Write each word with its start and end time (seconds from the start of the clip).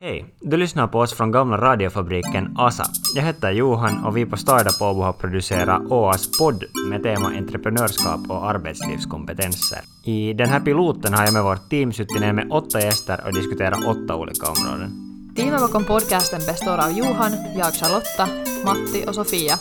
Hej! 0.00 0.34
Du 0.40 0.56
lyssnar 0.56 0.86
på 0.86 0.98
oss 0.98 1.12
från 1.12 1.30
gamla 1.30 1.56
radiofabriken 1.56 2.54
ASA. 2.58 2.84
Jag 3.14 3.22
heter 3.22 3.50
Johan 3.50 4.04
och 4.04 4.16
vi 4.16 4.26
på 4.26 4.36
Startup 4.36 4.82
Åbo 4.82 5.02
har 5.02 5.12
producerat 5.12 5.82
OAS 5.82 6.38
podd 6.38 6.64
med 6.90 7.02
tema 7.02 7.28
entreprenörskap 7.28 8.20
och 8.30 8.50
arbetslivskompetenser. 8.50 9.78
I 10.04 10.32
den 10.32 10.48
här 10.48 10.60
piloten 10.60 11.14
har 11.14 11.24
jag 11.24 11.32
med 11.32 11.44
vårt 11.44 11.70
team 11.70 11.92
suttit 11.92 12.20
ner 12.20 12.32
med 12.32 12.50
åtta 12.50 12.80
gäster 12.80 13.20
och 13.26 13.32
diskuterat 13.32 13.86
åtta 13.86 14.16
olika 14.16 14.46
områden. 14.46 14.90
Teamet 15.36 15.60
bakom 15.60 15.84
podcasten 15.84 16.40
består 16.46 16.78
av 16.84 16.90
Johan, 16.98 17.32
jag 17.56 17.74
Charlotta, 17.74 18.28
Matti 18.64 19.04
och 19.08 19.14
Sofia. 19.14 19.54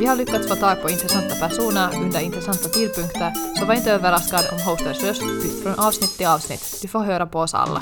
Vi 0.00 0.06
har 0.06 0.16
lyckats 0.16 0.48
få 0.48 0.54
tag 0.54 0.82
på 0.82 0.90
intressanta 0.90 1.34
personer 1.48 1.88
under 2.02 2.20
intressanta 2.20 2.68
tidpunkter, 2.68 3.32
så 3.58 3.64
var 3.64 3.74
inte 3.74 3.92
överraskad 3.92 4.44
om 4.52 4.70
hosters 4.70 5.04
röst 5.04 5.22
bytt 5.42 5.62
från 5.62 5.86
avsnitt 5.86 6.16
till 6.16 6.26
avsnitt. 6.26 6.78
Du 6.82 6.88
får 6.88 7.00
höra 7.00 7.26
på 7.26 7.38
oss 7.38 7.54
alla. 7.54 7.80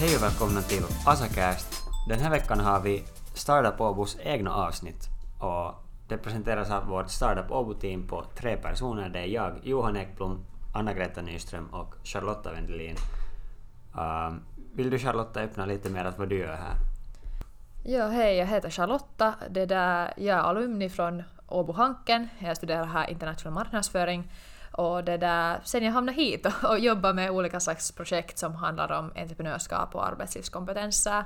Hej 0.00 0.16
och 0.16 0.22
välkomna 0.22 0.62
till 0.62 0.82
Asacast. 1.06 1.82
Den 2.08 2.18
här 2.18 2.30
veckan 2.30 2.60
har 2.60 2.80
vi 2.80 3.04
Startup 3.34 3.80
Åbos 3.80 4.16
egna 4.20 4.54
avsnitt 4.54 5.08
och 5.40 5.74
det 6.08 6.16
presenteras 6.18 6.70
av 6.70 6.86
vårt 6.86 7.10
Startup 7.10 7.50
Åbo-team 7.50 8.06
på 8.06 8.24
tre 8.36 8.56
personer. 8.56 9.08
Det 9.08 9.18
är 9.18 9.26
jag, 9.26 9.52
Johan 9.62 9.96
Ekblom, 9.96 10.44
Anna-Greta 10.74 11.22
Nyström 11.22 11.66
och 11.66 11.94
Charlotta 12.04 12.52
Wendelin. 12.52 12.96
Uh, 13.96 14.36
vill 14.74 14.90
du 14.90 14.98
Charlotta 14.98 15.40
öppna 15.40 15.66
lite 15.66 15.90
mer 15.90 16.12
vad 16.18 16.28
du 16.28 16.38
gör 16.38 16.56
här? 16.56 16.74
Ja, 17.84 18.08
hej, 18.08 18.36
jag 18.36 18.46
heter 18.46 18.70
Charlotta. 18.70 19.34
Det 19.50 19.66
där, 19.66 20.12
jag 20.16 20.38
är 20.38 20.42
alumni 20.42 20.90
från 20.90 21.22
Åbo 21.46 21.72
Hanken. 21.72 22.28
Jag 22.38 22.56
studerar 22.56 22.84
här 22.84 23.10
internationell 23.10 23.54
marknadsföring 23.54 24.30
och 24.78 25.04
det 25.04 25.16
där, 25.16 25.60
sen 25.64 25.84
jag 25.84 25.92
hamnade 25.92 26.16
hit 26.16 26.46
och, 26.46 26.70
och 26.70 26.78
jobbade 26.78 27.14
med 27.14 27.30
olika 27.30 27.60
slags 27.60 27.92
projekt 27.92 28.38
som 28.38 28.54
handlar 28.54 28.92
om 28.92 29.12
entreprenörskap 29.16 29.94
och 29.94 30.06
arbetslivskompetenser. 30.06 31.24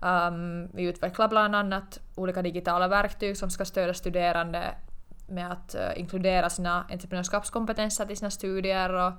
Um, 0.00 0.68
vi 0.72 0.82
utvecklar 0.82 1.28
bland 1.28 1.56
annat 1.56 2.00
olika 2.14 2.42
digitala 2.42 2.88
verktyg 2.88 3.36
som 3.36 3.50
ska 3.50 3.64
stödja 3.64 3.94
studerande 3.94 4.74
med 5.28 5.52
att 5.52 5.74
uh, 5.78 6.00
inkludera 6.00 6.50
sina 6.50 6.86
entreprenörskapskompetenser 6.90 8.06
till 8.06 8.16
sina 8.16 8.30
studier 8.30 8.92
och, 8.92 9.12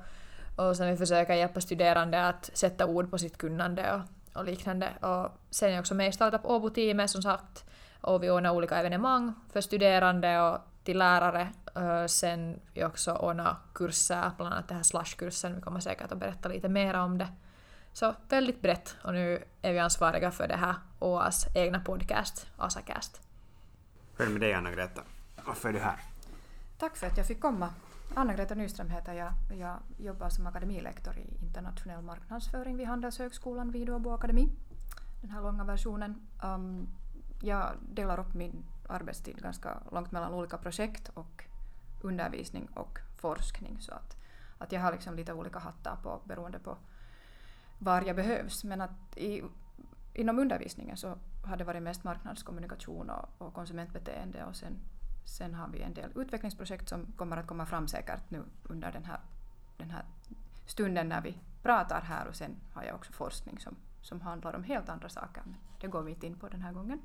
och 0.55 0.77
sen 0.77 0.89
vi 0.89 0.97
försöker 0.97 1.33
hjälpa 1.33 1.61
studerande 1.61 2.27
att 2.27 2.49
sätta 2.53 2.85
ord 2.85 3.11
på 3.11 3.17
sitt 3.17 3.37
kunnande 3.37 3.93
och, 3.93 4.39
och 4.39 4.45
liknande. 4.45 4.89
Och 5.01 5.29
sen 5.49 5.69
är 5.69 5.73
jag 5.73 5.79
också 5.79 5.95
med 5.95 6.09
i 6.09 6.11
Startup 6.11 6.45
Åbo-teamet 6.45 7.09
som 7.09 7.21
sagt 7.21 7.65
och 8.01 8.23
vi 8.23 8.29
ordnar 8.29 8.51
olika 8.51 8.75
evenemang 8.75 9.33
för 9.53 9.61
studerande 9.61 10.41
och 10.41 10.57
till 10.83 10.97
lärare. 10.97 11.49
Sen 12.07 12.59
vi 12.73 12.83
också 12.83 13.13
ordnar 13.13 13.57
kurser, 13.73 14.31
bland 14.37 14.53
annat 14.53 14.67
den 14.67 14.77
här 14.77 14.83
Slush-kursen. 14.83 15.55
Vi 15.55 15.61
kommer 15.61 15.79
säkert 15.79 16.11
att 16.11 16.17
berätta 16.17 16.49
lite 16.49 16.69
mer 16.69 16.93
om 16.93 17.17
det. 17.17 17.27
Så 17.93 18.15
väldigt 18.29 18.61
brett 18.61 18.95
och 19.03 19.13
nu 19.13 19.43
är 19.61 19.73
vi 19.73 19.79
ansvariga 19.79 20.31
för 20.31 20.47
det 20.47 20.55
här 20.55 20.75
OAs 20.99 21.47
egna 21.55 21.79
podcast, 21.79 22.47
Asacast. 22.57 23.21
Hur 24.17 24.25
är 24.25 24.27
det 24.27 24.33
med 24.33 24.41
dig 24.41 24.53
Anna-Greta? 24.53 25.01
Varför 25.45 25.69
är 25.69 25.73
du 25.73 25.79
här? 25.79 25.99
Tack 26.77 26.97
för 26.97 27.07
att 27.07 27.17
jag 27.17 27.27
fick 27.27 27.41
komma. 27.41 27.69
Anna-Greta 28.15 28.55
Nyström 28.55 28.89
heter 28.89 29.13
jag. 29.13 29.33
Jag 29.57 29.77
jobbar 29.97 30.29
som 30.29 30.47
akademilektor 30.47 31.17
i 31.17 31.45
internationell 31.45 32.01
marknadsföring 32.01 32.77
vid 32.77 32.87
Handelshögskolan 32.87 33.71
vid 33.71 33.89
Åbo 33.89 34.11
Akademi. 34.11 34.49
Den 35.21 35.29
här 35.31 35.41
långa 35.41 35.63
versionen. 35.63 36.27
Um, 36.43 36.87
jag 37.41 37.71
delar 37.93 38.19
upp 38.19 38.33
min 38.33 38.65
arbetstid 38.89 39.41
ganska 39.41 39.77
långt 39.91 40.11
mellan 40.11 40.33
olika 40.33 40.57
projekt 40.57 41.09
och 41.13 41.45
undervisning 42.01 42.67
och 42.73 42.99
forskning. 43.17 43.77
Så 43.79 43.93
att, 43.93 44.17
att 44.57 44.71
jag 44.71 44.81
har 44.81 44.91
liksom 44.91 45.15
lite 45.15 45.33
olika 45.33 45.59
hattar 45.59 45.95
på 46.03 46.21
beroende 46.25 46.59
på 46.59 46.77
var 47.79 48.01
jag 48.01 48.15
behövs. 48.15 48.63
Men 48.63 48.81
att 48.81 49.17
i, 49.17 49.43
inom 50.13 50.39
undervisningen 50.39 50.97
så 50.97 51.17
har 51.45 51.57
det 51.57 51.63
varit 51.63 51.83
mest 51.83 52.03
marknadskommunikation 52.03 53.09
och, 53.09 53.29
och 53.37 53.53
konsumentbeteende 53.53 54.45
och 54.45 54.55
sen, 54.55 54.79
sen 55.25 55.53
har 55.53 55.67
vi 55.67 55.81
en 55.81 55.93
del 55.93 56.11
utvecklingsprojekt 56.15 56.89
som 56.89 57.05
kommer 57.17 57.37
att 57.37 57.47
komma 57.47 57.65
fram 57.65 57.87
säkert 57.87 58.29
nu 58.29 58.43
under 58.63 58.91
den 58.91 59.05
här, 59.05 59.19
den 59.77 59.91
här 59.91 60.05
stunden 60.65 61.09
när 61.09 61.21
vi 61.21 61.37
pratar 61.63 62.01
här 62.01 62.27
och 62.27 62.35
sen 62.35 62.55
har 62.73 62.83
jag 62.83 62.95
också 62.95 63.11
forskning 63.11 63.59
som, 63.59 63.75
som 64.01 64.21
handlar 64.21 64.55
om 64.55 64.63
helt 64.63 64.89
andra 64.89 65.09
saker 65.09 65.41
men 65.45 65.57
det 65.81 65.87
går 65.87 66.01
vi 66.01 66.11
inte 66.11 66.27
in 66.27 66.39
på 66.39 66.49
den 66.49 66.61
här 66.61 66.73
gången. 66.73 67.01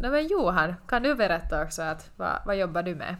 Nej, 0.00 0.10
men 0.10 0.26
Johan, 0.26 0.74
kan 0.86 1.02
du 1.02 1.14
berätta 1.14 1.62
också 1.62 1.82
att, 1.82 2.10
vad, 2.16 2.38
vad 2.46 2.56
jobbar 2.56 2.82
du 2.82 2.94
med? 2.94 3.16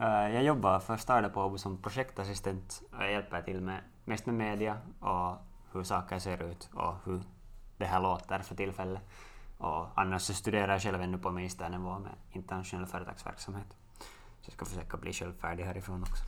Uh, 0.00 0.34
jag 0.34 0.42
jobbar 0.42 0.80
för 0.80 0.96
Startup 0.96 1.36
Åbo 1.36 1.58
som 1.58 1.82
projektassistent 1.82 2.82
och 2.92 3.02
jag 3.02 3.12
hjälper 3.12 3.42
till 3.42 3.60
med 3.60 3.80
mest 4.04 4.26
med 4.26 4.34
media 4.34 4.78
och 5.00 5.36
hur 5.72 5.82
saker 5.82 6.18
ser 6.18 6.42
ut 6.42 6.70
och 6.74 6.94
hur 7.04 7.20
det 7.76 7.84
här 7.84 8.00
låter 8.00 8.38
för 8.38 8.54
tillfället. 8.54 9.02
Och 9.58 9.86
annars 9.94 10.22
så 10.22 10.34
studerar 10.34 10.72
jag 10.72 10.82
själv 10.82 11.02
ännu 11.02 11.18
på 11.18 11.30
ministernivå 11.30 11.98
med 11.98 12.12
internationell 12.32 12.86
företagsverksamhet. 12.86 13.76
Så 14.40 14.48
jag 14.48 14.52
ska 14.52 14.64
försöka 14.64 14.96
bli 14.96 15.12
självfärdig 15.12 15.64
härifrån 15.64 16.02
också. 16.02 16.24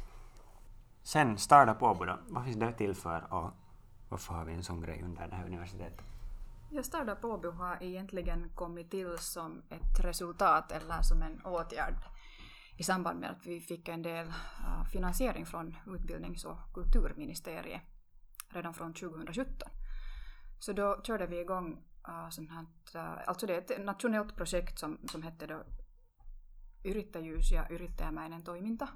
Sen 1.03 1.38
Startup 1.38 1.82
Åbo 1.82 2.05
då, 2.05 2.19
vad 2.28 2.44
finns 2.44 2.56
det 2.56 2.72
till 2.72 2.94
för 2.94 3.34
och 3.34 3.50
varför 4.09 4.34
har 4.34 4.44
vi 4.44 4.53
en 4.53 4.62
sån 4.62 4.81
grej 4.81 5.03
under 5.05 5.28
det 5.28 5.34
här 5.37 5.47
universitetet? 5.47 6.19
Ja, 6.72 6.82
startup-Åby 6.82 7.48
har 7.48 7.82
egentligen 7.82 8.50
kommit 8.54 8.91
till 8.91 9.19
som 9.19 9.62
ett 9.70 10.00
resultat 10.00 10.72
eller 10.72 11.03
som 11.03 11.22
en 11.22 11.47
åtgärd 11.47 11.94
i 12.76 12.82
samband 12.82 13.20
med 13.20 13.31
att 13.31 13.47
vi 13.47 13.60
fick 13.60 13.88
en 13.88 14.03
del 14.03 14.26
äh, 14.28 14.84
finansiering 14.92 15.47
från 15.47 15.76
utbildnings 15.86 16.44
och 16.44 16.58
kulturministeriet 16.75 17.82
redan 18.48 18.75
från 18.75 18.94
2017. 18.94 19.69
Så 20.58 20.72
då 20.72 21.00
körde 21.03 21.26
vi 21.26 21.41
igång 21.41 21.84
uh, 22.08 22.31
sånt 22.31 22.50
här, 22.50 22.66
uh, 22.94 23.28
alltså 23.28 23.47
det 23.47 23.54
är 23.54 23.58
ett 23.58 23.84
nationellt 23.84 24.37
projekt 24.37 24.78
som, 24.78 24.98
som 25.08 25.22
hette 25.22 25.47
då 25.47 25.62
Yrittäjyys 26.84 27.52
ja 27.52 27.70
yrittäjämäinen 27.70 28.42
toiminta 28.42 28.88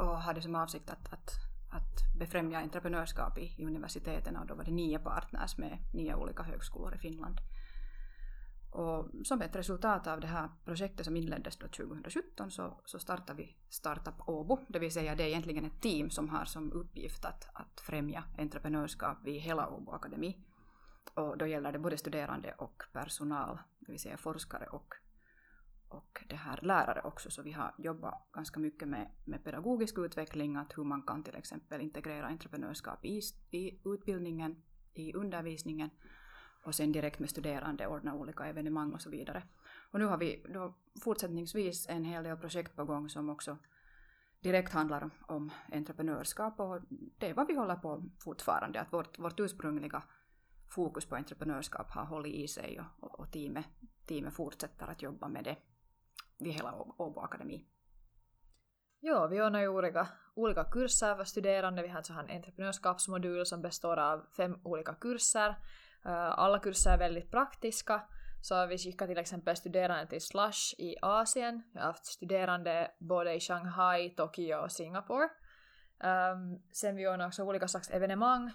och 0.00 0.20
hade 0.20 0.42
som 0.42 0.54
avsikt 0.54 0.90
att, 0.90 1.12
att 1.12 1.53
att 1.74 2.18
befrämja 2.18 2.58
entreprenörskap 2.58 3.38
i, 3.38 3.54
i 3.58 3.64
universiteten 3.64 4.36
och 4.36 4.46
då 4.46 4.54
var 4.54 4.64
det 4.64 4.70
nio 4.70 4.98
partners 4.98 5.58
med 5.58 5.78
nio 5.92 6.14
olika 6.14 6.42
högskolor 6.42 6.94
i 6.94 6.98
Finland. 6.98 7.40
Och 8.70 9.10
som 9.24 9.42
ett 9.42 9.56
resultat 9.56 10.06
av 10.06 10.20
det 10.20 10.26
här 10.26 10.48
projektet 10.64 11.06
som 11.06 11.16
inleddes 11.16 11.56
då 11.56 11.68
2017 11.68 12.50
så, 12.50 12.80
så 12.84 12.98
startade 12.98 13.42
vi 13.42 13.56
Startup 13.68 14.28
Åbo, 14.28 14.58
det 14.68 14.78
vill 14.78 14.92
säga 14.92 15.14
det 15.14 15.22
är 15.22 15.28
egentligen 15.28 15.64
ett 15.64 15.80
team 15.80 16.10
som 16.10 16.28
har 16.28 16.44
som 16.44 16.72
uppgift 16.72 17.24
att, 17.24 17.48
att 17.52 17.80
främja 17.80 18.24
entreprenörskap 18.38 19.18
vid 19.24 19.40
hela 19.40 19.68
Åbo 19.68 19.92
Akademi. 19.92 20.38
Och 21.14 21.38
då 21.38 21.46
gäller 21.46 21.72
det 21.72 21.78
både 21.78 21.96
studerande 21.96 22.54
och 22.58 22.82
personal, 22.92 23.58
det 23.78 23.92
vill 23.92 24.00
säga 24.00 24.16
forskare 24.16 24.66
och 24.66 24.94
och 25.94 26.24
det 26.28 26.36
här 26.36 26.58
lärare 26.62 27.00
också, 27.04 27.30
så 27.30 27.42
vi 27.42 27.52
har 27.52 27.74
jobbat 27.78 28.28
ganska 28.32 28.60
mycket 28.60 28.88
med, 28.88 29.10
med 29.24 29.44
pedagogisk 29.44 29.98
utveckling, 29.98 30.56
att 30.56 30.78
hur 30.78 30.84
man 30.84 31.02
kan 31.02 31.22
till 31.22 31.34
exempel 31.34 31.80
integrera 31.80 32.26
entreprenörskap 32.26 33.04
i, 33.04 33.20
i 33.50 33.80
utbildningen, 33.84 34.62
i 34.94 35.12
undervisningen 35.12 35.90
och 36.64 36.74
sen 36.74 36.92
direkt 36.92 37.18
med 37.18 37.30
studerande 37.30 37.86
ordna 37.86 38.14
olika 38.14 38.46
evenemang 38.46 38.92
och 38.92 39.02
så 39.02 39.10
vidare. 39.10 39.42
Och 39.90 39.98
nu 39.98 40.04
har 40.04 40.18
vi 40.18 40.46
då 40.54 40.74
fortsättningsvis 41.00 41.88
en 41.88 42.04
hel 42.04 42.24
del 42.24 42.36
projekt 42.36 42.76
på 42.76 42.84
gång 42.84 43.08
som 43.08 43.30
också 43.30 43.58
direkt 44.40 44.72
handlar 44.72 45.02
om, 45.02 45.10
om 45.20 45.50
entreprenörskap. 45.72 46.60
Och 46.60 46.80
det 47.18 47.28
är 47.30 47.34
vad 47.34 47.46
vi 47.46 47.54
håller 47.54 47.76
på 47.76 48.04
fortfarande, 48.18 48.80
att 48.80 48.92
vårt, 48.92 49.18
vårt 49.18 49.40
ursprungliga 49.40 50.02
fokus 50.68 51.06
på 51.06 51.16
entreprenörskap 51.16 51.90
har 51.90 52.04
hållit 52.04 52.34
i 52.34 52.48
sig 52.48 52.80
och, 52.80 53.04
och, 53.04 53.20
och 53.20 53.32
teamet, 53.32 53.66
teamet 54.06 54.34
fortsätter 54.34 54.86
att 54.86 55.02
jobba 55.02 55.28
med 55.28 55.44
det 55.44 55.56
vid 56.44 56.52
hela 56.52 56.74
Åbo 56.98 57.20
Akademi. 57.20 57.66
Ja, 59.00 59.26
vi 59.26 59.42
ordnar 59.42 59.60
ju 59.60 59.68
olika, 59.68 60.08
olika 60.34 60.64
kurser 60.64 61.16
för 61.16 61.24
studerande. 61.24 61.82
Vi 61.82 61.88
har 61.88 61.96
alltså 61.96 62.12
en 62.12 62.30
entreprenörskapsmodul 62.30 63.46
som 63.46 63.62
består 63.62 63.96
av 63.98 64.26
fem 64.36 64.58
olika 64.64 64.94
kurser. 64.94 65.48
Eh, 66.04 66.38
alla 66.38 66.58
kurser 66.58 66.90
är 66.90 66.98
väldigt 66.98 67.30
praktiska. 67.30 68.02
Så 68.42 68.66
vi 68.66 68.78
skickar 68.78 69.06
till 69.06 69.18
exempel 69.18 69.56
studerande 69.56 70.06
till 70.06 70.20
Slush 70.20 70.74
i 70.78 70.96
Asien. 71.02 71.62
Vi 71.72 71.78
har 71.78 71.86
haft 71.86 72.06
studerande 72.06 72.90
både 72.98 73.34
i 73.34 73.40
Shanghai, 73.40 74.10
Tokyo 74.10 74.56
och 74.56 74.72
Singapore. 74.72 75.28
Um, 75.98 76.62
sen 76.72 76.96
vi 76.96 77.08
ordnar 77.08 77.26
också 77.26 77.42
olika 77.42 77.68
slags 77.68 77.90
evenemang. 77.90 78.50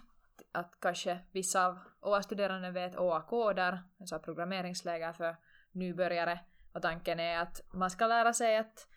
Att 0.51 0.77
kanske 0.79 1.19
vissa 1.31 1.67
av 1.67 1.79
OA-studerande 2.01 2.71
vet 2.71 2.97
OA-koder, 2.97 3.83
alltså 3.99 4.19
programmeringsläger 4.19 5.13
för 5.13 5.35
nybörjare. 5.71 6.39
Och 6.79 6.83
tanken 6.83 7.19
är 7.19 7.37
att 7.37 7.61
man 7.73 7.89
ska 7.89 8.07
lära 8.07 8.33
sig 8.33 8.57
att 8.57 8.87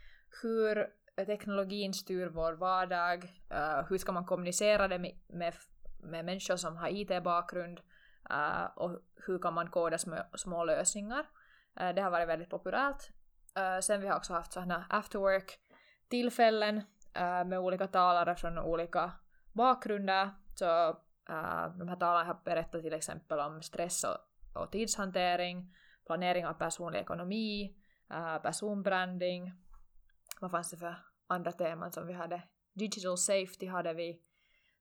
hur 0.43 0.87
teknologin 1.27 1.95
styr 1.95 2.27
vår 2.27 2.53
vardag, 2.53 3.25
uh, 3.53 3.89
hur 3.89 3.99
ska 3.99 4.13
man 4.13 4.25
kommunicera 4.25 4.89
det 4.89 4.99
med, 4.99 5.15
med, 5.29 5.55
med 6.03 6.25
människor 6.25 6.57
som 6.57 6.77
har 6.77 6.89
IT-bakgrund 6.89 7.81
uh, 8.31 8.63
eh, 8.63 8.65
och 8.77 9.01
hur 9.27 9.39
kan 9.39 9.55
man 9.55 9.71
koda 9.71 9.99
små, 9.99 10.17
små 10.35 10.65
lösningar. 10.65 11.27
Uh, 11.81 11.95
det 11.95 12.03
har 12.03 12.11
varit 12.11 12.29
väldigt 12.29 12.51
populärt. 12.51 13.03
sen 13.81 14.01
vi 14.01 14.09
har 14.09 14.17
också 14.17 14.33
haft 14.33 14.53
sådana 14.53 14.87
afterwork-tillfällen 14.91 16.83
med 17.47 17.59
olika 17.59 17.87
talare 17.87 18.37
från 18.37 18.59
olika 18.59 19.13
bakgrunder. 19.53 20.31
Så 20.55 20.65
de 21.79 21.89
här 21.89 21.97
talarna 21.97 22.25
har 22.25 22.41
berättat 22.45 22.83
till 22.83 22.93
exempel 22.93 23.39
om 23.39 23.63
stress 23.63 24.05
och, 24.05 24.19
och 24.63 24.73
tidshantering, 24.73 25.75
planering 26.07 26.47
av 26.47 26.55
personlig 26.55 26.99
ekonomi, 26.99 27.77
äh, 28.11 28.39
personbranding. 28.39 29.53
Vad 30.41 30.51
fanns 30.51 30.71
det 30.71 30.77
för 30.77 30.97
andra 31.27 31.53
teman 31.53 31.93
som 31.93 32.07
vi 32.07 32.13
hade? 32.13 32.43
Digital 32.73 33.19
safety 33.19 33.67
hade 33.67 33.95
vi. 33.95 34.23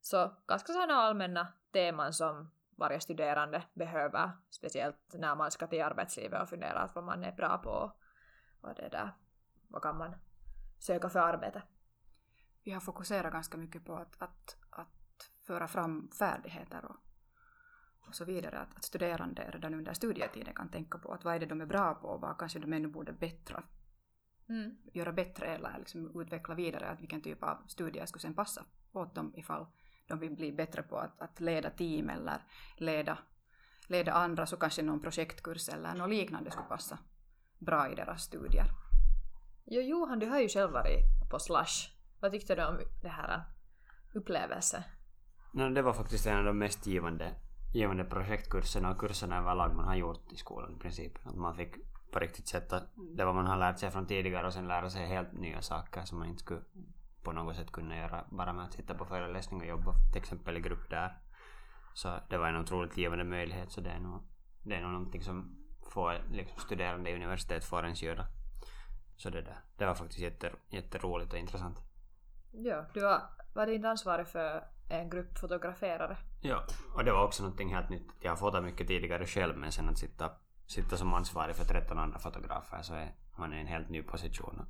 Så 0.01 0.35
ganska 0.47 0.73
sådana 0.73 0.93
allmänna 0.93 1.47
teman 1.71 2.13
som 2.13 2.51
varje 2.77 2.99
studerande 2.99 3.63
behöver, 3.73 4.31
speciellt 4.49 5.13
när 5.13 5.35
man 5.35 5.51
ska 5.51 5.67
till 5.67 5.83
arbetslivet 5.83 6.41
och 6.41 6.49
fundera 6.49 6.87
på 6.87 6.91
vad 6.95 7.03
man 7.03 7.23
är 7.23 7.31
bra 7.31 7.57
på 7.57 7.93
och 8.61 8.75
det 8.75 8.89
där, 8.89 9.11
vad 9.67 9.81
kan 9.81 9.97
man 9.97 10.15
söka 10.79 11.09
för 11.09 11.19
arbete. 11.19 11.63
Vi 12.63 12.71
har 12.71 12.81
fokuserat 12.81 13.33
ganska 13.33 13.57
mycket 13.57 13.85
på 13.85 13.95
att, 13.95 14.21
att, 14.21 14.57
att 14.69 15.31
föra 15.47 15.67
fram 15.67 16.11
färdigheter 16.19 16.85
och, 16.85 16.95
och 18.11 18.15
så 18.15 18.25
vidare. 18.25 18.59
Att, 18.59 18.75
att 18.77 18.83
studerande 18.83 19.51
redan 19.53 19.73
under 19.73 19.93
studietiden 19.93 20.53
kan 20.53 20.69
tänka 20.69 20.97
på 20.97 21.13
att 21.13 21.23
vad 21.25 21.35
är 21.35 21.39
det 21.39 21.45
de 21.45 21.61
är 21.61 21.65
bra 21.65 21.93
på 21.93 22.07
och 22.07 22.21
vad 22.21 22.37
kanske 22.37 22.59
de 22.59 22.73
ännu 22.73 22.87
borde 22.87 23.13
bättra, 23.13 23.63
mm. 24.49 24.77
göra 24.93 25.11
bättre 25.11 25.45
eller 25.45 25.75
liksom 25.77 26.21
utveckla 26.21 26.55
vidare. 26.55 26.89
Att 26.89 27.01
vilken 27.01 27.21
typ 27.21 27.43
av 27.43 27.57
studier 27.67 28.05
skulle 28.05 28.21
sen 28.21 28.33
passa 28.33 28.65
åt 28.91 29.15
dem 29.15 29.33
ifall 29.35 29.65
de 30.07 30.19
vill 30.19 30.35
bli 30.35 30.51
bättre 30.51 30.83
på 30.83 30.97
att, 30.97 31.21
att 31.21 31.39
leda 31.39 31.69
team 31.69 32.09
eller 32.09 32.41
leda, 32.77 33.17
leda 33.87 34.13
andra 34.13 34.45
så 34.45 34.57
kanske 34.57 34.81
någon 34.81 35.01
projektkurs 35.01 35.69
eller 35.69 35.95
något 35.95 36.09
liknande 36.09 36.51
skulle 36.51 36.67
passa 36.67 36.97
bra 37.59 37.91
i 37.91 37.95
deras 37.95 38.23
studier. 38.23 38.65
Jo, 39.65 39.81
Johan, 39.81 40.19
du 40.19 40.25
har 40.25 40.39
ju 40.39 40.49
själv 40.49 40.71
varit 40.71 41.29
på 41.29 41.39
Slush. 41.39 41.91
Vad 42.19 42.31
tyckte 42.31 42.55
du 42.55 42.65
om 42.65 42.79
det 43.01 43.09
här 43.09 43.43
upplevelsen? 44.13 44.81
No, 45.53 45.69
det 45.69 45.81
var 45.81 45.93
faktiskt 45.93 46.27
en 46.27 46.37
av 46.37 46.45
de 46.45 46.57
mest 46.57 46.87
givande, 46.87 47.35
givande 47.71 48.03
projektkurserna 48.03 48.91
och 48.91 48.99
kurserna 48.99 49.37
överlag 49.37 49.75
man 49.75 49.87
har 49.87 49.95
gjort 49.95 50.31
i 50.31 50.35
skolan 50.35 50.75
i 50.75 50.79
princip. 50.79 51.13
Att 51.23 51.35
man 51.35 51.55
fick 51.55 51.75
på 52.11 52.19
riktigt 52.19 52.47
sätta 52.47 52.81
det 53.15 53.25
vad 53.25 53.35
man 53.35 53.47
har 53.47 53.57
lärt 53.57 53.79
sig 53.79 53.91
från 53.91 54.07
tidigare 54.07 54.47
och 54.47 54.53
sen 54.53 54.67
lära 54.67 54.89
sig 54.89 55.05
helt 55.05 55.33
nya 55.33 55.61
saker 55.61 56.01
som 56.01 56.19
man 56.19 56.27
inte 56.27 56.43
skulle 56.43 56.61
på 57.23 57.31
något 57.31 57.55
sätt 57.55 57.71
kunna 57.71 57.97
göra 57.97 58.25
bara 58.29 58.53
med 58.53 58.65
att 58.65 58.73
sitta 58.73 58.93
på 58.93 59.05
föreläsning 59.05 59.61
och 59.61 59.67
jobba 59.67 59.93
till 60.11 60.21
exempel 60.21 60.57
i 60.57 60.59
grupp 60.59 60.89
där. 60.89 61.17
Så 61.93 62.19
det 62.29 62.37
var 62.37 62.47
en 62.47 62.61
otroligt 62.61 62.97
givande 62.97 63.23
möjlighet 63.23 63.71
så 63.71 63.81
det 63.81 63.89
är 63.89 63.99
nog, 63.99 64.21
det 64.63 64.75
är 64.75 64.81
nog 64.81 64.91
någonting 64.91 65.23
som 65.23 65.57
få, 65.93 66.13
liksom, 66.31 66.59
studerande 66.59 67.09
i 67.09 67.15
universitet 67.15 67.63
får 67.63 67.83
ens 67.83 68.03
göra. 68.03 68.25
Så 69.17 69.29
det 69.29 69.41
där, 69.41 69.59
det 69.77 69.85
var 69.85 69.95
faktiskt 69.95 70.19
jätter, 70.19 70.55
jätteroligt 70.69 71.33
och 71.33 71.39
intressant. 71.39 71.77
Ja, 72.51 72.85
du 72.93 73.05
har 73.05 73.21
var 73.53 73.65
din 73.65 73.85
ansvarig 73.85 74.27
för 74.27 74.63
en 74.91 75.09
grupp 75.09 75.37
fotograferare. 75.37 76.17
Ja, 76.41 76.63
och 76.95 77.03
det 77.03 77.11
var 77.11 77.25
också 77.25 77.43
någonting 77.43 77.75
helt 77.75 77.89
nytt. 77.89 78.07
Jag 78.19 78.31
har 78.31 78.37
fotat 78.37 78.63
mycket 78.63 78.87
tidigare 78.87 79.25
själv 79.25 79.57
men 79.57 79.71
sen 79.71 79.89
att 79.89 79.97
sitta, 79.97 80.31
sitta 80.67 80.97
som 80.97 81.13
ansvarig 81.13 81.55
för 81.55 81.65
13 81.65 81.99
andra 81.99 82.19
fotografer 82.19 82.81
så 82.81 82.93
är 82.93 83.15
man 83.37 83.53
i 83.53 83.59
en 83.59 83.67
helt 83.67 83.89
ny 83.89 84.03
position. 84.03 84.65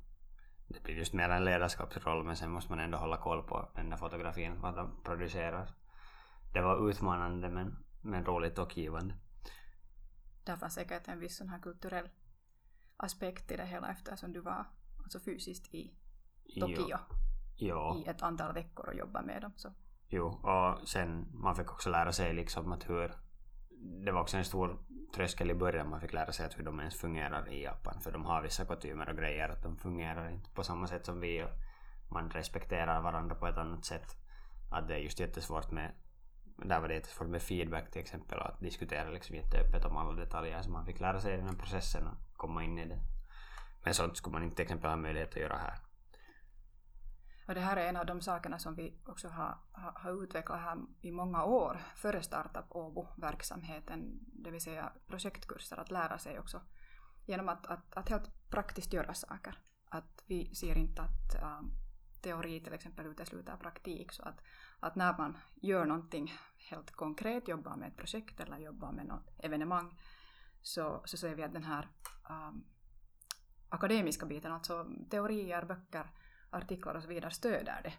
Det 0.68 0.82
blir 0.82 0.94
just 0.94 1.12
mer 1.12 1.28
en 1.28 1.44
ledarskapsroll 1.44 2.24
men 2.24 2.36
sen 2.36 2.50
måste 2.50 2.70
man 2.70 2.80
ändå 2.80 2.98
hålla 2.98 3.16
koll 3.16 3.42
på 3.42 3.68
den 3.74 3.90
där 3.90 3.96
fotografin, 3.96 4.60
vad 4.60 4.76
de 4.76 5.02
producerar. 5.04 5.70
Det 6.52 6.60
var 6.60 6.90
utmanande 6.90 7.48
men, 7.48 7.84
men 8.02 8.24
roligt 8.24 8.58
och 8.58 8.78
givande 8.78 9.14
där 10.44 10.56
fanns 10.56 10.74
säkert 10.74 11.08
en 11.08 11.20
viss 11.20 11.36
sån 11.36 11.48
här 11.48 11.58
kulturell 11.58 12.08
aspekt 12.96 13.50
i 13.50 13.56
det 13.56 13.66
hela 13.66 13.90
eftersom 13.90 14.32
du 14.32 14.40
var 14.40 14.64
alltså 15.02 15.20
fysiskt 15.20 15.74
i 15.74 15.94
Tokyo 16.60 16.98
jo. 17.56 18.02
i 18.04 18.08
ett 18.08 18.22
antal 18.22 18.54
veckor 18.54 18.88
och 18.88 18.94
jobbade 18.94 19.26
med 19.26 19.42
dem. 19.42 19.52
Så. 19.56 19.72
Jo, 20.14 20.26
och 20.26 20.88
sen 20.88 21.26
man 21.32 21.56
fick 21.56 21.72
också 21.72 21.90
lära 21.90 22.12
sig 22.12 22.34
liksom 22.34 22.72
att 22.72 22.90
hur 22.90 23.12
det 24.04 24.12
var 24.12 24.20
också 24.20 24.36
en 24.36 24.44
stor 24.44 24.78
tröskel 25.14 25.50
i 25.50 25.54
början, 25.54 25.90
man 25.90 26.00
fick 26.00 26.12
lära 26.12 26.32
sig 26.32 26.46
att 26.46 26.58
hur 26.58 26.64
de 26.64 26.78
ens 26.80 26.96
fungerar 26.96 27.48
i 27.52 27.64
Japan, 27.64 28.00
för 28.00 28.12
de 28.12 28.24
har 28.24 28.42
vissa 28.42 28.64
kutymer 28.64 29.08
och 29.08 29.16
grejer, 29.16 29.48
att 29.48 29.62
de 29.62 29.76
fungerar 29.76 30.30
inte 30.30 30.50
på 30.50 30.62
samma 30.62 30.86
sätt 30.86 31.06
som 31.06 31.20
vi 31.20 31.42
och 31.42 31.50
man 32.10 32.30
respekterar 32.30 33.02
varandra 33.02 33.34
på 33.34 33.46
ett 33.46 33.58
annat 33.58 33.84
sätt. 33.84 34.16
Att 34.70 34.88
det 34.88 34.94
är 34.94 34.98
just 34.98 35.20
jättesvårt 35.20 35.70
med 35.70 35.92
där 36.56 36.80
var 36.80 36.88
det 36.88 36.94
jättesvårt 36.94 37.28
med 37.28 37.42
feedback 37.42 37.90
till 37.90 38.00
exempel 38.00 38.38
och 38.38 38.46
att 38.46 38.60
diskutera 38.60 39.10
liksom 39.10 39.36
jätteöppet 39.36 39.84
om 39.84 39.96
alla 39.96 40.12
detaljer 40.12 40.62
så 40.62 40.70
man 40.70 40.86
fick 40.86 41.00
lära 41.00 41.20
sig 41.20 41.36
den 41.36 41.46
här 41.46 41.54
processen 41.54 42.06
och 42.06 42.36
komma 42.36 42.64
in 42.64 42.78
i 42.78 42.88
det. 42.88 42.98
Men 43.84 43.94
sånt 43.94 44.16
skulle 44.16 44.32
man 44.32 44.42
inte 44.42 44.56
till 44.56 44.62
exempel 44.62 44.90
ha 44.90 44.96
möjlighet 44.96 45.30
att 45.30 45.42
göra 45.42 45.56
här. 45.56 45.91
Och 47.46 47.54
det 47.54 47.60
här 47.60 47.76
är 47.76 47.88
en 47.88 47.96
av 47.96 48.06
de 48.06 48.20
sakerna 48.20 48.58
som 48.58 48.74
vi 48.74 48.94
också 49.06 49.28
har, 49.28 49.58
har, 49.72 49.92
har 49.96 50.22
utvecklat 50.22 50.60
här 50.60 50.78
i 51.00 51.10
många 51.10 51.44
år 51.44 51.82
före 51.96 52.22
Startup 52.22 52.64
Åbo-verksamheten, 52.68 54.18
det 54.26 54.50
vill 54.50 54.60
säga 54.60 54.92
projektkurser, 55.06 55.76
att 55.76 55.90
lära 55.90 56.18
sig 56.18 56.38
också 56.38 56.60
genom 57.26 57.48
att, 57.48 57.66
att, 57.66 57.94
att 57.94 58.08
helt 58.08 58.50
praktiskt 58.50 58.92
göra 58.92 59.14
saker. 59.14 59.58
Att 59.88 60.22
vi 60.26 60.54
ser 60.54 60.78
inte 60.78 61.02
att 61.02 61.34
äh, 61.34 61.60
teori 62.22 62.60
till 62.60 62.72
exempel 62.72 63.06
utesluter 63.06 63.56
praktik. 63.56 64.12
Så 64.12 64.22
att, 64.22 64.42
att 64.80 64.94
när 64.94 65.18
man 65.18 65.38
gör 65.54 65.84
någonting 65.84 66.32
helt 66.70 66.90
konkret, 66.90 67.48
jobbar 67.48 67.76
med 67.76 67.88
ett 67.88 67.96
projekt 67.96 68.40
eller 68.40 68.58
jobbar 68.58 68.92
med 68.92 69.06
något 69.06 69.30
evenemang, 69.38 70.00
så, 70.62 71.02
så 71.04 71.16
ser 71.16 71.34
vi 71.34 71.42
att 71.42 71.52
den 71.52 71.64
här 71.64 71.88
äh, 72.28 72.52
akademiska 73.68 74.26
biten, 74.26 74.52
alltså 74.52 74.86
teorier, 75.10 75.64
böcker, 75.64 76.10
artiklar 76.52 76.94
och 76.94 77.02
så 77.02 77.08
vidare, 77.08 77.30
stöder 77.30 77.80
det. 77.82 77.92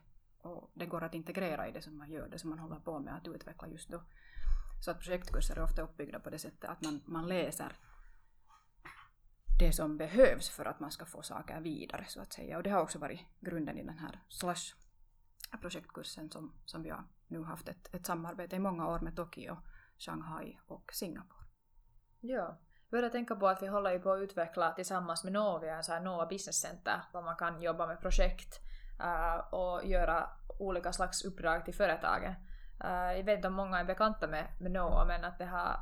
Och 0.48 0.72
det 0.74 0.86
går 0.86 1.04
att 1.04 1.14
integrera 1.14 1.68
i 1.68 1.72
det 1.72 1.82
som 1.82 1.98
man 1.98 2.12
gör, 2.12 2.28
det 2.28 2.40
som 2.40 2.50
man 2.50 2.60
håller 2.60 2.80
på 2.80 3.00
med 3.00 3.16
att 3.16 3.28
utveckla 3.28 3.68
just 3.68 3.90
då. 3.90 4.02
Så 4.86 4.92
att 4.92 5.00
projektkurser 5.00 5.56
är 5.56 5.64
ofta 5.64 5.82
uppbyggda 5.82 6.20
på 6.20 6.30
det 6.30 6.40
sättet 6.40 6.70
att 6.70 6.82
man, 6.82 7.02
man 7.06 7.28
läser 7.28 7.78
det 9.60 9.74
som 9.74 9.98
behövs 9.98 10.50
för 10.50 10.66
att 10.66 10.80
man 10.80 10.92
ska 10.92 11.06
få 11.06 11.22
saker 11.22 11.62
vidare 11.62 12.06
så 12.08 12.22
att 12.22 12.34
säga. 12.34 12.58
Och 12.58 12.64
det 12.64 12.70
har 12.70 12.82
också 12.82 13.00
varit 13.00 13.22
grunden 13.40 13.78
i 13.78 13.84
den 13.84 13.98
här 13.98 14.20
slash 14.30 14.76
projektkursen 15.62 16.30
som, 16.30 16.54
som 16.66 16.84
vi 16.84 16.90
har 16.90 17.04
nu 17.28 17.44
haft 17.44 17.68
ett, 17.68 17.94
ett 17.96 18.06
samarbete 18.06 18.56
i 18.56 18.60
många 18.60 18.88
år 18.88 19.00
med 19.00 19.16
Tokyo, 19.16 19.58
Shanghai 19.98 20.60
och 20.68 20.94
Singapore. 20.94 21.46
Ja, 22.20 22.58
jag 22.94 23.02
började 23.02 23.14
tänka 23.14 23.36
på 23.36 23.48
att 23.48 23.62
vi 23.62 23.68
håller 23.68 23.92
ju 23.92 24.00
på 24.00 24.12
att 24.12 24.22
utveckla 24.22 24.72
tillsammans 24.72 25.24
med 25.24 25.34
Novia, 25.34 25.84
så 25.84 25.94
här 25.94 26.00
Nova 26.00 26.26
Business 26.26 26.62
Center, 26.62 27.02
där 27.14 27.22
man 27.22 27.36
kan 27.36 27.62
jobba 27.62 27.88
med 27.88 28.02
projekt 28.02 28.60
uh, 29.02 29.54
och 29.54 29.86
göra 29.86 30.30
olika 30.60 30.94
slags 30.94 31.26
uppdrag 31.26 31.66
till 31.66 31.74
företagen. 31.74 32.36
Uh, 32.84 33.18
jag 33.18 33.24
vet 33.24 33.36
inte 33.36 33.48
om 33.48 33.54
många 33.54 33.80
är 33.80 33.84
bekanta 33.84 34.28
med, 34.28 34.48
med 34.60 34.72
Nova, 34.72 35.06
men 35.06 35.26
att 35.26 35.38
det 35.38 35.46
har, 35.46 35.80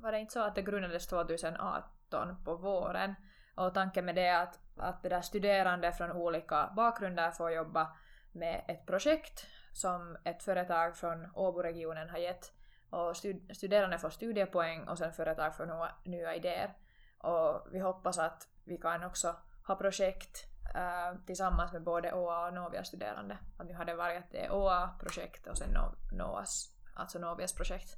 var 0.00 0.12
det 0.12 0.18
inte 0.18 0.32
så 0.32 0.42
att 0.42 0.54
det 0.54 0.62
grundades 0.62 1.06
2018 1.06 2.44
på 2.44 2.56
våren. 2.56 3.14
Och 3.54 3.74
tanken 3.74 4.04
med 4.04 4.14
det 4.14 4.26
är 4.26 4.42
att, 4.42 4.58
att 4.76 5.02
det 5.02 5.08
där 5.08 5.20
studerande 5.20 5.92
från 5.92 6.12
olika 6.12 6.72
bakgrunder 6.76 7.30
får 7.30 7.52
jobba 7.52 7.96
med 8.32 8.64
ett 8.68 8.86
projekt 8.86 9.46
som 9.72 10.16
ett 10.24 10.42
företag 10.42 10.96
från 10.96 11.30
Åboregionen 11.34 12.10
har 12.10 12.18
gett. 12.18 12.52
Och 12.94 13.16
stud 13.16 13.56
studerande 13.56 13.98
får 13.98 14.10
studiepoäng 14.10 14.88
och 14.88 14.98
sen 14.98 15.12
företag 15.12 15.56
får 15.56 15.66
nya, 15.66 15.94
nya 16.04 16.34
idéer. 16.34 16.76
Och 17.18 17.66
vi 17.72 17.80
hoppas 17.80 18.18
att 18.18 18.48
vi 18.64 18.78
kan 18.78 19.04
också 19.04 19.36
ha 19.66 19.76
projekt 19.76 20.46
uh, 20.74 21.24
tillsammans 21.26 21.72
med 21.72 21.82
både 21.82 22.12
OA 22.12 22.46
och 22.46 22.54
Novia-studerande. 22.54 23.38
Att 23.58 23.66
nu 23.66 23.74
har 23.74 23.84
det 23.84 23.94
varit 23.94 24.34
ett 24.34 24.50
OA-projekt 24.50 25.46
och 25.46 25.58
sen 25.58 25.70
no 25.70 25.94
NOAS, 26.12 26.74
alltså 26.94 27.18
Novias 27.18 27.52
projekt. 27.52 27.96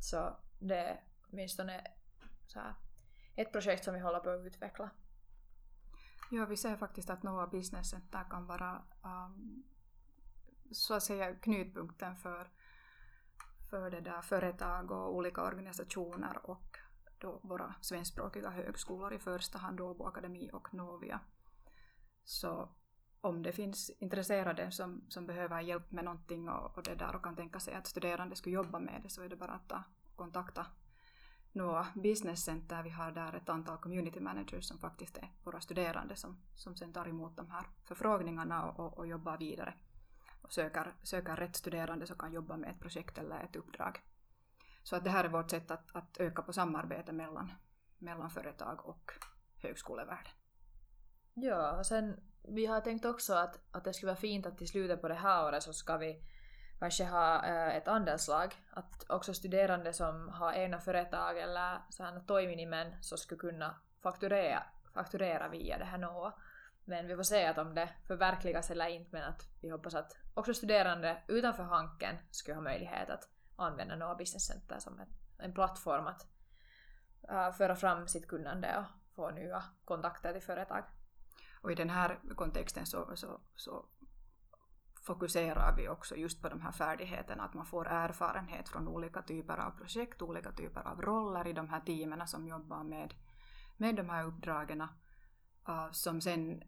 Så 0.00 0.36
det 0.58 0.78
är 0.78 1.00
åtminstone 1.30 1.84
så 2.46 2.60
här 2.60 2.74
ett 3.36 3.52
projekt 3.52 3.84
som 3.84 3.94
vi 3.94 4.00
håller 4.00 4.20
på 4.20 4.30
att 4.30 4.46
utveckla. 4.46 4.90
Ja, 6.30 6.44
vi 6.44 6.56
ser 6.56 6.76
faktiskt 6.76 7.10
att 7.10 7.22
Nova 7.22 7.46
Business 7.46 7.90
Center 7.90 8.24
kan 8.30 8.46
vara 8.46 8.82
um, 9.02 9.64
så 10.70 10.94
att 10.94 11.02
säga 11.02 11.34
knutpunkten 11.34 12.16
för, 12.16 12.50
för 13.70 13.90
det 13.90 14.00
där 14.00 14.22
företag 14.22 14.90
och 14.90 15.14
olika 15.14 15.42
organisationer 15.42 16.50
och 16.50 16.78
då 17.18 17.40
våra 17.42 17.74
svenskspråkiga 17.80 18.50
högskolor 18.50 19.12
i 19.12 19.18
första 19.18 19.58
hand 19.58 19.80
Åbo 19.80 20.04
Akademi 20.04 20.50
och 20.52 20.74
Novia. 20.74 21.20
Så 22.24 22.68
om 23.20 23.42
det 23.42 23.52
finns 23.52 23.90
intresserade 23.90 24.70
som, 24.70 25.04
som 25.08 25.26
behöver 25.26 25.60
hjälp 25.60 25.90
med 25.90 26.04
någonting 26.04 26.48
och, 26.48 26.76
och 26.76 26.82
det 26.82 26.94
där 26.94 27.16
och 27.16 27.24
kan 27.24 27.36
tänka 27.36 27.60
sig 27.60 27.74
att 27.74 27.86
studerande 27.86 28.36
skulle 28.36 28.54
jobba 28.54 28.78
med 28.78 29.00
det 29.02 29.08
så 29.08 29.22
är 29.22 29.28
det 29.28 29.36
bara 29.36 29.52
att 29.52 29.68
ta, 29.68 29.82
kontakta 30.16 30.66
några 31.52 31.86
business 31.94 32.44
center. 32.44 32.82
Vi 32.82 32.90
har 32.90 33.10
där 33.10 33.32
ett 33.32 33.48
antal 33.48 33.78
community 33.78 34.20
managers 34.20 34.64
som 34.64 34.78
faktiskt 34.78 35.16
är 35.16 35.30
våra 35.44 35.60
studerande 35.60 36.16
som, 36.16 36.36
som 36.54 36.76
sen 36.76 36.92
tar 36.92 37.08
emot 37.08 37.36
de 37.36 37.50
här 37.50 37.66
förfrågningarna 37.84 38.70
och, 38.70 38.80
och, 38.80 38.98
och 38.98 39.06
jobbar 39.06 39.38
vidare 39.38 39.74
och 40.42 40.52
söker, 40.52 40.94
söker 41.02 41.36
rätt 41.36 41.56
studerande 41.56 42.06
som 42.06 42.18
kan 42.18 42.32
jobba 42.32 42.56
med 42.56 42.70
ett 42.70 42.80
projekt 42.80 43.18
eller 43.18 43.40
ett 43.40 43.56
uppdrag. 43.56 44.00
Så 44.82 44.96
att 44.96 45.04
det 45.04 45.10
här 45.10 45.24
är 45.24 45.28
vårt 45.28 45.50
sätt 45.50 45.70
att, 45.70 45.96
att 45.96 46.20
öka 46.20 46.42
på 46.42 46.52
samarbete 46.52 47.12
mellan, 47.12 47.52
mellan 47.98 48.30
företag 48.30 48.86
och 48.86 49.12
högskolevärlden. 49.62 50.32
Ja, 51.34 51.78
och 51.78 51.86
sen 51.86 52.20
vi 52.48 52.66
har 52.66 52.80
tänkt 52.80 53.04
också 53.04 53.34
att, 53.34 53.60
att 53.72 53.84
det 53.84 53.92
skulle 53.92 54.12
vara 54.12 54.20
fint 54.20 54.46
att 54.46 54.58
till 54.58 54.68
slutet 54.68 55.00
på 55.00 55.08
det 55.08 55.14
här 55.14 55.44
året 55.44 55.62
så 55.62 55.72
ska 55.72 55.96
vi 55.96 56.22
kanske 56.78 57.04
ha 57.04 57.44
äh, 57.44 57.76
ett 57.76 57.88
andelslag. 57.88 58.54
Att 58.70 59.10
också 59.10 59.34
studerande 59.34 59.92
som 59.92 60.28
har 60.28 60.52
egna 60.52 60.80
företag 60.80 61.38
eller 61.38 61.78
sådana 61.90 62.20
toiminimen 62.20 62.94
så 63.00 63.16
skulle 63.16 63.38
kunna 63.38 63.74
fakturera, 64.02 64.62
fakturera 64.94 65.48
via 65.48 65.78
det 65.78 65.84
här 65.84 65.98
NOA. 65.98 66.32
Men 66.88 67.06
vi 67.06 67.16
får 67.16 67.22
se 67.22 67.46
att 67.46 67.58
om 67.58 67.74
det 67.74 67.90
förverkligas 68.06 68.70
eller 68.70 68.88
inte 68.88 69.08
men 69.12 69.24
att 69.24 69.42
vi 69.60 69.70
hoppas 69.70 69.94
att 69.94 70.16
också 70.34 70.54
studerande 70.54 71.22
utanför 71.28 71.62
Hanken 71.62 72.16
skulle 72.30 72.54
ha 72.54 72.62
möjlighet 72.62 73.10
att 73.10 73.28
använda 73.56 73.96
NOA 73.96 74.14
Business 74.14 74.46
Center 74.46 74.78
som 74.78 75.00
en, 75.38 75.54
plattform 75.54 76.06
att 76.06 76.26
uh, 77.30 77.52
föra 77.52 77.76
fram 77.76 78.08
sitt 78.08 78.28
kunnande 78.28 78.78
och 78.78 79.14
få 79.14 79.30
nya 79.30 79.64
kontakter 79.84 80.32
till 80.32 80.42
företag. 80.42 80.84
Och 81.62 81.72
i 81.72 81.74
den 81.74 81.90
här 81.90 82.20
kontexten 82.34 82.86
så, 82.86 83.16
så, 83.16 83.40
så 83.54 83.86
fokuserar 85.02 85.76
vi 85.76 85.88
också 85.88 86.16
just 86.16 86.42
på 86.42 86.48
de 86.48 86.60
här 86.60 86.72
färdigheterna, 86.72 87.44
att 87.44 87.54
man 87.54 87.66
får 87.66 87.88
erfarenhet 87.88 88.68
från 88.68 88.88
olika 88.88 89.22
typer 89.22 89.58
av 89.58 89.70
projekt, 89.70 90.22
olika 90.22 90.52
typer 90.52 90.88
av 90.88 91.02
roller 91.02 91.46
i 91.46 91.52
de 91.52 91.68
här 91.68 91.80
teamen 91.80 92.28
som 92.28 92.46
jobbar 92.46 92.84
med, 92.84 93.14
med 93.76 93.96
de 93.96 94.08
här 94.08 94.24
uppdragen, 94.24 94.80
uh, 95.68 95.90
som 95.92 96.20
sen 96.20 96.62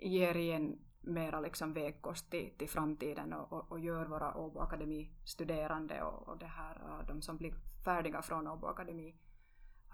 ger 0.00 0.36
igen 0.36 0.78
mera 1.00 1.40
liksom 1.40 1.72
vägkost 1.72 2.30
till, 2.30 2.50
till 2.58 2.68
framtiden 2.68 3.32
och, 3.32 3.52
och, 3.52 3.72
och, 3.72 3.80
gör 3.80 4.06
våra 4.06 4.36
Åbo 4.36 4.60
Akademi-studerande 4.60 6.02
och, 6.02 6.28
och 6.28 6.38
det 6.38 6.46
här, 6.46 6.76
äh, 6.76 7.06
de 7.06 7.22
som 7.22 7.36
blir 7.36 7.54
färdiga 7.84 8.22
från 8.22 8.48
Åbo 8.48 8.66
Akademi 8.66 9.16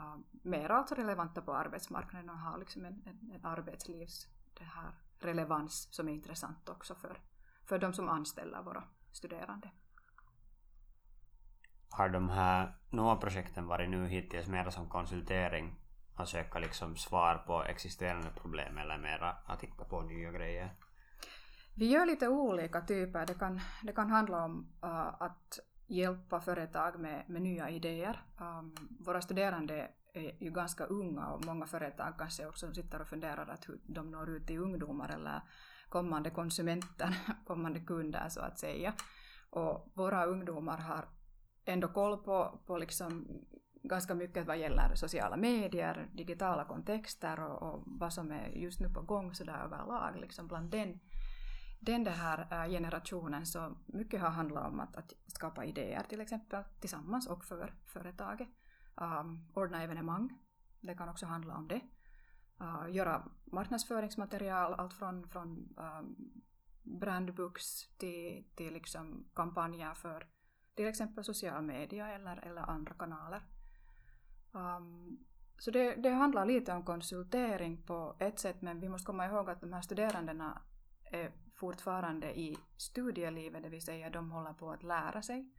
uh, 0.01 0.07
äh, 0.07 0.17
mer 0.43 0.71
alltså 0.71 0.95
relevanta 0.95 1.43
på 1.43 1.55
arbetsmarknaden 1.55 2.31
och 2.31 2.39
har 2.39 2.59
liksom 2.59 2.85
en, 2.85 3.03
en, 3.07 3.33
en 3.35 3.45
arbetslivs 3.45 4.29
det 4.59 4.65
här 4.65 4.93
relevans 5.21 5.89
som 5.95 6.09
är 6.09 6.13
intressant 6.13 6.69
också 6.69 6.95
för, 6.95 7.21
för 7.65 7.79
de 7.79 7.93
som 7.93 8.09
anställer 8.09 8.63
våra 8.63 8.85
studerande. 9.13 9.71
Har 11.91 12.09
de 12.09 12.29
här 12.29 12.77
NOA-projekten 12.91 13.67
varit 13.67 13.91
nu 13.91 14.07
hittills 14.07 14.49
mer 14.49 14.71
som 14.71 14.89
konsultering 14.89 15.75
att 16.17 16.29
söka 16.29 16.59
liksom 16.59 16.97
svar 16.97 17.43
på 17.47 17.65
existerande 17.65 18.31
problem 18.31 18.79
eller 18.79 18.99
mera 18.99 19.37
att 19.47 19.63
hitta 19.63 19.85
på 19.85 20.01
nya 20.01 20.33
grejer? 20.33 20.71
Vi 21.75 21.87
gör 21.87 22.07
lite 22.07 22.29
olika 22.29 22.81
typer. 22.81 23.27
Det 23.27 23.35
kan, 23.35 23.61
det 23.83 23.93
kan 23.93 24.11
handla 24.11 24.45
om 24.45 24.73
uh, 24.85 25.23
att 25.23 25.59
hjälpa 25.87 26.41
företag 26.41 27.01
med, 27.01 27.25
med 27.29 27.43
nya 27.43 27.71
idéer. 27.71 28.23
Um, 28.41 28.75
våra 29.01 29.21
studerande 29.21 29.89
är 30.13 30.43
ju 30.43 30.51
ganska 30.51 30.85
unga 30.85 31.27
och 31.27 31.45
många 31.45 31.67
företag 31.67 32.15
kanske 32.19 32.47
också 32.47 32.73
sitter 32.73 33.01
och 33.01 33.09
funderar 33.09 33.47
att 33.47 33.69
hur 33.69 33.81
de 33.87 34.11
når 34.11 34.31
ut 34.31 34.47
till 34.47 34.59
ungdomar 34.59 35.09
eller 35.09 35.41
kommande 35.89 36.31
konsumenter, 36.31 37.17
kommande 37.47 37.81
kunder 37.81 38.29
så 38.29 38.41
att 38.41 38.59
säga. 38.59 38.95
Och 39.51 39.93
våra 39.95 40.27
ungdomar 40.27 40.79
har 40.79 41.09
ändå 41.65 41.89
koll 41.89 42.17
på, 42.17 42.61
på 42.67 42.79
liksom 42.79 43.29
ganska 43.89 44.15
mycket 44.15 44.47
vad 44.47 44.59
gäller 44.59 44.95
sociala 44.95 45.37
medier, 45.37 46.09
digitala 46.13 46.65
kontexter 46.65 47.41
och, 47.41 47.63
och 47.63 47.83
vad 47.87 48.13
som 48.13 48.31
är 48.31 48.49
just 48.49 48.81
nu 48.81 48.89
på 48.89 49.03
gång 49.03 49.35
sådär 49.35 49.65
överlag 49.65 50.17
liksom 50.21 50.49
bland 50.49 50.71
den, 50.71 51.01
den 51.81 52.05
där 52.05 52.13
här 52.13 52.65
äh, 52.65 52.71
generationen 52.71 53.47
så 53.47 53.77
mycket 53.87 54.21
har 54.21 54.31
handlat 54.31 54.67
om 54.67 54.81
att, 54.81 54.97
att 54.97 55.13
skapa 55.27 55.65
idéer 55.65 56.03
till 56.09 56.21
exempel 56.21 56.65
tillsammans 56.81 57.27
och 57.27 57.45
för 57.45 57.75
företaget 57.85 58.49
um, 58.97 59.53
ordna 59.55 59.83
evenemang. 59.83 60.39
Det 60.81 60.95
kan 60.95 61.09
också 61.09 61.27
handla 61.27 61.57
om 61.57 61.69
det. 61.69 61.81
Uh, 62.61 62.95
göra 62.95 63.29
marknadsföringsmaterial, 63.53 64.75
allt 64.75 64.95
från, 64.95 65.29
från 65.29 65.49
um, 65.77 66.43
brandbooks 66.83 67.97
till, 67.99 68.45
till 68.55 68.73
liksom 68.73 69.29
kampanjer 69.35 69.95
för 69.95 70.27
till 70.75 70.87
exempel 70.87 71.25
social 71.25 71.63
media 71.63 72.09
eller, 72.09 72.37
eller 72.37 72.71
andra 72.71 72.95
kanaler. 72.95 73.43
Um, 74.57 75.19
så 75.59 75.71
det, 75.71 75.95
det 75.95 76.11
handlar 76.11 76.45
lite 76.45 76.73
om 76.73 76.85
konsultering 76.85 77.83
på 77.83 78.17
ett 78.19 78.39
sätt 78.39 78.63
men 78.63 78.81
vi 78.81 78.89
måste 78.89 79.07
komma 79.07 79.27
ihåg 79.27 79.51
att 79.51 79.61
de 79.61 79.73
här 79.73 79.81
studerandena 79.81 80.63
är 81.05 81.33
fortfarande 81.55 82.39
i 82.39 82.57
studielivet, 82.77 83.63
det 83.63 83.69
vill 83.69 83.83
säga 83.83 84.11
de 84.11 84.31
håller 84.31 84.53
på 84.53 84.71
att 84.71 84.83
lära 84.83 85.23
sig. 85.23 85.51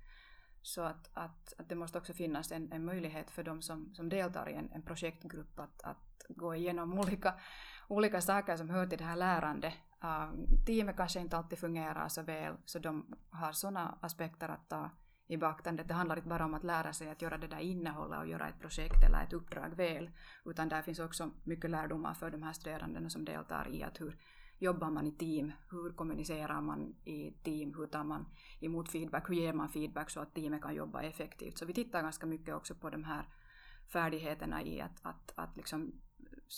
Så 0.61 0.81
att, 0.81 1.09
att, 1.13 1.53
att 1.57 1.69
det 1.69 1.75
måste 1.75 1.97
också 1.97 2.13
finnas 2.13 2.51
en, 2.51 2.71
en 2.71 2.85
möjlighet 2.85 3.31
för 3.31 3.43
de 3.43 3.61
som, 3.61 3.95
som 3.95 4.09
deltar 4.09 4.49
i 4.49 4.53
en, 4.53 4.71
en 4.71 4.81
projektgrupp 4.81 5.59
att, 5.59 5.81
att 5.81 6.25
gå 6.29 6.55
igenom 6.55 6.99
olika, 6.99 7.33
olika 7.87 8.21
saker 8.21 8.57
som 8.57 8.69
hör 8.69 8.87
till 8.87 8.97
det 8.97 9.03
här 9.03 9.15
lärandet. 9.15 9.73
Uh, 10.03 10.31
teamet 10.65 10.97
kanske 10.97 11.19
inte 11.19 11.37
alltid 11.37 11.59
fungerar 11.59 12.07
så 12.07 12.21
väl, 12.21 12.53
så 12.65 12.79
de 12.79 13.15
har 13.29 13.51
sådana 13.51 13.97
aspekter 14.01 14.49
att 14.49 14.69
ta 14.69 14.89
i 15.27 15.37
beaktande. 15.37 15.83
Det 15.83 15.93
handlar 15.93 16.15
inte 16.15 16.29
bara 16.29 16.45
om 16.45 16.53
att 16.53 16.63
lära 16.63 16.93
sig 16.93 17.09
att 17.09 17.21
göra 17.21 17.37
det 17.37 17.47
där 17.47 17.59
innehållet 17.59 18.19
och 18.19 18.27
göra 18.27 18.47
ett 18.47 18.59
projekt 18.59 19.03
eller 19.03 19.23
ett 19.23 19.33
uppdrag 19.33 19.75
väl, 19.75 20.11
utan 20.45 20.69
där 20.69 20.81
finns 20.81 20.99
också 20.99 21.31
mycket 21.43 21.69
lärdomar 21.69 22.13
för 22.13 22.31
de 22.31 22.43
här 22.43 22.53
studerandena 22.53 23.09
som 23.09 23.25
deltar 23.25 23.67
i 23.67 23.83
att 23.83 24.01
hur, 24.01 24.17
jobbar 24.59 24.89
man 24.89 25.07
i 25.07 25.11
team? 25.11 25.51
Hur 25.69 25.91
kommunicerar 25.91 26.61
man 26.61 26.95
i 27.05 27.31
team? 27.43 27.73
Hur 27.77 27.87
tar 27.87 28.03
man 28.03 28.25
emot 28.59 28.91
feedback? 28.91 29.29
Hur 29.29 29.35
ger 29.35 29.53
man 29.53 29.69
feedback 29.69 30.09
så 30.09 30.19
att 30.19 30.35
teamet 30.35 30.61
kan 30.61 30.75
jobba 30.75 31.01
effektivt? 31.01 31.57
Så 31.57 31.65
vi 31.65 31.73
tittar 31.73 32.01
ganska 32.01 32.25
mycket 32.25 32.55
också 32.55 32.75
på 32.75 32.89
de 32.89 33.03
här 33.03 33.25
färdigheterna 33.93 34.63
i 34.63 34.81
att, 34.81 34.99
att, 35.01 35.33
att 35.35 35.57
liksom 35.57 35.91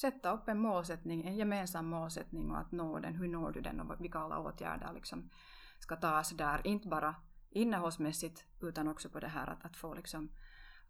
sätta 0.02 0.34
upp 0.34 0.48
en 0.48 0.60
målsättning, 0.60 1.28
en 1.28 1.36
gemensam 1.36 1.86
målsättning 1.86 2.52
och 2.52 2.60
att 2.60 2.72
nå 2.72 3.00
den. 3.00 3.16
Hur 3.16 3.28
når 3.28 3.52
du 3.52 3.62
den 3.62 3.80
och 3.80 4.02
vilka 4.02 4.20
alla 4.20 4.40
åtgärder 4.40 4.94
liksom 4.94 5.30
ska 5.80 5.96
tas 5.96 6.30
där? 6.30 6.68
Inte 6.68 6.88
bara 6.88 7.16
innehållsmässigt 7.50 8.46
utan 8.62 8.88
också 8.88 9.10
på 9.10 9.20
det 9.20 9.28
här 9.28 9.48
att, 9.48 9.66
att 9.66 9.78
få 9.78 9.94
liksom 9.94 10.30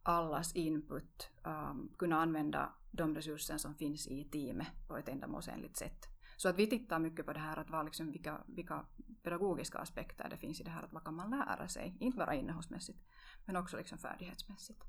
allas 0.03 0.55
input, 0.55 1.29
um, 1.43 1.91
kunna 1.97 2.21
använda 2.21 2.69
de 2.91 3.15
resurser 3.15 3.57
som 3.57 3.75
finns 3.75 4.07
i 4.07 4.23
teamet 4.23 4.67
på 4.87 4.97
ett 4.97 5.09
ändamålsenligt 5.09 5.77
sätt. 5.77 6.05
Så 6.37 6.49
att 6.49 6.59
vi 6.59 6.67
tittar 6.67 6.99
mycket 6.99 7.25
på 7.25 7.33
det 7.33 7.39
här 7.39 7.57
att 7.57 7.69
vad 7.69 7.85
liksom, 7.85 8.11
vilka, 8.11 8.37
vilka 8.47 8.85
pedagogiska 9.23 9.79
aspekter 9.79 10.29
det 10.29 10.37
finns 10.37 10.61
i 10.61 10.63
det 10.63 10.69
här, 10.69 10.83
att 10.83 10.93
vad 10.93 11.03
kan 11.03 11.15
man 11.15 11.29
lära 11.29 11.67
sig, 11.67 11.97
inte 11.99 12.17
bara 12.17 12.35
innehållsmässigt, 12.35 12.99
men 13.45 13.55
också 13.55 13.77
liksom 13.77 13.97
färdighetsmässigt. 13.97 14.83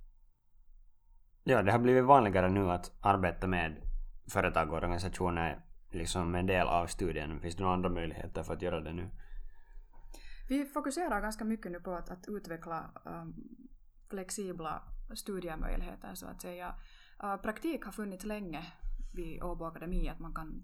Ja, 1.45 1.63
det 1.63 1.73
har 1.73 1.79
blivit 1.79 2.05
vanligare 2.05 2.49
nu 2.49 2.71
att 2.71 2.93
arbeta 3.01 3.47
med 3.47 3.77
företag 4.29 4.69
och 4.71 4.77
organisationer 4.77 5.65
liksom 5.91 6.35
en 6.35 6.47
del 6.47 6.67
av 6.67 6.87
studien. 6.87 7.41
Finns 7.41 7.57
det 7.57 7.63
några 7.63 7.75
andra 7.75 7.89
möjligheter 7.89 8.43
för 8.43 8.55
att 8.55 8.63
göra 8.63 8.81
det 8.81 8.93
nu? 8.93 9.11
Vi 10.51 10.65
fokuserar 10.65 11.21
ganska 11.21 11.45
mycket 11.45 11.73
nu 11.73 11.81
på 11.81 11.95
att, 11.95 12.11
att 12.11 12.29
utveckla 12.29 12.91
um, 13.05 13.35
flexibla 14.09 14.83
studiemöjligheter 15.15 16.15
så 16.15 16.27
att 16.27 16.43
säga. 16.43 16.75
Uh, 17.23 17.37
praktik 17.37 17.85
har 17.85 17.93
funnits 17.93 18.25
länge 18.25 18.73
vid 19.15 19.43
Åbo 19.43 19.65
Akademi, 19.65 20.09
att 20.09 20.19
man 20.19 20.35
kan 20.35 20.63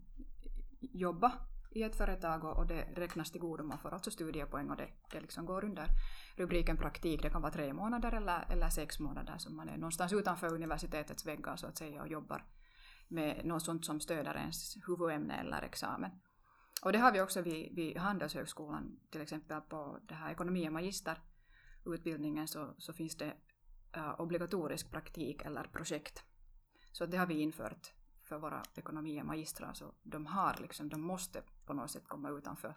jobba 0.81 1.33
i 1.71 1.83
ett 1.83 1.97
företag 1.97 2.45
och, 2.45 2.57
och 2.57 2.67
det 2.67 2.83
räknas 2.95 3.31
till 3.31 3.41
godo. 3.41 3.65
Man 3.65 3.79
får 3.79 3.95
alltså 3.95 4.11
studiepoäng 4.11 4.71
och 4.71 4.77
det, 4.77 4.89
det 5.13 5.21
liksom 5.21 5.47
går 5.47 5.65
under 5.65 5.89
rubriken 6.37 6.77
praktik. 6.77 7.23
Det 7.23 7.31
kan 7.31 7.43
vara 7.43 7.53
tre 7.53 7.73
månader 7.73 8.13
eller, 8.13 8.47
eller 8.51 8.69
sex 8.69 8.99
månader 8.99 9.39
som 9.39 9.57
man 9.57 9.69
är 9.69 9.77
någonstans 9.77 10.13
utanför 10.13 10.55
universitetets 10.55 11.27
väggar 11.27 11.57
så 11.57 11.67
att 11.67 11.79
säga 11.79 12.03
och 12.03 12.09
jobbar 12.09 12.45
med 13.09 13.45
något 13.45 13.63
sånt 13.63 13.85
som 13.85 14.01
stöder 14.01 14.35
ens 14.35 14.77
huvudämne 14.87 15.41
eller 15.41 15.63
examen. 15.63 16.11
Och 16.83 16.93
det 16.93 16.99
har 16.99 17.13
vi 17.13 17.21
också 17.21 17.43
vid, 17.43 17.75
vid 17.75 17.97
Handelshögskolan, 17.97 19.01
till 19.11 19.21
exempel 19.21 19.61
på 19.61 19.99
det 20.03 20.15
här 20.15 20.33
ekonomi 20.33 20.69
och 20.69 20.73
magisterutbildningen 20.73 22.49
så, 22.49 22.75
så 22.79 22.93
finns 22.93 23.17
det 23.17 23.35
uh, 23.97 24.21
obligatorisk 24.21 24.91
praktik 24.91 25.43
eller 25.43 25.65
projekt. 25.65 26.25
Så 26.93 27.07
det 27.07 27.17
har 27.17 27.27
vi 27.27 27.41
infört 27.41 27.93
för 28.29 28.39
våra 28.39 28.63
ekonomi 28.75 29.21
och 29.21 29.27
magistrar 29.27 29.73
så 29.73 29.95
de 30.03 30.27
har 30.27 30.57
liksom, 30.61 30.89
de 30.89 31.01
måste 31.01 31.43
på 31.67 31.73
något 31.73 31.91
sätt 31.91 32.09
komma 32.09 32.31
utanför 32.31 32.77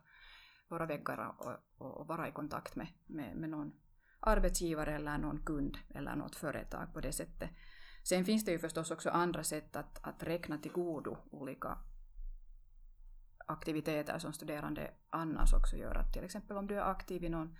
våra 0.67 0.85
väggar 0.85 1.35
och, 1.37 1.57
och, 1.77 1.97
och 1.97 2.07
vara 2.07 2.27
i 2.27 2.31
kontakt 2.31 2.75
med, 2.75 2.87
med, 3.05 3.35
med 3.35 3.49
någon 3.49 3.71
arbetsgivare 4.19 4.95
eller 4.95 5.17
någon 5.17 5.45
kund 5.45 5.77
eller 5.89 6.15
något 6.15 6.35
företag 6.35 6.93
på 6.93 7.01
det 7.01 7.11
sättet. 7.11 7.49
Sen 8.03 8.25
finns 8.25 8.45
det 8.45 8.51
ju 8.51 8.59
förstås 8.59 8.91
också 8.91 9.09
andra 9.09 9.43
sätt 9.43 9.75
att, 9.75 10.07
att 10.07 10.23
räkna 10.23 10.57
till 10.57 10.71
godo 10.71 11.17
olika 11.31 11.77
aktiviteter 13.49 14.19
som 14.19 14.33
studerande 14.33 14.91
annars 15.09 15.53
också 15.53 15.75
gör. 15.75 15.95
Att 15.95 16.13
till 16.13 16.23
exempel 16.23 16.57
om 16.57 16.67
du 16.67 16.75
är 16.75 16.91
aktiv 16.91 17.23
i 17.23 17.29
någon 17.29 17.55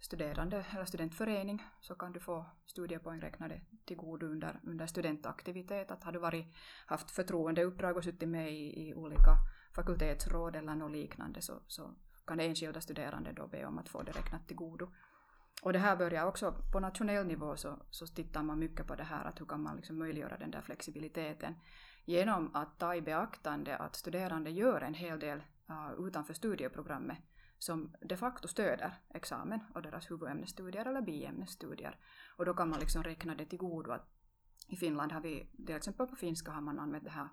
studerande 0.00 0.64
eller 0.70 0.84
studentförening 0.84 1.62
så 1.80 1.94
kan 1.94 2.12
du 2.12 2.20
få 2.20 2.46
studiepoäng 2.66 3.20
räknade 3.20 3.60
till 3.84 3.96
godo 3.96 4.26
under, 4.26 4.60
under 4.62 4.86
studentaktivitet. 4.86 5.90
Att 5.90 6.04
har 6.04 6.12
du 6.12 6.18
varit, 6.18 6.46
haft 6.86 7.10
förtroendeuppdrag 7.10 7.96
och 7.96 8.04
suttit 8.04 8.28
med 8.28 8.52
i, 8.52 8.88
i 8.88 8.94
olika 8.94 9.36
fakultetsråd 9.74 10.56
eller 10.56 10.74
något 10.74 10.92
liknande 10.92 11.42
så, 11.42 11.62
så 11.66 11.90
kan 12.26 12.40
enskilda 12.40 12.80
studerande 12.80 13.32
då 13.32 13.46
be 13.46 13.66
om 13.66 13.78
att 13.78 13.88
få 13.88 14.02
det 14.02 14.12
räknat 14.12 14.48
till 14.48 14.56
godo. 14.56 14.88
Och 15.62 15.72
det 15.72 15.78
här 15.78 15.96
börjar 15.96 16.26
också 16.26 16.54
på 16.72 16.80
nationell 16.80 17.26
nivå 17.26 17.56
så, 17.56 17.78
så 17.90 18.06
tittar 18.06 18.42
man 18.42 18.58
mycket 18.58 18.86
på 18.86 18.94
det 18.94 19.04
här 19.04 19.24
att 19.24 19.40
hur 19.40 19.46
kan 19.46 19.62
man 19.62 19.76
liksom 19.76 19.98
möjliggöra 19.98 20.36
den 20.36 20.50
där 20.50 20.62
flexibiliteten 20.62 21.54
genom 22.04 22.56
att 22.56 22.78
ta 22.78 22.94
i 22.94 23.02
beaktande 23.02 23.76
att 23.76 23.96
studerande 23.96 24.50
gör 24.50 24.80
en 24.80 24.94
hel 24.94 25.18
del 25.18 25.42
uh, 25.70 26.06
utanför 26.06 26.34
studieprogrammet 26.34 27.18
som 27.58 27.94
de 28.00 28.16
facto 28.16 28.48
stöder 28.48 28.92
examen 29.14 29.60
och 29.74 29.82
deras 29.82 30.10
huvudämnesstudier 30.10 30.86
eller 30.86 31.02
biämnesstudier. 31.02 31.98
Och 32.36 32.44
då 32.44 32.54
kan 32.54 32.68
man 32.68 32.80
liksom 32.80 33.02
räkna 33.02 33.34
det 33.34 33.44
till 33.44 33.58
godo 33.58 33.90
att 33.90 34.10
i 34.68 34.76
Finland 34.76 35.12
har 35.12 35.20
vi, 35.20 35.46
till 35.66 35.74
exempel 35.74 36.06
på 36.06 36.16
finska 36.16 36.50
har 36.50 36.60
man 36.60 36.78
använt 36.78 37.04
det 37.04 37.10
här 37.10 37.28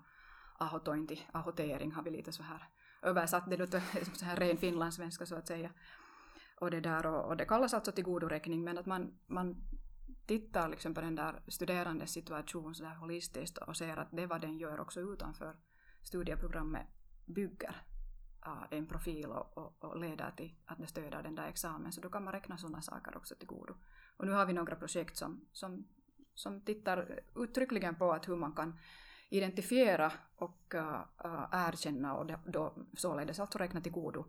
ahotointi, 0.58 1.26
ahotering 1.32 1.92
har 1.92 2.02
vi 2.02 2.10
lite 2.10 2.32
så 2.32 2.42
här 2.42 2.68
översatt 3.02 3.50
det 3.50 3.66
till 3.66 3.80
liksom 3.94 4.14
så 4.14 4.24
här 4.24 4.36
ren 4.36 4.56
finlandssvenska 4.56 5.26
så 5.26 5.34
att 5.34 5.46
säga. 5.46 5.70
Och 6.60 6.70
det, 6.70 6.80
där, 6.80 7.06
och, 7.06 7.26
och 7.26 7.36
det 7.36 7.44
kallas 7.44 7.74
alltså 7.74 7.92
tillgodoräkning 7.92 8.64
men 8.64 8.78
att 8.78 8.86
man, 8.86 9.18
man 9.26 9.56
tittar 10.26 10.68
liksom 10.68 10.94
på 10.94 11.00
den 11.00 11.14
där 11.14 11.42
studerandes 11.48 12.10
situation 12.10 12.74
så 12.74 12.82
där 12.82 12.94
holistiskt 12.94 13.58
och 13.58 13.76
ser 13.76 13.96
att 13.96 14.08
det 14.10 14.26
vad 14.26 14.40
den 14.40 14.58
gör 14.58 14.80
också 14.80 15.00
utanför 15.00 15.56
studieprogrammet 16.02 16.86
bygger 17.26 17.74
uh, 18.46 18.64
en 18.70 18.86
profil 18.86 19.26
och, 19.26 19.58
och, 19.58 19.84
och, 19.84 20.00
leder 20.00 20.30
till 20.36 20.54
att 20.66 20.78
det 20.78 20.86
stöder 20.86 21.22
den 21.22 21.34
där 21.34 21.48
examen. 21.48 21.92
Så 21.92 22.00
då 22.00 22.08
kan 22.08 22.24
man 22.24 22.32
räkna 22.32 22.58
sådana 22.58 22.82
saker 22.82 23.16
också 23.16 23.34
till 23.34 23.48
godo. 23.48 23.74
Och 24.16 24.26
nu 24.26 24.32
har 24.32 24.46
vi 24.46 24.52
några 24.52 24.76
projekt 24.76 25.16
som, 25.16 25.46
som, 25.52 25.88
som 26.34 26.60
tittar 26.60 27.20
uttryckligen 27.36 27.94
på 27.94 28.12
att 28.12 28.28
hur 28.28 28.36
man 28.36 28.52
kan 28.52 28.78
identifiera 29.28 30.12
och 30.36 30.74
uh, 30.74 31.02
erkänna 31.52 32.14
och 32.14 32.30
då 32.46 32.74
således 32.96 33.40
alltså 33.40 33.58
räkna 33.58 33.80
till 33.80 33.92
godo 33.92 34.24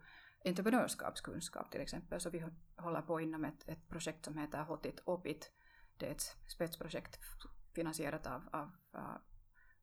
entreprenörskapskunskap 0.46 1.72
till 1.72 1.82
exempel. 1.82 2.22
Så 2.22 2.30
vi 2.30 2.44
håller 2.76 3.02
på 3.02 3.22
inom 3.22 3.46
ett, 3.46 3.70
ett 3.70 3.90
projekt 3.90 4.26
som 4.26 4.38
heter 4.38 4.64
HOTIT 4.64 5.02
OPIT. 5.06 5.52
Det 5.98 6.08
är 6.08 6.12
ett 6.12 6.36
spetsprojekt 6.48 7.20
finansierat 7.74 8.28
av, 8.28 8.50
av 8.52 8.72
uh, 8.96 9.18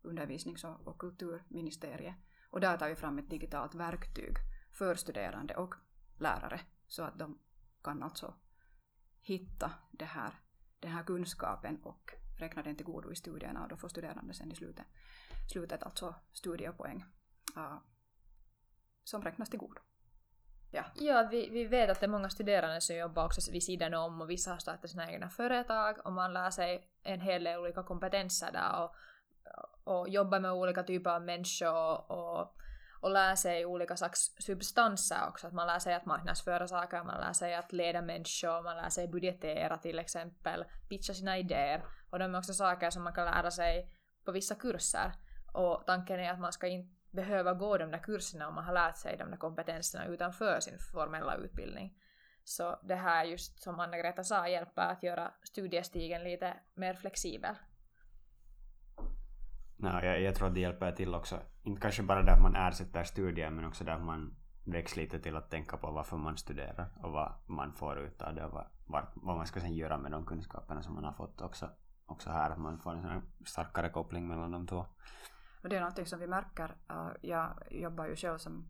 undervisnings 0.02 0.64
och, 0.64 0.86
och 0.86 0.98
kulturministeriet. 0.98 2.14
Och 2.50 2.60
där 2.60 2.76
tar 2.76 2.88
vi 2.88 2.96
fram 2.96 3.18
ett 3.18 3.30
digitalt 3.30 3.74
verktyg 3.74 4.36
för 4.72 4.94
studerande 4.94 5.56
och 5.56 5.74
lärare 6.18 6.60
så 6.86 7.02
att 7.02 7.18
de 7.18 7.38
kan 7.82 8.02
alltså 8.02 8.34
hitta 9.20 9.72
det 9.90 10.04
här, 10.04 10.40
den 10.80 10.92
här 10.92 11.04
kunskapen 11.04 11.82
och 11.82 12.14
räkna 12.38 12.62
den 12.62 12.76
till 12.76 12.86
godo 12.86 13.12
i 13.12 13.16
studierna 13.16 13.62
och 13.62 13.68
då 13.68 13.76
får 13.76 13.88
studerande 13.88 14.34
sen 14.34 14.52
i 14.52 14.54
slutet, 14.54 14.86
slutet 15.52 15.82
alltså 15.82 16.14
studiepoäng 16.32 17.04
uh, 17.56 17.78
som 19.04 19.22
räknas 19.22 19.50
till 19.50 19.58
godo. 19.58 19.80
Ja, 20.70 20.84
ja 20.94 21.28
vi, 21.30 21.48
vi 21.50 21.64
vet 21.64 21.90
att 21.90 22.00
det 22.00 22.06
är 22.06 22.10
många 22.10 22.30
studerande 22.30 22.80
som 22.80 22.96
jobbar 22.96 23.24
också 23.24 23.52
vid 23.52 23.62
sidan 23.62 23.94
om 23.94 24.20
och 24.20 24.30
vissa 24.30 24.50
har 24.50 24.58
startat 24.58 24.90
sina 24.90 25.12
egna 25.12 25.28
företag 25.28 25.96
och 26.04 26.12
man 26.12 26.32
lär 26.32 26.50
sig 26.50 26.88
en 27.02 27.20
hel 27.20 27.44
del 27.44 27.58
olika 27.58 27.82
kompetenser 27.82 28.52
där 28.52 28.82
och, 28.82 28.94
och 29.84 30.08
jobbar 30.08 30.40
med 30.40 30.52
olika 30.52 30.82
typer 30.82 31.10
av 31.10 31.22
människor 31.22 32.12
och, 32.12 32.56
och 33.00 33.10
lär 33.10 33.36
sig 33.36 33.66
olika 33.66 33.96
slags 33.96 34.34
substanser 34.38 35.28
också. 35.28 35.46
Att 35.46 35.52
man 35.52 35.66
lär 35.66 35.78
sig 35.78 35.94
att 35.94 36.06
marknadsföra 36.06 36.68
saker, 36.68 37.04
man 37.04 37.20
lär 37.20 37.32
sig 37.32 37.54
att 37.54 37.72
leda 37.72 38.02
människor, 38.02 38.62
man 38.62 38.76
lär 38.76 38.88
sig 38.88 39.08
budgetera 39.08 39.78
till 39.78 39.98
exempel, 39.98 40.64
pitcha 40.88 41.14
sina 41.14 41.38
idéer. 41.38 41.84
Och 42.10 42.18
de 42.18 42.34
är 42.34 42.38
också 42.38 42.52
saker 42.52 42.90
som 42.90 43.02
man 43.02 43.12
kan 43.12 43.24
lära 43.24 43.50
sig 43.50 43.90
på 44.24 44.32
vissa 44.32 44.54
kurser. 44.54 45.12
Och 45.52 45.82
tanken 45.86 46.20
är 46.20 46.32
att 46.32 46.40
man 46.40 46.52
ska 46.52 46.66
inte 46.66 46.99
behöva 47.10 47.54
gå 47.54 47.78
de 47.78 47.90
där 47.90 47.98
kurserna 47.98 48.48
om 48.48 48.54
man 48.54 48.64
har 48.64 48.72
lärt 48.72 48.96
sig 48.96 49.16
de 49.16 49.30
där 49.30 49.36
kompetenserna 49.36 50.06
utanför 50.06 50.60
sin 50.60 50.78
formella 50.92 51.36
utbildning. 51.36 51.94
Så 52.44 52.78
det 52.82 52.94
här 52.94 53.24
just 53.24 53.62
som 53.62 53.80
Anna-Greta 53.80 54.24
sa 54.24 54.48
hjälper 54.48 54.82
att 54.82 55.02
göra 55.02 55.32
studiestigen 55.42 56.24
lite 56.24 56.56
mer 56.74 56.94
flexibel. 56.94 57.54
No, 59.76 59.88
jag, 60.02 60.20
jag 60.20 60.34
tror 60.34 60.48
att 60.48 60.54
det 60.54 60.60
hjälper 60.60 60.92
till 60.92 61.14
också. 61.14 61.40
Inte 61.62 61.80
kanske 61.80 62.02
bara 62.02 62.22
där 62.22 62.40
man 62.40 62.56
ersätter 62.56 63.04
studier 63.04 63.50
men 63.50 63.64
också 63.64 63.84
där 63.84 63.98
man 63.98 64.36
väcks 64.64 64.96
lite 64.96 65.20
till 65.20 65.36
att 65.36 65.50
tänka 65.50 65.76
på 65.76 65.90
varför 65.90 66.16
man 66.16 66.36
studerar 66.36 66.88
och 67.02 67.12
vad 67.12 67.32
man 67.46 67.72
får 67.72 67.98
ut 67.98 68.22
av 68.22 68.34
det 68.34 68.44
och 68.44 68.52
vad, 68.52 68.66
vad, 68.86 69.06
vad 69.14 69.36
man 69.36 69.46
ska 69.46 69.60
sen 69.60 69.74
göra 69.74 69.98
med 69.98 70.12
de 70.12 70.26
kunskaperna 70.26 70.82
som 70.82 70.94
man 70.94 71.04
har 71.04 71.12
fått 71.12 71.40
också, 71.40 71.70
också 72.06 72.30
här. 72.30 72.50
Att 72.50 72.58
man 72.58 72.78
får 72.78 72.92
en 72.92 73.22
starkare 73.46 73.88
koppling 73.90 74.28
mellan 74.28 74.50
de 74.50 74.66
två. 74.66 74.86
Och 75.62 75.68
det 75.68 75.76
är 75.76 75.80
någonting 75.80 76.06
som 76.06 76.20
vi 76.20 76.26
märker. 76.26 76.76
Eh, 76.90 77.10
jag 77.20 77.66
jobbar 77.70 78.06
ju 78.06 78.16
själv 78.16 78.38
som 78.38 78.68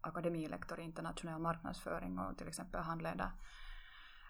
akademilektor 0.00 0.80
i 0.80 0.82
internationell 0.82 1.40
marknadsföring 1.40 2.18
och 2.18 2.38
till 2.38 2.48
exempel 2.48 2.80
handleder 2.80 3.30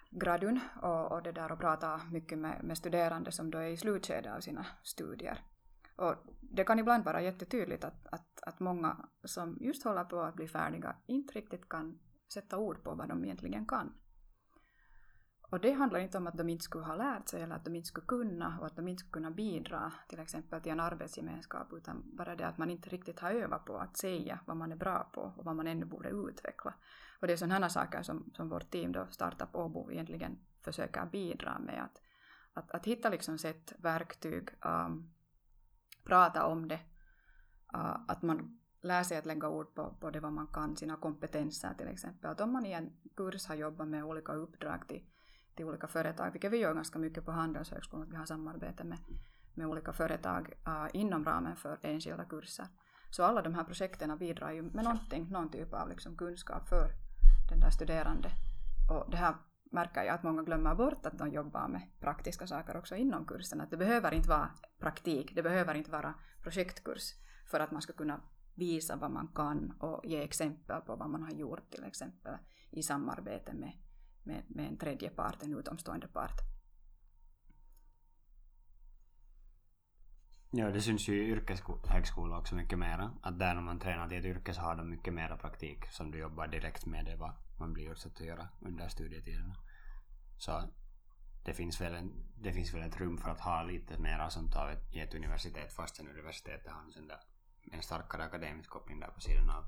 gradun 0.09 0.59
och, 0.81 1.11
och 1.11 1.23
det 1.23 1.31
där 1.31 1.51
och 1.51 1.59
pratar 1.59 2.01
mycket 2.11 2.39
med, 2.39 2.63
med 2.63 2.77
studerande 2.77 3.31
som 3.31 3.51
då 3.51 3.57
är 3.57 3.67
i 3.67 3.77
slutskedet 3.77 4.35
av 4.35 4.39
sina 4.39 4.65
studier. 4.83 5.39
Och 5.95 6.15
det 6.41 6.63
kan 6.63 6.79
ibland 6.79 7.05
vara 7.05 7.21
jättetydligt 7.21 7.83
att, 7.83 8.07
att, 8.07 8.43
att 8.43 8.59
många 8.59 8.97
som 9.23 9.57
just 9.61 9.83
håller 9.83 10.03
på 10.03 10.21
att 10.21 10.35
bli 10.35 10.47
färdiga 10.47 10.95
inte 11.05 11.33
riktigt 11.33 11.69
kan 11.69 11.99
sätta 12.33 12.57
ord 12.57 12.83
på 12.83 12.95
vad 12.95 13.09
de 13.09 13.25
egentligen 13.25 13.65
kan. 13.65 13.93
Och 15.53 15.59
det 15.59 15.71
handlar 15.71 15.99
inte 15.99 16.17
om 16.17 16.27
att 16.27 16.37
de 16.37 16.49
inte 16.49 16.63
skulle 16.63 16.85
ha 16.85 16.95
lärt 16.95 17.27
sig 17.29 17.41
eller 17.41 17.55
att 17.55 17.65
de 17.65 17.75
inte 17.75 17.87
skulle 17.87 18.05
kunna 18.05 18.59
och 18.59 18.65
att 18.65 18.75
de 18.75 18.87
inte 18.87 18.99
skulle 18.99 19.13
kunna 19.13 19.31
bidra 19.31 19.91
till 20.07 20.19
exempel 20.19 20.61
till 20.61 20.71
en 20.71 20.79
arbetsgemenskap 20.79 21.73
utan 21.73 22.15
bara 22.17 22.35
det 22.35 22.47
att 22.47 22.57
man 22.57 22.69
inte 22.69 22.89
riktigt 22.89 23.19
har 23.19 23.31
övat 23.31 23.65
på 23.65 23.77
att 23.77 23.97
säga 23.97 24.39
vad 24.45 24.57
man 24.57 24.71
är 24.71 24.75
bra 24.75 25.09
på 25.13 25.21
och 25.21 25.45
vad 25.45 25.55
man 25.55 25.67
ännu 25.67 25.85
borde 25.85 26.09
utveckla. 26.09 26.73
Och 27.19 27.27
det 27.27 27.33
är 27.33 27.37
sådana 27.37 27.69
saker 27.69 28.03
som, 28.03 28.31
som 28.33 28.49
vårt 28.49 28.71
team 28.71 28.91
då 28.91 29.07
Startup 29.09 29.55
Åbo 29.55 29.91
egentligen 29.91 30.39
försöker 30.63 31.05
bidra 31.05 31.59
med 31.59 31.83
att, 31.83 32.01
att, 32.53 32.71
att 32.71 32.85
hitta 32.85 33.09
liksom 33.09 33.37
sätt, 33.37 33.73
verktyg, 33.77 34.49
um, 34.65 35.13
prata 36.03 36.45
om 36.45 36.67
det, 36.67 36.79
uh, 37.75 37.97
att 38.07 38.21
man 38.21 38.59
lär 38.81 39.03
sig 39.03 39.17
att 39.17 39.25
lägga 39.25 39.49
ord 39.49 39.75
på, 39.75 39.97
på 39.99 40.09
det 40.09 40.19
vad 40.19 40.33
man 40.33 40.47
kan, 40.47 40.75
sina 40.75 40.95
kompetenser 40.95 41.73
till 41.77 41.87
exempel. 41.87 42.31
Att 42.31 42.41
om 42.41 42.53
man 42.53 42.65
i 42.65 42.71
en 42.71 42.93
kurs 43.15 43.47
har 43.47 43.55
jobbat 43.55 43.87
med 43.87 44.03
olika 44.03 44.33
uppdrag 44.33 44.87
till 44.87 45.03
till 45.55 45.65
olika 45.65 45.87
företag, 45.87 46.31
vilket 46.31 46.51
vi 46.51 46.57
gör 46.57 46.73
ganska 46.73 46.99
mycket 46.99 47.25
på 47.25 47.31
Handelshögskolan, 47.31 48.09
vi 48.09 48.15
har 48.15 48.25
samarbete 48.25 48.83
med, 48.83 48.97
med 49.53 49.67
olika 49.67 49.93
företag 49.93 50.53
uh, 50.67 50.83
äh, 50.83 50.89
inom 50.93 51.25
ramen 51.25 51.55
för 51.55 51.79
enskilda 51.81 52.25
kurser. 52.25 52.67
Så 53.09 53.23
alla 53.23 53.41
de 53.41 53.53
här 53.53 53.63
projekten 53.63 54.17
bidrar 54.17 54.51
ju 54.51 54.61
med 54.61 54.83
någonting, 54.83 55.29
någon 55.29 55.49
typ 55.49 55.73
av 55.73 55.89
liksom 55.89 56.15
kunskap 56.15 56.69
för 56.69 56.89
den 57.49 57.59
där 57.59 57.69
studerande. 57.69 58.29
Och 58.89 59.11
det 59.11 59.17
här 59.17 59.35
märker 59.71 60.03
jag 60.03 60.15
att 60.15 60.23
många 60.23 60.43
glömmer 60.43 60.75
bort 60.75 61.05
att 61.05 61.17
de 61.17 61.29
jobbar 61.29 61.67
med 61.67 61.81
praktiska 61.99 62.47
saker 62.47 62.77
också 62.77 62.95
inom 62.95 63.25
kursen. 63.25 63.61
Att 63.61 63.71
det 63.71 63.77
behöver 63.77 64.13
inte 64.13 64.29
vara 64.29 64.49
praktik, 64.79 65.35
det 65.35 65.43
behöver 65.43 65.73
inte 65.73 65.91
vara 65.91 66.13
projektkurs 66.43 67.13
för 67.45 67.59
att 67.59 67.71
man 67.71 67.81
ska 67.81 67.93
kunna 67.93 68.21
visa 68.55 68.95
vad 68.95 69.11
man 69.11 69.27
kan 69.27 69.73
och 69.79 70.05
ge 70.05 70.23
exempel 70.23 70.81
på 70.81 70.95
vad 70.95 71.09
man 71.09 71.23
har 71.23 71.31
gjort 71.31 71.71
till 71.71 71.83
exempel 71.83 72.37
i 72.71 72.83
samarbete 72.83 73.53
med 73.53 73.73
med, 74.23 74.43
med 74.47 74.67
en 74.67 74.77
tredje 74.77 75.09
part, 75.09 75.43
en 75.43 75.59
utomstående 75.59 76.07
part. 76.07 76.41
Ja, 80.55 80.71
det 80.71 80.81
syns 80.81 81.07
ju 81.07 81.23
i 81.23 81.29
yrkeshögskola 81.29 82.37
också 82.37 82.55
mycket 82.55 82.79
mera. 82.79 83.11
Att 83.21 83.39
där 83.39 83.53
när 83.53 83.61
man 83.61 83.79
tränar 83.79 84.09
till 84.09 84.17
ett 84.17 84.25
yrke 84.25 84.53
så 84.53 84.61
har 84.61 84.75
de 84.75 84.89
mycket 84.89 85.13
mera 85.13 85.37
praktik 85.37 85.85
som 85.91 86.11
du 86.11 86.17
jobbar 86.17 86.47
direkt 86.47 86.85
med 86.85 87.05
det 87.05 87.15
vad 87.15 87.33
man 87.59 87.73
blir 87.73 87.91
utsatt 87.91 88.21
att 88.21 88.27
göra 88.27 88.47
under 88.61 88.87
studietiden. 88.87 89.53
Så 90.37 90.63
det 91.45 91.53
finns, 91.53 91.81
väl 91.81 91.93
en, 91.93 92.11
det 92.35 92.53
finns 92.53 92.73
väl 92.73 92.81
ett 92.81 92.99
rum 92.99 93.17
för 93.17 93.29
att 93.29 93.39
ha 93.39 93.63
lite 93.63 93.97
mera 93.97 94.29
sånt 94.29 94.55
av 94.55 94.69
ett, 94.69 94.95
i 94.95 94.99
ett 94.99 95.13
universitet 95.13 95.73
fastän 95.73 96.07
universitetet 96.07 96.71
har 96.71 96.81
en, 96.97 97.07
där, 97.07 97.19
en 97.71 97.81
starkare 97.81 98.23
akademisk 98.23 98.69
koppling 98.69 98.99
där 98.99 99.07
på 99.07 99.21
sidan 99.21 99.49
av. 99.49 99.65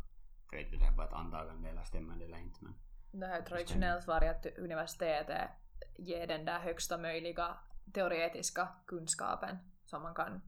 Jag 0.52 0.58
vet 0.58 0.74
inte 0.74 0.86
det 0.86 0.92
är 0.92 0.96
bara 0.96 1.08
ett 1.08 1.14
antagande 1.14 1.70
eller 1.70 1.84
stämmande 1.84 2.26
eller 2.26 2.38
inte 2.38 2.64
men 2.64 2.76
det 3.20 3.28
har 3.28 3.42
traditionellt 3.42 4.08
varit 4.08 4.30
att 4.30 4.58
universitetet 4.58 5.50
ger 5.98 6.28
den 6.28 6.46
där 6.46 6.60
högsta 6.60 6.98
möjliga 6.98 7.58
teoretiska 7.94 8.68
kunskapen 8.86 9.58
som 9.86 10.02
man 10.02 10.16
kan 10.16 10.42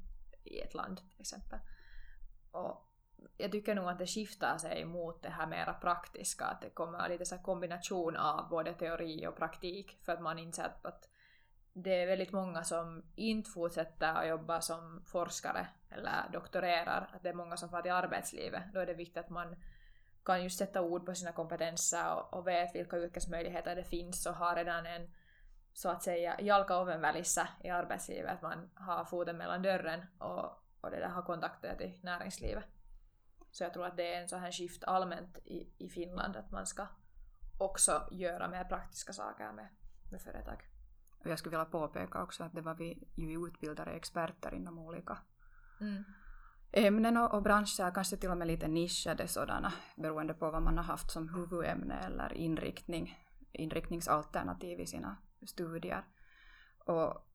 i 0.44 0.60
ett 0.60 0.74
land 0.74 0.98
till 0.98 1.22
exempel. 1.22 1.60
Och 2.52 2.88
jag 3.38 3.52
tycker 3.52 3.76
nog 3.76 3.90
att 3.90 4.00
det 4.00 4.08
skiftar 4.08 4.58
sig 4.58 4.86
mot 4.86 5.24
det 5.24 5.30
här 5.30 5.48
mera 5.48 5.74
praktiska, 5.74 6.46
att 6.46 6.62
det 6.62 6.70
kommer 6.70 7.10
lite 7.10 7.26
så 7.26 7.38
kombination 7.38 8.16
av 8.16 8.50
både 8.50 8.74
teori 8.74 9.28
och 9.28 9.36
praktik 9.36 9.98
för 10.02 10.12
att 10.12 10.22
man 10.22 10.40
inser 10.40 10.72
att 10.82 11.10
det 11.74 12.02
är 12.02 12.08
väldigt 12.08 12.32
många 12.32 12.64
som 12.64 13.04
inte 13.16 13.50
fortsätter 13.50 14.14
att 14.14 14.28
jobba 14.28 14.62
som 14.62 15.04
forskare 15.06 15.68
eller 15.90 16.30
doktorerar, 16.34 17.10
att 17.14 17.24
det 17.24 17.30
är 17.30 17.34
många 17.34 17.58
som 17.58 17.70
får 17.70 17.82
till 17.82 17.92
arbetslivet. 17.92 18.64
Då 18.74 18.80
är 18.80 18.86
det 18.86 18.94
viktigt 18.94 19.18
att 19.18 19.30
man 19.30 19.56
kan 20.28 20.44
just 20.44 20.58
sätta 20.58 20.82
ord 20.82 21.06
på 21.06 21.16
sina 21.16 21.32
kompetenser 21.32 22.16
och, 22.16 22.34
och 22.34 22.48
vet 22.48 22.76
vilka 22.76 22.98
yrkesmöjligheter 22.98 23.76
det 23.76 23.84
finns 23.84 24.26
och 24.26 24.34
har 24.34 24.56
redan 24.56 24.86
en 24.86 25.10
så 25.74 25.90
att 25.90 26.04
säga 26.04 26.42
jalka 26.42 26.78
oven 26.78 27.02
välissä 27.02 27.48
i 27.64 27.70
arbetslivet, 27.70 28.32
att 28.32 28.42
man 28.42 28.70
har 28.74 29.06
foten 29.06 29.38
mellan 29.38 29.62
dörren 29.62 30.06
och, 30.18 30.46
och 30.82 30.92
det 30.92 31.00
där 31.00 31.10
har 31.10 31.22
kontakter 31.22 31.76
till 31.76 32.00
näringslivet. 32.04 32.66
Så 33.52 33.64
jag 33.64 33.74
tror 33.74 33.86
att 33.86 33.98
det 33.98 34.14
är 34.14 34.22
en 34.22 34.28
sån 34.28 34.40
här 34.40 34.52
skift 34.52 34.84
allmänt 34.84 35.38
i, 35.38 35.74
i 35.78 35.90
Finland 35.90 36.36
att 36.36 36.52
man 36.52 36.66
ska 36.66 36.88
också 37.58 38.08
göra 38.12 38.48
mer 38.48 38.64
praktiska 38.64 39.14
saker 39.14 39.52
med, 39.52 39.68
med 40.12 40.22
företag. 40.22 40.70
Och 41.20 41.28
jag 41.28 41.40
skulle 41.40 41.58
vilja 41.58 41.72
påpeka 41.72 42.24
också 42.24 42.44
att 42.44 42.54
det 42.54 42.62
var 42.62 42.76
vi 42.76 43.08
ju 43.16 43.48
utbildade 43.48 43.92
experter 43.92 44.54
inom 44.54 44.80
olika, 44.80 45.18
mm 45.82 46.04
ämnen 46.72 47.18
och, 47.18 47.34
och 47.34 47.44
branscher, 47.44 47.92
kanske 47.94 48.18
till 48.18 48.30
och 48.30 48.38
med 48.38 48.48
lite 48.48 48.68
nischade 48.68 49.28
sådana, 49.28 49.74
beroende 49.96 50.34
på 50.34 50.52
vad 50.52 50.62
man 50.62 50.78
har 50.78 50.84
haft 50.84 51.12
som 51.12 51.30
huvudämne 51.30 52.00
eller 52.06 52.34
inriktning, 52.34 53.18
inriktningsalternativ 53.52 54.80
i 54.80 54.86
sina 54.86 55.18
studier. 55.46 56.04
Och 56.86 57.28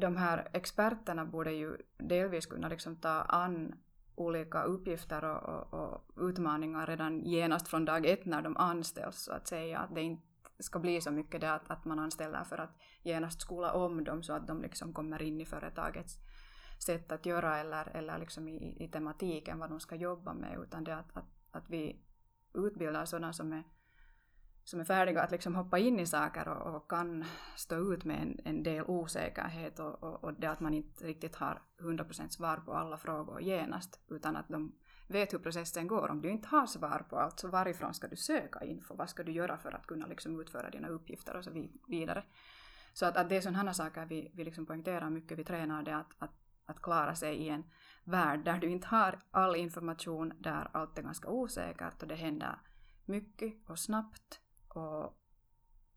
de 0.00 0.16
här 0.16 0.48
experterna 0.52 1.24
borde 1.24 1.52
ju 1.52 1.76
delvis 1.98 2.46
kunna 2.46 2.68
liksom 2.68 2.96
ta 2.96 3.22
an 3.22 3.74
olika 4.14 4.62
uppgifter 4.62 5.24
och, 5.24 5.42
och, 5.42 5.74
och, 5.74 6.28
utmaningar 6.28 6.86
redan 6.86 7.20
genast 7.20 7.68
från 7.68 7.84
dag 7.84 8.06
ett 8.06 8.24
när 8.24 8.42
de 8.42 8.56
anställs 8.56 9.16
så 9.16 9.32
att 9.32 9.48
säga. 9.48 9.78
Att 9.78 9.94
det 9.94 10.02
inte 10.02 10.22
ska 10.58 10.78
bli 10.78 11.00
så 11.00 11.10
mycket 11.10 11.40
det 11.40 11.52
att, 11.52 11.70
att 11.70 11.84
man 11.84 11.98
anställer 11.98 12.44
för 12.44 12.58
att 12.58 12.76
genast 13.02 13.40
skola 13.40 13.72
om 13.72 14.04
dem 14.04 14.22
så 14.22 14.32
att 14.32 14.46
de 14.46 14.62
liksom 14.62 14.92
kommer 14.92 15.22
in 15.22 15.40
i 15.40 15.46
företagets 15.46 16.18
sätt 16.82 17.12
att 17.12 17.26
göra 17.26 17.58
eller, 17.58 17.96
eller 17.96 18.18
liksom 18.18 18.48
i, 18.48 18.84
i 18.84 18.88
tematiken 18.88 19.58
vad 19.58 19.70
de 19.70 19.80
ska 19.80 19.96
jobba 19.96 20.34
med 20.34 20.58
utan 20.62 20.84
det 20.84 20.96
att, 20.96 21.16
att, 21.16 21.24
att 21.50 21.70
vi 21.70 22.02
utbildar 22.54 23.04
sådana 23.04 23.32
som 23.32 23.52
är 23.52 23.62
som 24.64 24.80
är 24.80 24.84
färdiga 24.84 25.22
att 25.22 25.30
liksom 25.30 25.54
hoppa 25.54 25.78
in 25.78 26.00
i 26.00 26.06
saker 26.06 26.48
och, 26.48 26.76
och 26.76 26.90
kan 26.90 27.24
stå 27.56 27.92
ut 27.92 28.04
med 28.04 28.22
en, 28.22 28.40
en 28.44 28.62
del 28.62 28.84
osäkerhet 28.84 29.78
och, 29.78 30.02
och, 30.02 30.24
och, 30.24 30.34
det 30.34 30.50
att 30.50 30.60
man 30.60 30.74
inte 30.74 31.04
riktigt 31.04 31.36
har 31.36 31.62
100% 31.78 32.28
svar 32.28 32.56
på 32.56 32.72
alla 32.72 32.96
frågor 32.96 33.40
genast 33.40 34.00
utan 34.08 34.36
att 34.36 34.48
de 34.48 34.72
vet 35.08 35.32
hur 35.32 35.38
processen 35.38 35.86
går. 35.86 36.10
Om 36.10 36.22
du 36.22 36.30
inte 36.30 36.48
har 36.48 36.66
svar 36.66 37.06
på 37.10 37.18
allt 37.18 37.40
så 37.40 37.48
varifrån 37.48 37.94
ska 37.94 38.08
du 38.08 38.16
söka 38.16 38.64
info? 38.64 38.94
Vad 38.94 39.10
ska 39.10 39.22
du 39.22 39.32
göra 39.32 39.58
för 39.58 39.72
att 39.72 39.86
kunna 39.86 40.06
liksom 40.06 40.40
utföra 40.40 40.70
dina 40.70 40.88
uppgifter 40.88 41.36
och 41.36 41.44
så 41.44 41.68
vidare. 41.88 42.24
Så 42.92 43.06
att, 43.06 43.16
att 43.16 43.28
det 43.28 43.36
är 43.36 43.40
sådana 43.40 43.74
saker 43.74 44.06
vi, 44.06 44.30
vi 44.34 44.44
liksom 44.44 44.66
poängterar 44.66 45.10
mycket, 45.10 45.38
vi 45.38 45.44
tränar 45.44 45.82
det 45.82 45.96
att, 45.96 46.14
att, 46.18 46.30
att 46.72 46.82
klara 46.82 47.14
sig 47.14 47.36
i 47.36 47.48
en 47.48 47.64
värld 48.04 48.44
där 48.44 48.58
du 48.58 48.70
inte 48.70 48.86
har 48.86 49.18
all 49.30 49.56
information, 49.56 50.32
där 50.38 50.68
allt 50.72 50.98
är 50.98 51.02
ganska 51.02 51.28
osäkert 51.28 52.02
och 52.02 52.08
det 52.08 52.14
händer 52.14 52.58
mycket 53.04 53.54
och 53.68 53.78
snabbt 53.78 54.40
och 54.68 55.18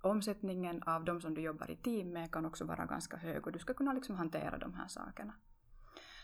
omsättningen 0.01 0.83
av 0.83 1.05
de 1.05 1.21
som 1.21 1.33
du 1.33 1.41
jobbar 1.41 1.71
i 1.71 1.75
team 1.75 2.13
med 2.13 2.31
kan 2.31 2.45
också 2.45 2.65
vara 2.65 2.85
ganska 2.85 3.17
hög 3.17 3.47
och 3.47 3.51
du 3.51 3.59
ska 3.59 3.73
kunna 3.73 3.93
liksom 3.93 4.15
hantera 4.15 4.57
de 4.57 4.73
här 4.73 4.87
sakerna. 4.87 5.33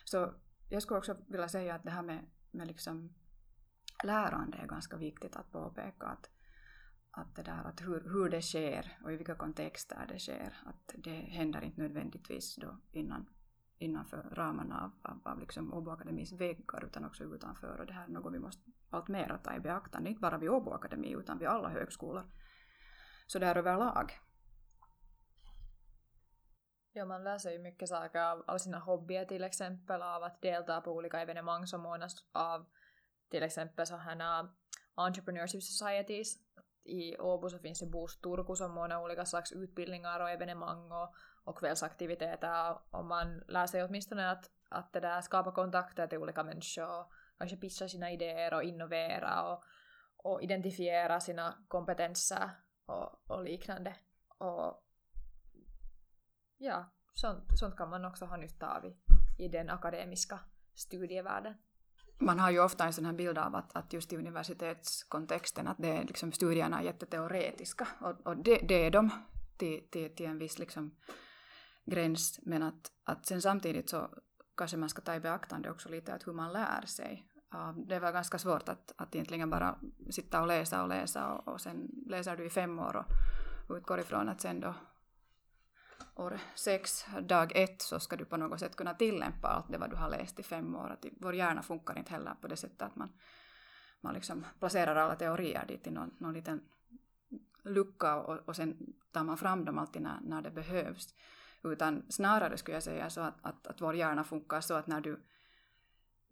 Så 0.05 0.33
jag 0.69 0.81
skulle 0.81 0.97
också 0.97 1.17
vilja 1.27 1.47
säga 1.47 1.75
att 1.75 1.83
det 1.83 1.91
här 1.91 2.03
med, 2.03 2.25
med 2.51 2.67
liksom 2.67 3.13
lärande 4.03 4.57
är 4.57 4.67
ganska 4.67 4.97
viktigt 4.97 5.35
att 5.35 5.51
påpeka 5.51 6.05
att, 6.05 6.29
att, 7.11 7.35
det 7.35 7.43
där, 7.43 7.63
att 7.63 7.81
hur, 7.81 8.01
hur 8.03 8.29
det 8.29 8.41
sker 8.41 8.97
och 9.03 9.13
i 9.13 9.15
vilka 9.15 9.35
kontexter 9.35 10.05
det 10.07 10.19
sker, 10.19 10.53
att 10.65 10.95
det 10.97 11.15
händer 11.15 11.61
inte 11.61 11.81
nödvändigtvis 11.81 12.55
då 12.55 12.77
innan, 12.91 13.29
innanför 13.81 14.23
ramarna 14.31 14.83
av, 14.83 15.11
av, 15.11 15.31
av 15.31 15.39
liksom 15.39 15.73
Åbo 15.73 15.91
Akademis 15.91 16.31
väggar 16.31 16.85
utan 16.85 17.05
också 17.05 17.23
utanför 17.23 17.79
och 17.79 17.85
det 17.85 17.93
här 17.93 18.05
är 18.05 18.09
något 18.09 18.33
vi 18.33 18.39
måste 18.39 18.71
alltmer 18.89 19.39
ta 19.43 19.55
i 19.55 19.59
beaktande, 19.59 20.09
inte 20.09 20.21
bara 20.21 20.37
vid 20.37 20.49
Åbo 20.49 20.71
Akademi 20.71 21.11
utan 21.11 21.37
vid 21.39 21.47
alla 21.47 21.69
högskolor 21.69 22.23
så 23.27 23.39
där 23.39 23.57
överlag. 23.57 24.11
Ja, 26.93 27.05
man 27.05 27.23
lär 27.23 27.37
sig 27.37 27.53
ju 27.53 27.59
mycket 27.59 27.89
saker 27.89 28.19
av, 28.19 28.43
av 28.47 28.57
sina 28.57 28.79
hobbyer 28.79 29.25
till 29.25 29.43
exempel, 29.43 30.01
av 30.01 30.23
att 30.23 30.41
delta 30.41 30.81
på 30.81 30.91
olika 30.91 31.19
evenemang 31.19 31.67
som 31.67 31.85
ordnas 31.85 32.15
av 32.31 32.65
till 33.29 33.43
exempel 33.43 33.87
sådana 33.87 34.39
äh, 34.39 34.45
entrepreneurship 34.95 35.63
societies. 35.63 36.37
I 36.83 37.17
Åbo 37.17 37.49
så 37.49 37.59
finns 37.59 37.79
det 37.79 37.85
Boost 37.85 38.21
Turku 38.21 38.55
som 38.55 38.77
ordnar 38.77 39.03
olika 39.03 39.25
slags 39.25 39.51
utbildningar 39.51 40.19
och 40.19 40.29
evenemang 40.29 40.91
och, 40.91 41.15
och 41.43 41.58
kvällsaktiviteter 41.58 42.77
och 42.89 43.06
man 43.06 43.43
lär 43.47 43.67
sig 43.67 43.84
åtminstone 43.84 44.32
att, 44.32 44.49
att 44.69 44.93
det 44.93 44.99
där 44.99 45.21
skapa 45.21 45.51
kontakter 45.51 46.08
till 46.08 46.17
olika 46.17 46.43
människor 46.43 46.99
och 46.99 47.12
kanske 47.38 47.58
pitcha 47.58 47.88
sina 47.88 48.12
idéer 48.12 48.54
och 48.54 48.63
innovera 48.63 49.43
och, 49.43 49.63
och 50.17 50.43
identifiera 50.43 51.19
sina 51.19 51.56
kompetenser 51.67 52.49
och, 52.86 53.32
och 53.32 53.43
liknande. 53.43 53.95
Och 54.38 54.84
ja, 56.58 56.86
sånt, 57.13 57.43
sånt 57.60 57.77
kan 57.77 57.89
man 57.89 58.06
också 58.06 58.25
ha 58.25 58.38
nytta 58.38 58.77
av 58.77 58.86
i, 58.86 58.95
i 59.38 59.47
den 59.47 59.69
akademiska 59.69 60.39
studievärlden. 60.75 61.54
Man 62.17 62.39
har 62.39 62.51
ju 62.51 62.60
ofta 62.60 62.86
en 62.86 62.93
sån 62.93 63.06
här 63.06 63.13
bild 63.13 63.38
av 63.38 63.56
att, 63.56 63.75
att 63.75 63.93
just 63.93 64.13
i 64.13 64.17
universitetskontexten 64.17 65.67
att 65.67 65.77
det 65.77 65.89
är 65.89 66.04
liksom 66.04 66.32
studierna 66.32 66.80
är 66.80 66.84
jätteteoretiska 66.84 67.88
och, 68.01 68.27
och 68.27 68.38
det, 68.38 68.56
det 68.56 68.86
är 68.86 68.91
de 68.91 69.10
till, 69.58 69.88
till, 69.91 70.15
till 70.15 70.25
en 70.25 70.38
viss 70.38 70.60
liksom 70.60 70.95
gräns 71.91 72.39
men 72.43 72.63
att, 72.63 72.91
att 73.04 73.25
sen 73.25 73.41
samtidigt 73.41 73.89
så 73.89 74.10
kanske 74.58 74.77
man 74.77 74.89
ska 74.89 75.01
ta 75.01 75.15
i 75.15 75.19
beaktande 75.19 75.71
också 75.71 75.89
lite 75.89 76.13
att 76.13 76.27
hur 76.27 76.34
man 76.34 76.54
lär 76.54 76.86
sig 76.86 77.27
det 77.75 77.99
var 77.99 78.12
ganska 78.12 78.39
svårt 78.39 78.69
att, 78.69 78.93
att 78.95 79.15
egentligen 79.15 79.49
bara 79.49 79.80
sitta 80.10 80.41
och 80.41 80.47
läsa 80.47 80.82
och 80.82 80.89
läsa 80.89 81.34
och, 81.34 81.54
och 81.54 81.62
sen 81.62 81.91
läser 82.06 82.38
du 82.38 82.45
i 82.45 82.49
fem 82.49 82.80
år 82.80 83.06
och 83.67 83.75
utgår 83.75 83.99
ifrån 83.99 84.30
att 84.30 84.41
sen 84.41 84.60
då 84.60 84.73
år 86.15 86.39
sex, 86.56 87.06
dag 87.21 87.51
ett, 87.56 87.82
så 87.82 87.99
ska 87.99 88.15
du 88.15 88.25
på 88.25 88.38
något 88.38 88.60
sätt 88.60 88.75
kunna 88.75 88.93
tillämpa 88.93 89.47
allt 89.47 89.71
det 89.71 89.77
vad 89.77 89.89
du 89.89 89.95
har 89.95 90.10
läst 90.10 90.39
i 90.39 90.43
fem 90.43 90.75
år. 90.75 90.89
Att 90.89 91.06
vår 91.19 91.36
hjärna 91.36 91.62
funkar 91.62 91.97
inte 91.97 92.12
heller 92.12 92.34
på 92.41 92.47
det 92.47 92.58
sättet 92.58 92.82
att 92.82 92.95
man, 92.95 93.10
man 94.01 94.13
liksom 94.13 94.45
placerar 94.60 94.95
alla 94.95 95.15
teorier 95.15 95.65
dit 95.67 95.88
i 95.88 95.91
någon, 95.91 96.15
någon 96.17 96.34
liten 96.34 96.62
lucka 97.63 98.15
och, 98.15 98.49
och 98.49 98.56
sen 98.56 98.93
tar 99.12 99.23
man 99.23 99.38
fram 99.38 99.65
dem 99.65 99.77
alltid 99.77 100.01
när, 100.01 100.19
när 100.21 100.41
det 100.41 100.51
behövs. 100.51 101.13
Utan 101.63 102.06
snarare 102.10 102.58
skulle 102.58 102.76
jag 102.76 102.84
säga 102.84 103.10
så 103.10 103.21
att, 103.21 103.36
att, 103.41 103.67
att 103.67 103.82
vår 103.82 103.95
hjärna 103.95 104.24
funkar 104.24 104.62
så 104.62 104.74
att 104.74 104.88
när 104.88 105.02
du 105.02 105.24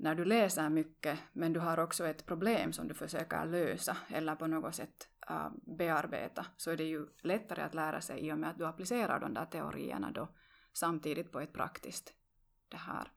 när 0.01 0.15
du 0.15 0.25
läser 0.25 0.69
mycket 0.69 1.19
men 1.33 1.53
du 1.53 1.59
har 1.59 1.79
också 1.79 2.07
ett 2.07 2.25
problem 2.25 2.73
som 2.73 2.87
du 2.87 2.93
försöker 2.93 3.45
lösa 3.45 3.97
eller 4.07 4.35
på 4.35 4.47
något 4.47 4.75
sätt 4.75 5.07
äh, 5.29 5.49
bearbeta 5.77 6.45
så 6.57 6.71
är 6.71 6.77
det 6.77 6.83
ju 6.83 7.07
lättare 7.21 7.61
att 7.61 7.73
lära 7.73 8.01
sig 8.01 8.19
i 8.19 8.33
och 8.33 8.39
med 8.39 8.49
att 8.49 8.57
du 8.57 8.65
applicerar 8.65 9.19
de 9.19 9.33
där 9.33 9.45
teorierna 9.45 10.11
då 10.11 10.27
samtidigt 10.73 11.31
på 11.31 11.39
ett 11.39 11.53
praktiskt 11.53 12.13
det 12.69 12.77
här 12.77 13.11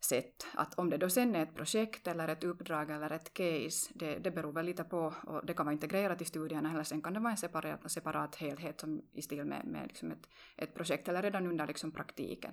sätt. 0.00 0.46
Att 0.54 0.74
om 0.74 0.90
det 0.90 0.96
då 0.96 1.10
sen 1.10 1.34
är 1.34 1.42
ett 1.42 1.54
projekt 1.54 2.06
eller 2.06 2.28
ett 2.28 2.44
uppdrag 2.44 2.90
eller 2.90 3.10
ett 3.10 3.34
case, 3.34 3.92
det, 3.94 4.18
det 4.18 4.30
beror 4.30 4.52
väl 4.52 4.66
lite 4.66 4.84
på 4.84 5.14
och 5.22 5.46
det 5.46 5.54
kan 5.54 5.66
vara 5.66 5.72
integrerat 5.72 6.22
i 6.22 6.24
studierna 6.24 6.72
eller 6.72 6.84
sen 6.84 7.02
kan 7.02 7.14
det 7.14 7.20
vara 7.20 7.30
en 7.30 7.36
separat, 7.36 7.90
separat 7.90 8.36
helhet 8.36 8.80
som 8.80 9.02
i 9.12 9.22
stil 9.22 9.44
med, 9.44 9.66
med 9.66 9.86
liksom 9.88 10.10
ett, 10.10 10.28
ett 10.56 10.74
projekt 10.74 11.08
eller 11.08 11.22
redan 11.22 11.46
under 11.46 11.66
liksom 11.66 11.90
praktiken. 11.90 12.52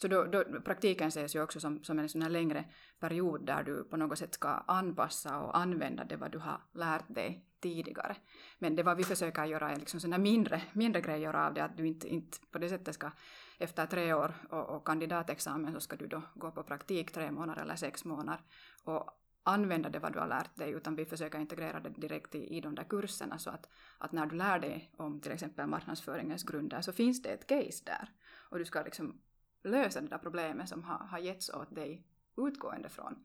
Så 0.00 0.08
då, 0.08 0.24
då, 0.24 0.44
praktiken 0.64 1.08
ses 1.08 1.36
ju 1.36 1.42
också 1.42 1.60
som, 1.60 1.84
som 1.84 1.98
en 1.98 2.08
sån 2.08 2.22
här 2.22 2.30
längre 2.30 2.64
period 3.00 3.46
där 3.46 3.62
du 3.62 3.84
på 3.84 3.96
något 3.96 4.18
sätt 4.18 4.34
ska 4.34 4.48
anpassa 4.48 5.38
och 5.38 5.56
använda 5.56 6.04
det 6.04 6.16
vad 6.16 6.32
du 6.32 6.38
har 6.38 6.60
lärt 6.72 7.14
dig 7.14 7.44
tidigare. 7.60 8.16
Men 8.58 8.76
det 8.76 8.82
vad 8.82 8.96
vi 8.96 9.04
försöker 9.04 9.44
göra 9.44 9.70
är 9.70 9.76
liksom 9.76 10.00
sådana 10.00 10.18
mindre, 10.18 10.62
mindre 10.72 11.00
grejer 11.00 11.34
av 11.34 11.54
det, 11.54 11.64
att 11.64 11.76
du 11.76 11.86
inte, 11.86 12.08
inte 12.08 12.38
på 12.50 12.58
det 12.58 12.68
sättet 12.68 12.94
ska 12.94 13.10
efter 13.58 13.86
tre 13.86 14.14
år 14.14 14.34
och, 14.50 14.68
och 14.68 14.86
kandidatexamen 14.86 15.72
så 15.72 15.80
ska 15.80 15.96
du 15.96 16.06
då 16.06 16.22
gå 16.34 16.50
på 16.50 16.62
praktik 16.62 17.12
tre 17.12 17.30
månader 17.30 17.62
eller 17.62 17.76
sex 17.76 18.04
månader 18.04 18.40
och 18.84 19.10
använda 19.42 19.88
det 19.88 19.98
vad 19.98 20.12
du 20.12 20.18
har 20.18 20.28
lärt 20.28 20.56
dig 20.56 20.70
utan 20.70 20.96
vi 20.96 21.04
försöker 21.04 21.38
integrera 21.38 21.80
det 21.80 21.88
direkt 21.88 22.34
i, 22.34 22.56
i 22.56 22.60
de 22.60 22.74
där 22.74 22.84
kurserna. 22.84 23.38
Så 23.38 23.50
att, 23.50 23.68
att 23.98 24.12
när 24.12 24.26
du 24.26 24.36
lär 24.36 24.58
dig 24.58 24.92
om 24.96 25.20
till 25.20 25.32
exempel 25.32 25.66
marknadsföringens 25.66 26.42
grunder 26.42 26.80
så 26.80 26.92
finns 26.92 27.22
det 27.22 27.28
ett 27.28 27.46
case 27.46 27.84
där. 27.84 28.08
Och 28.50 28.58
du 28.58 28.64
ska 28.64 28.82
liksom 28.82 29.20
lösa 29.62 30.00
det 30.00 30.08
där 30.08 30.18
problemet 30.18 30.68
som 30.68 30.84
har, 30.84 30.98
har 30.98 31.18
getts 31.18 31.50
åt 31.50 31.74
dig 31.74 32.06
utgående 32.36 32.88
från 32.88 33.24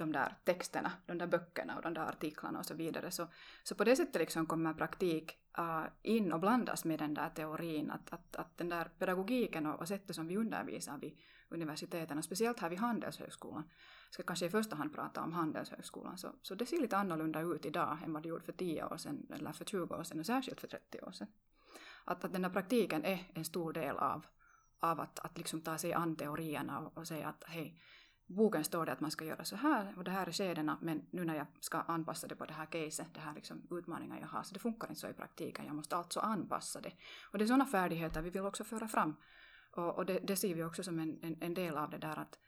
de 0.00 0.12
där 0.12 0.36
texterna, 0.44 0.92
de 1.06 1.18
där 1.18 1.26
böckerna 1.26 1.76
och 1.76 1.82
de 1.82 1.94
där 1.94 2.06
artiklarna 2.08 2.58
och 2.58 2.66
så 2.66 2.74
vidare. 2.74 3.10
Så, 3.10 3.28
så 3.62 3.74
på 3.74 3.84
det 3.84 3.96
sättet 3.96 4.20
liksom 4.20 4.46
kommer 4.46 4.74
praktik 4.74 5.38
uh, 5.58 5.84
in 6.02 6.32
och 6.32 6.40
blandas 6.40 6.84
med 6.84 6.98
den 6.98 7.14
där 7.14 7.30
teorin, 7.30 7.90
att, 7.90 8.12
att, 8.12 8.36
att 8.36 8.58
den 8.58 8.68
där 8.68 8.90
pedagogiken 8.98 9.66
och, 9.66 9.80
och 9.80 9.88
sättet 9.88 10.16
som 10.16 10.26
vi 10.26 10.36
undervisar 10.36 10.98
vid 10.98 11.18
universiteten, 11.48 12.18
och 12.18 12.24
speciellt 12.24 12.60
här 12.60 12.70
vid 12.70 12.78
Handelshögskolan, 12.78 13.70
ska 14.10 14.22
kanske 14.22 14.46
i 14.46 14.50
första 14.50 14.76
hand 14.76 14.94
prata 14.94 15.22
om 15.22 15.32
Handelshögskolan, 15.32 16.18
så, 16.18 16.34
så 16.42 16.54
det 16.54 16.66
ser 16.66 16.80
lite 16.80 16.96
annorlunda 16.96 17.40
ut 17.40 17.66
idag 17.66 17.98
än 18.04 18.12
vad 18.12 18.22
det 18.22 18.28
gjorde 18.28 18.44
för 18.44 18.52
10 18.52 18.84
år 18.84 18.96
sedan, 18.96 19.26
eller 19.34 19.52
för 19.52 19.64
20 19.64 19.94
år 19.94 20.02
sedan, 20.02 20.20
och 20.20 20.26
särskilt 20.26 20.60
för 20.60 20.68
30 20.68 21.00
år 21.00 21.12
sedan. 21.12 21.28
Att, 22.04 22.24
att 22.24 22.32
den 22.32 22.42
där 22.42 22.50
praktiken 22.50 23.04
är 23.04 23.30
en 23.34 23.44
stor 23.44 23.72
del 23.72 23.96
av 23.96 24.26
av 24.80 25.00
att, 25.00 25.18
att 25.18 25.38
liksom 25.38 25.60
ta 25.60 25.78
sig 25.78 25.92
an 25.92 26.16
teorierna 26.16 26.78
och, 26.78 26.98
och 26.98 27.08
säga 27.08 27.28
att 27.28 27.44
hej, 27.46 27.80
boken 28.30 28.64
står 28.64 28.86
det 28.86 28.92
att 28.92 29.00
man 29.00 29.10
ska 29.10 29.24
göra 29.24 29.44
så 29.44 29.56
här 29.56 29.94
och 29.96 30.04
det 30.04 30.10
här 30.10 30.26
är 30.26 30.32
skedena 30.32 30.78
men 30.82 31.06
nu 31.10 31.24
när 31.24 31.34
jag 31.34 31.46
ska 31.60 31.78
anpassa 31.78 32.26
det 32.26 32.36
på 32.36 32.46
det 32.46 32.52
här 32.52 32.66
caset, 32.66 33.14
det 33.14 33.20
här 33.20 33.34
liksom 33.34 33.62
utmaningen 33.70 34.18
jag 34.20 34.28
har, 34.28 34.42
så 34.42 34.54
det 34.54 34.60
funkar 34.60 34.88
inte 34.88 35.00
så 35.00 35.08
i 35.08 35.12
praktiken, 35.12 35.66
jag 35.66 35.74
måste 35.74 35.96
alltså 35.96 36.20
anpassa 36.20 36.80
det. 36.80 36.92
Och 37.32 37.38
det 37.38 37.44
är 37.44 37.46
sådana 37.46 37.66
färdigheter 37.66 38.22
vi 38.22 38.30
vill 38.30 38.46
också 38.46 38.64
föra 38.64 38.88
fram. 38.88 39.16
Och, 39.76 39.94
och 39.98 40.06
det, 40.06 40.18
det, 40.18 40.36
ser 40.36 40.54
vi 40.54 40.64
också 40.64 40.82
som 40.82 40.98
en, 40.98 41.18
en, 41.22 41.36
en, 41.40 41.54
del 41.54 41.76
av 41.76 41.90
det 41.90 41.98
där 41.98 42.18
att, 42.18 42.38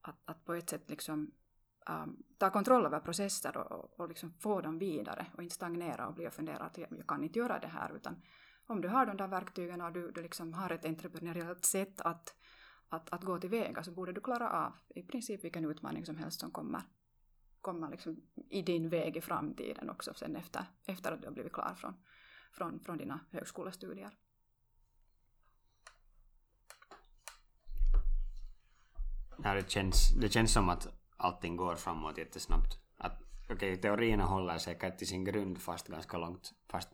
att, 0.00 0.22
att 0.24 0.44
på 0.44 0.54
ett 0.54 0.70
sätt 0.70 0.90
liksom 0.90 1.30
um, 1.90 2.22
ta 2.38 2.50
kontroll 2.50 2.86
över 2.86 3.00
processer 3.00 3.56
och, 3.56 4.00
och 4.00 4.08
liksom 4.08 4.32
få 4.32 4.60
dem 4.60 4.78
vidare 4.78 5.26
och 5.36 5.42
inte 5.42 5.54
stagnera 5.54 6.08
och 6.08 6.14
bli 6.14 6.28
och 6.28 6.32
fundera 6.32 6.64
att 6.64 6.78
jag, 6.78 6.88
jag 6.90 7.06
kan 7.06 7.24
inte 7.24 7.38
göra 7.38 7.58
det 7.58 7.66
här 7.68 7.96
utan 7.96 8.22
om 8.66 8.80
du 8.80 8.88
har 8.88 9.06
de 9.06 9.16
där 9.16 9.28
verktygen 9.28 9.80
och 9.80 9.92
du, 9.92 10.10
du 10.10 10.22
liksom 10.22 10.52
har 10.52 10.70
ett 10.70 10.84
entreprenöriellt 10.84 11.64
sätt 11.64 12.00
att, 12.00 12.34
att, 12.88 13.12
att 13.12 13.24
gå 13.24 13.38
tillväga 13.38 13.82
så 13.82 13.90
borde 13.90 14.12
du 14.12 14.20
klara 14.20 14.50
av 14.50 14.72
i 14.88 15.02
princip 15.02 15.44
vilken 15.44 15.64
utmaning 15.64 16.06
som 16.06 16.16
helst 16.16 16.40
som 16.40 16.50
kommer, 16.50 16.82
kommer 17.60 17.90
liksom 17.90 18.22
i 18.50 18.62
din 18.62 18.88
väg 18.88 19.16
i 19.16 19.20
framtiden 19.20 19.90
också 19.90 20.14
sen 20.14 20.36
efter, 20.36 20.64
efter 20.86 21.12
att 21.12 21.20
du 21.20 21.26
har 21.26 21.34
blivit 21.34 21.52
klar 21.52 21.74
från, 21.74 21.94
från, 22.52 22.80
från 22.80 22.98
dina 22.98 23.20
högskolestudier. 23.30 24.10
Ja, 29.42 29.54
det, 29.54 29.70
känns, 29.70 30.14
det 30.20 30.28
känns 30.28 30.52
som 30.52 30.68
att 30.68 30.88
allting 31.16 31.56
går 31.56 31.76
framåt 31.76 32.18
jättesnabbt. 32.18 32.78
Att, 32.96 33.22
okay, 33.48 33.76
teorierna 33.76 34.24
håller 34.24 34.58
säkert 34.58 34.98
till 34.98 35.08
sin 35.08 35.24
grund 35.24 35.58
fast 35.58 35.88
ganska 35.88 36.18
långt. 36.18 36.52
Fast 36.70 36.88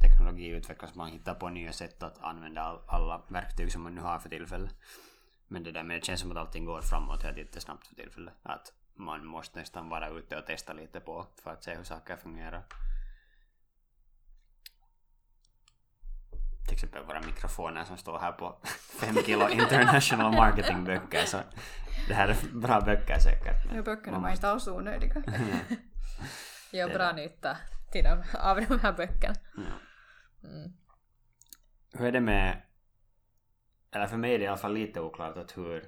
teknologi 0.00 0.46
utvecklas, 0.46 0.94
man 0.94 1.10
hittar 1.10 1.34
på 1.34 1.48
nya 1.48 1.72
sätt 1.72 2.02
att 2.02 2.18
använda 2.18 2.60
all, 2.60 2.78
alla 2.86 3.22
verktyg 3.28 3.72
som 3.72 3.82
man 3.82 3.94
nu 3.94 4.00
har 4.00 4.18
för 4.18 4.28
tillfället. 4.28 4.74
Men 5.52 5.62
det, 5.62 5.72
där, 5.72 5.82
men 5.82 5.96
det 5.96 6.04
känns 6.04 6.20
som 6.20 6.30
att 6.30 6.36
allting 6.36 6.64
går 6.64 6.80
framåt 6.80 7.22
helt 7.22 7.38
jättesnabbt 7.38 7.86
för 7.86 7.94
tillfället. 7.94 8.34
Att 8.42 8.72
man 8.94 9.26
måste 9.26 9.58
nästan 9.58 9.88
vara 9.88 10.08
ute 10.08 10.36
och 10.36 10.46
testa 10.46 10.72
lite 10.72 11.00
på 11.00 11.26
för 11.42 11.50
att 11.50 11.64
se 11.64 11.74
hur 11.74 11.84
saker 11.84 12.16
fungerar. 12.16 12.64
Till 16.64 16.74
exempel 16.74 17.04
våra 17.04 17.20
mikrofoner 17.20 17.84
som 17.84 17.96
står 17.96 18.18
här 18.18 18.32
på 18.32 18.58
5 19.00 19.16
kilo 19.16 19.48
international 19.48 20.32
marketing 20.32 20.84
böcker 20.84 21.24
så 21.24 21.38
det 22.08 22.14
här 22.14 22.28
är 22.28 22.58
bra 22.60 22.80
böcker 22.80 23.18
säkert. 23.18 23.74
Ja, 23.74 23.82
böckerna 23.82 24.18
var 24.18 24.30
inte 24.30 24.48
alls 24.48 24.68
onödiga. 24.68 25.14
Gör 26.72 26.88
bra 26.94 27.12
nytta 27.12 27.56
till 27.92 28.04
dem, 28.04 28.22
av 28.40 28.56
de 28.56 28.80
här 28.80 28.92
böckerna. 28.92 29.34
Mm. 30.44 30.72
Hur 31.92 32.06
är 32.06 32.12
det 32.12 32.20
med, 32.20 32.62
eller 33.92 34.06
för 34.06 34.16
mig 34.16 34.34
är 34.34 34.38
det 34.38 34.44
i 34.44 34.48
alla 34.48 34.56
fall 34.56 34.74
lite 34.74 35.00
oklart 35.00 35.36
att 35.36 35.56
hur 35.56 35.84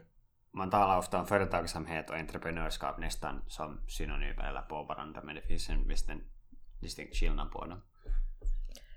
man 0.51 0.71
talar 0.71 0.99
ofta 0.99 1.19
om 1.21 1.27
företagsamhet 1.27 2.11
och 2.11 2.17
entreprenörskap 2.17 2.99
nästan 2.99 3.45
som 3.49 3.81
synonymer 3.89 4.49
eller 4.49 4.61
på 4.61 4.83
varandra 4.83 5.21
men 5.25 5.35
det 5.35 5.43
finns 5.43 5.69
en 5.69 5.89
viss 5.89 6.09
en 6.09 6.25
distinkt 6.83 7.17
skillnad 7.17 7.51
på 7.51 7.65
dem. 7.65 7.83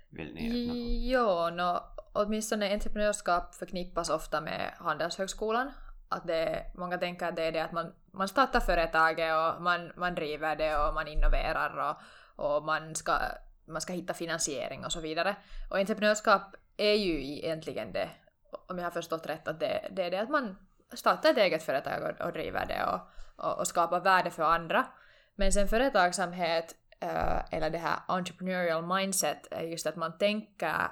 Vill 0.09 0.33
ni 0.33 0.41
öppna 0.49 0.73
på? 0.73 0.79
Jo, 0.79 1.49
no, 1.49 1.79
åtminstone 2.13 2.73
entreprenörskap 2.73 3.55
förknippas 3.55 4.09
ofta 4.09 4.41
med 4.41 4.73
Handelshögskolan. 4.77 5.71
Att 6.09 6.27
det, 6.27 6.65
många 6.75 6.97
tänker 6.97 7.27
att 7.27 7.35
det 7.35 7.43
är 7.43 7.51
det 7.51 7.63
att 7.63 7.71
man, 7.71 7.93
man 8.11 8.27
startar 8.27 8.59
företaget 8.59 9.33
och 9.35 9.61
man, 9.61 9.91
man 9.95 10.15
driver 10.15 10.55
det 10.55 10.77
och 10.77 10.93
man 10.93 11.07
innoverar 11.07 11.77
och, 11.89 11.95
och 12.45 12.63
man, 12.63 12.95
ska, 12.95 13.17
man 13.67 13.81
ska 13.81 13.93
hitta 13.93 14.13
finansiering 14.13 14.85
och 14.85 14.91
så 14.91 15.01
vidare. 15.01 15.35
Och 15.69 15.77
entreprenörskap 15.79 16.55
är 16.77 16.93
ju 16.93 17.25
egentligen 17.25 17.91
det, 17.91 18.09
om 18.67 18.77
jag 18.77 18.85
har 18.85 18.91
förstått 18.91 19.27
rätt, 19.27 19.47
att 19.47 19.59
det, 19.59 19.87
det 19.91 20.03
är 20.03 20.11
det 20.11 20.21
att 20.21 20.29
man 20.29 20.57
startar 20.93 21.29
ett 21.29 21.37
eget 21.37 21.63
företag 21.63 22.03
och, 22.03 22.25
och 22.25 22.33
driver 22.33 22.65
det 22.65 22.83
och, 22.85 22.99
och, 23.45 23.59
och 23.59 23.67
skapar 23.67 23.99
värde 23.99 24.29
för 24.29 24.43
andra. 24.43 24.85
Men 25.35 25.51
sen 25.51 25.67
företagsamhet 25.67 26.75
eh, 26.99 27.53
eller 27.53 27.69
det 27.69 27.77
här 27.77 27.99
entrepreneurial 28.07 28.85
mindset 28.97 29.47
är 29.51 29.63
just 29.63 29.87
att 29.87 29.95
man 29.95 30.17
tänker, 30.17 30.91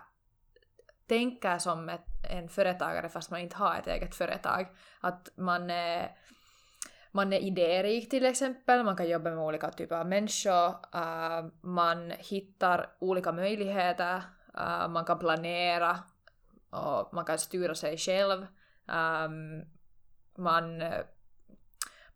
tänker 1.08 1.58
som 1.58 1.90
ett, 1.90 2.06
en 2.32 2.50
företagare 2.50 3.10
fast 3.10 3.32
man 3.32 3.40
inte 3.40 3.56
har 3.56 3.76
ett 3.76 3.88
eget 3.88 4.16
företag. 4.16 4.68
Att 5.00 5.30
man 5.36 5.70
är, 5.70 6.12
man 7.12 7.34
är 7.34 7.40
idérik 7.40 8.10
till 8.10 8.26
exempel, 8.26 8.84
man 8.84 8.96
kan 8.96 9.10
jobba 9.10 9.30
med 9.30 9.40
olika 9.40 9.70
typer 9.70 9.96
av 9.96 10.08
människor, 10.08 10.68
eh, 10.94 11.46
man 11.62 12.12
hittar 12.18 12.96
olika 13.00 13.32
möjligheter, 13.32 14.22
eh, 14.58 14.88
man 14.88 15.06
kan 15.06 15.20
planera 15.20 16.00
och 16.74 17.14
man 17.14 17.26
kan 17.26 17.40
styra 17.40 17.76
sig 17.76 17.98
själv. 17.98 18.48
Um, 18.88 19.66
man, 20.38 20.84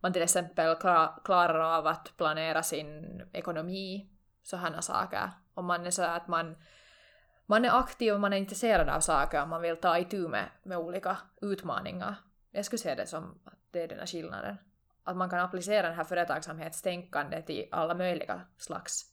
man 0.00 0.12
till 0.12 0.22
exempel 0.22 0.76
klarar 1.24 1.78
av 1.78 1.86
att 1.86 2.16
planera 2.16 2.62
sin 2.62 3.22
ekonomi, 3.32 4.10
sådana 4.42 4.82
saker. 4.82 5.30
Om 5.54 5.66
man 5.66 5.86
är 5.86 5.90
så 5.90 6.02
att 6.02 6.28
man, 6.28 6.56
man 7.46 7.64
är 7.64 7.78
aktiv 7.78 8.14
och 8.14 8.20
man 8.20 8.32
är 8.32 8.36
intresserad 8.36 8.88
av 8.88 9.00
saker 9.00 9.42
och 9.42 9.48
man 9.48 9.62
vill 9.62 9.76
ta 9.76 9.98
itu 9.98 10.28
med, 10.28 10.44
med 10.62 10.78
olika 10.78 11.16
utmaningar. 11.40 12.14
Jag 12.50 12.64
skulle 12.64 12.78
se 12.78 12.94
det 12.94 13.06
som 13.06 13.40
att 13.44 13.58
det 13.70 13.82
är 13.82 13.88
den 13.88 13.98
här 13.98 14.06
skillnaden. 14.06 14.56
Att 15.04 15.16
man 15.16 15.30
kan 15.30 15.40
applicera 15.40 15.88
det 15.88 15.94
här 15.94 16.04
företagsamhetstänkandet 16.04 17.50
i 17.50 17.68
alla 17.72 17.94
möjliga 17.94 18.40
slags 18.56 19.04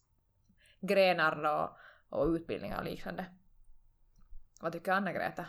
grenar 0.81 1.43
och, 1.43 1.77
och 2.09 2.27
utbildningar 2.27 2.77
och 2.77 2.85
liknande. 2.85 3.25
Vad 4.61 4.71
tycker 4.71 4.91
Anna-Greta? 4.91 5.45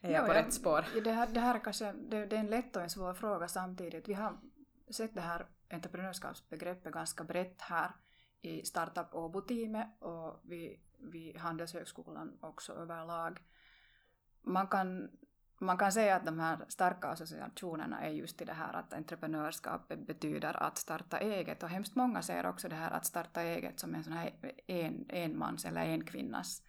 Är 0.00 0.10
jag 0.10 0.22
Ja, 0.22 0.26
på 0.26 0.32
rätt 0.32 0.52
spår? 0.52 0.84
Det 1.04 1.12
här, 1.12 1.26
det 1.26 1.40
här 1.40 1.54
är 1.54 1.58
kanske 1.58 1.92
det, 1.92 2.26
det 2.26 2.36
är 2.36 2.40
en 2.40 2.46
lätt 2.46 2.76
och 2.76 2.82
en 2.82 2.90
svår 2.90 3.14
fråga 3.14 3.48
samtidigt. 3.48 4.08
Vi 4.08 4.14
har 4.14 4.38
sett 4.90 5.14
det 5.14 5.20
här 5.20 5.46
entreprenörskapsbegreppet 5.70 6.92
ganska 6.92 7.24
brett 7.24 7.60
här 7.60 7.90
i 8.42 8.64
Startup 8.64 9.14
Åbo-teamet 9.14 9.88
och 9.98 10.40
vid, 10.42 10.80
vid 10.98 11.36
Handelshögskolan 11.36 12.38
också 12.40 12.72
överlag. 12.72 13.42
Man 14.42 14.66
kan, 14.66 15.10
man 15.58 15.78
kan 15.78 15.92
säga 15.92 16.16
att 16.16 16.26
de 16.26 16.38
här 16.38 16.58
starka 16.68 17.08
associationerna 17.08 18.00
är 18.00 18.10
just 18.10 18.42
i 18.42 18.44
det 18.44 18.52
här 18.52 18.72
att 18.72 18.92
entreprenörskap 18.92 19.88
betyder 19.88 20.62
att 20.62 20.78
starta 20.78 21.18
eget 21.18 21.62
och 21.62 21.68
hemskt 21.68 21.94
många 21.94 22.22
ser 22.22 22.46
också 22.46 22.68
det 22.68 22.76
här 22.76 22.90
att 22.90 23.06
starta 23.06 23.42
eget 23.42 23.80
som 23.80 23.94
en 23.94 24.04
sån 24.04 24.12
här 24.12 24.54
en, 24.66 25.06
enmans 25.08 25.64
eller 25.64 25.80
enkvinnas 25.80 26.62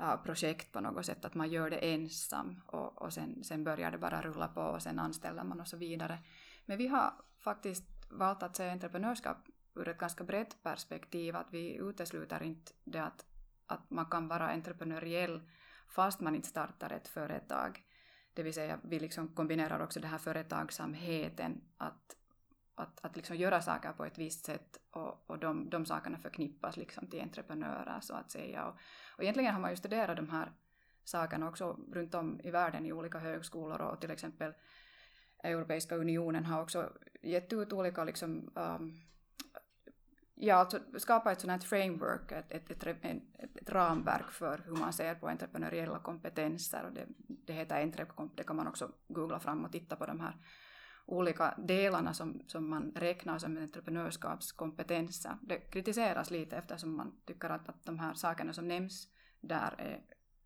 Äh, 0.00 0.16
projekt 0.16 0.72
på 0.72 0.80
något 0.80 1.06
sätt, 1.06 1.24
att 1.24 1.34
man 1.34 1.50
gör 1.50 1.70
det 1.70 1.76
ensam 1.76 2.60
och, 2.66 3.02
och 3.02 3.12
sen, 3.12 3.44
sen 3.44 3.64
börjar 3.64 3.90
det 3.90 3.98
bara 3.98 4.22
rulla 4.22 4.48
på 4.48 4.60
och 4.60 4.82
sen 4.82 4.98
anställer 4.98 5.44
man 5.44 5.60
och 5.60 5.68
så 5.68 5.76
vidare. 5.76 6.18
Men 6.66 6.78
vi 6.78 6.86
har 6.86 7.12
faktiskt 7.38 7.84
valt 8.10 8.42
att 8.42 8.56
se 8.56 8.70
entreprenörskap 8.70 9.36
ur 9.74 9.88
ett 9.88 9.98
ganska 9.98 10.24
brett 10.24 10.62
perspektiv, 10.62 11.36
att 11.36 11.46
vi 11.50 11.74
utesluter 11.74 12.42
inte 12.42 12.72
det 12.84 12.98
att, 13.04 13.24
att 13.66 13.90
man 13.90 14.06
kan 14.06 14.28
vara 14.28 14.48
entreprenöriell 14.48 15.40
fast 15.88 16.20
man 16.20 16.34
inte 16.34 16.48
startar 16.48 16.90
ett 16.90 17.08
företag. 17.08 17.82
Det 18.34 18.42
vill 18.42 18.54
säga, 18.54 18.78
vi 18.82 19.00
liksom 19.00 19.28
kombinerar 19.28 19.80
också 19.80 20.00
den 20.00 20.10
här 20.10 20.18
företagsamheten, 20.18 21.60
att, 21.76 22.16
att, 22.74 23.04
att 23.04 23.16
liksom 23.16 23.36
göra 23.36 23.62
saker 23.62 23.92
på 23.92 24.04
ett 24.04 24.18
visst 24.18 24.44
sätt 24.44 24.78
och, 24.90 25.30
och 25.30 25.38
de, 25.38 25.70
de 25.70 25.86
sakerna 25.86 26.18
förknippas 26.18 26.76
liksom 26.76 27.06
till 27.06 27.22
entreprenörer 27.22 28.00
så 28.00 28.14
att 28.14 28.30
säga. 28.30 28.66
Och, 28.66 28.74
och 29.16 29.22
egentligen 29.22 29.54
har 29.54 29.60
man 29.60 29.70
ju 29.70 29.76
studerat 29.76 30.16
de 30.16 30.30
här 30.30 30.52
sakerna 31.04 31.48
också 31.48 31.78
runt 31.92 32.14
om 32.14 32.40
i 32.44 32.50
världen 32.50 32.86
i 32.86 32.92
olika 32.92 33.18
högskolor 33.18 33.80
och 33.80 34.00
till 34.00 34.10
exempel 34.10 34.52
Europeiska 35.42 35.96
unionen 35.96 36.44
har 36.44 36.62
också 36.62 36.92
gett 37.22 37.52
ut 37.52 37.72
olika 37.72 38.04
liksom, 38.04 38.52
um, 38.54 38.92
ja, 40.34 40.54
alltså 40.54 40.80
skapa 40.98 41.32
ett 41.32 41.40
sådant 41.40 41.62
här 41.62 41.68
framework, 41.68 42.32
ett, 42.32 42.52
ett, 42.52 42.70
ett, 42.70 43.04
ett, 43.04 43.56
ett 43.56 43.70
ramverk 43.70 44.30
för 44.30 44.62
hur 44.66 44.76
man 44.76 44.92
ser 44.92 45.14
på 45.14 45.28
entreprenöriella 45.28 45.98
kompetenser 45.98 46.84
och 46.84 46.92
det, 46.92 47.06
det 47.16 47.52
heter 47.52 47.82
Entrepcomp, 47.82 48.36
det 48.36 48.44
kan 48.44 48.56
man 48.56 48.66
också 48.66 48.92
googla 49.08 49.40
fram 49.40 49.64
och 49.64 49.72
titta 49.72 49.96
på 49.96 50.06
de 50.06 50.20
här 50.20 50.36
olika 51.06 51.54
delarna 51.58 52.14
som, 52.14 52.42
som 52.46 52.70
man 52.70 52.92
räknar 52.96 53.38
som 53.38 53.56
entreprenörskapskompetenser. 53.56 55.36
Det 55.42 55.58
kritiseras 55.58 56.30
lite 56.30 56.56
eftersom 56.56 56.96
man 56.96 57.12
tycker 57.26 57.50
att, 57.50 57.68
att 57.68 57.84
de 57.84 57.98
här 57.98 58.14
sakerna 58.14 58.52
som 58.52 58.68
nämns 58.68 59.08
där 59.40 59.74
är 59.78 60.00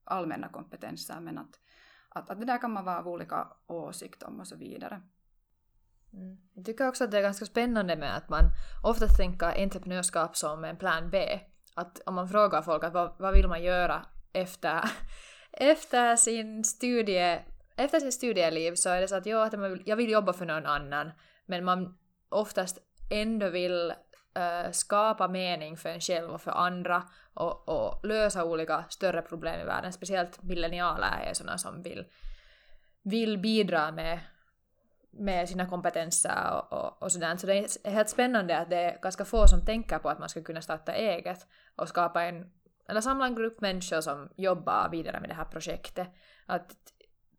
allmänna 0.04 0.48
kompetenser 0.48 1.20
men 1.20 1.38
att, 1.38 1.60
att, 2.08 2.30
att 2.30 2.40
det 2.40 2.46
där 2.46 2.58
kan 2.58 2.72
man 2.72 2.84
vara 2.84 2.98
av 2.98 3.08
olika 3.08 3.48
åsikt 3.66 4.22
om 4.22 4.40
och 4.40 4.48
så 4.48 4.56
vidare. 4.56 5.02
Mm. 6.12 6.38
Jag 6.54 6.64
tycker 6.64 6.88
också 6.88 7.04
att 7.04 7.10
det 7.10 7.18
är 7.18 7.22
ganska 7.22 7.46
spännande 7.46 7.96
med 7.96 8.16
att 8.16 8.28
man 8.28 8.44
ofta 8.84 9.06
tänker 9.06 9.62
entreprenörskap 9.62 10.36
som 10.36 10.64
en 10.64 10.76
plan 10.76 11.10
B. 11.10 11.40
Att 11.74 12.00
om 12.06 12.14
man 12.14 12.28
frågar 12.28 12.62
folk 12.62 12.84
att 12.84 12.92
vad, 12.92 13.14
vad 13.18 13.34
vill 13.34 13.48
man 13.48 13.62
göra 13.62 14.06
efter, 14.32 14.80
efter 15.52 16.16
sin 16.16 16.64
studie 16.64 17.38
efter 17.78 18.00
sitt 18.00 18.14
studieliv 18.14 18.74
så 18.74 18.90
är 18.90 19.00
det 19.00 19.08
så 19.08 19.16
att 19.16 19.26
jag, 19.26 19.46
att 19.46 19.60
man 19.60 19.70
vill, 19.70 19.82
jag 19.86 19.96
vill 19.96 20.10
jobba 20.10 20.32
för 20.32 20.46
någon 20.46 20.66
annan 20.66 21.10
men 21.46 21.64
man 21.64 21.98
oftast 22.28 22.78
ändå 23.10 23.48
vill 23.48 23.92
äh, 24.34 24.70
skapa 24.70 25.28
mening 25.28 25.76
för 25.76 25.88
en 25.88 26.00
själv 26.00 26.30
och 26.30 26.40
för 26.40 26.50
andra 26.50 27.02
och, 27.34 27.68
och 27.68 28.06
lösa 28.06 28.44
olika 28.44 28.84
större 28.88 29.22
problem 29.22 29.60
i 29.60 29.64
världen. 29.64 29.92
Speciellt 29.92 30.42
millennialer 30.42 31.22
är 31.22 31.34
sådana 31.34 31.58
som 31.58 31.82
vill, 31.82 32.06
vill 33.02 33.38
bidra 33.38 33.92
med, 33.92 34.20
med 35.10 35.48
sina 35.48 35.66
kompetenser 35.66 36.52
och, 36.52 36.72
och, 36.72 37.02
och 37.02 37.12
sådär. 37.12 37.36
Så 37.36 37.46
det 37.46 37.58
är 37.84 37.90
helt 37.90 38.08
spännande 38.08 38.58
att 38.58 38.70
det 38.70 38.76
är 38.76 39.00
ganska 39.00 39.24
få 39.24 39.46
som 39.46 39.64
tänker 39.64 39.98
på 39.98 40.08
att 40.08 40.18
man 40.18 40.28
ska 40.28 40.42
kunna 40.42 40.62
starta 40.62 40.92
eget 40.92 41.46
och 41.76 41.88
skapa 41.88 42.22
en 42.22 42.50
eller 42.88 43.00
samla 43.00 43.26
en 43.26 43.34
grupp 43.34 43.60
människor 43.60 44.00
som 44.00 44.28
jobbar 44.36 44.88
vidare 44.90 45.20
med 45.20 45.30
det 45.30 45.34
här 45.34 45.44
projektet. 45.44 46.08
Att 46.46 46.76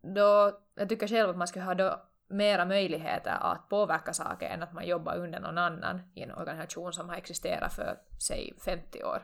då, 0.02 0.58
jag 0.74 0.88
tycker 0.88 1.08
själv 1.08 1.30
att 1.30 1.36
man 1.36 1.48
skulle 1.48 1.64
ha 1.64 1.74
då 1.74 2.02
mera 2.28 2.64
möjligheter 2.64 3.38
att 3.40 3.68
påverka 3.68 4.12
saker 4.12 4.46
än 4.46 4.62
att 4.62 4.72
man 4.72 4.86
jobbar 4.86 5.16
under 5.16 5.40
någon 5.40 5.58
annan 5.58 6.00
i 6.14 6.22
en 6.22 6.32
organisation 6.32 6.92
som 6.92 7.08
har 7.08 7.16
existerat 7.16 7.72
för, 7.72 7.98
säg, 8.18 8.54
50 8.64 9.04
år. 9.04 9.22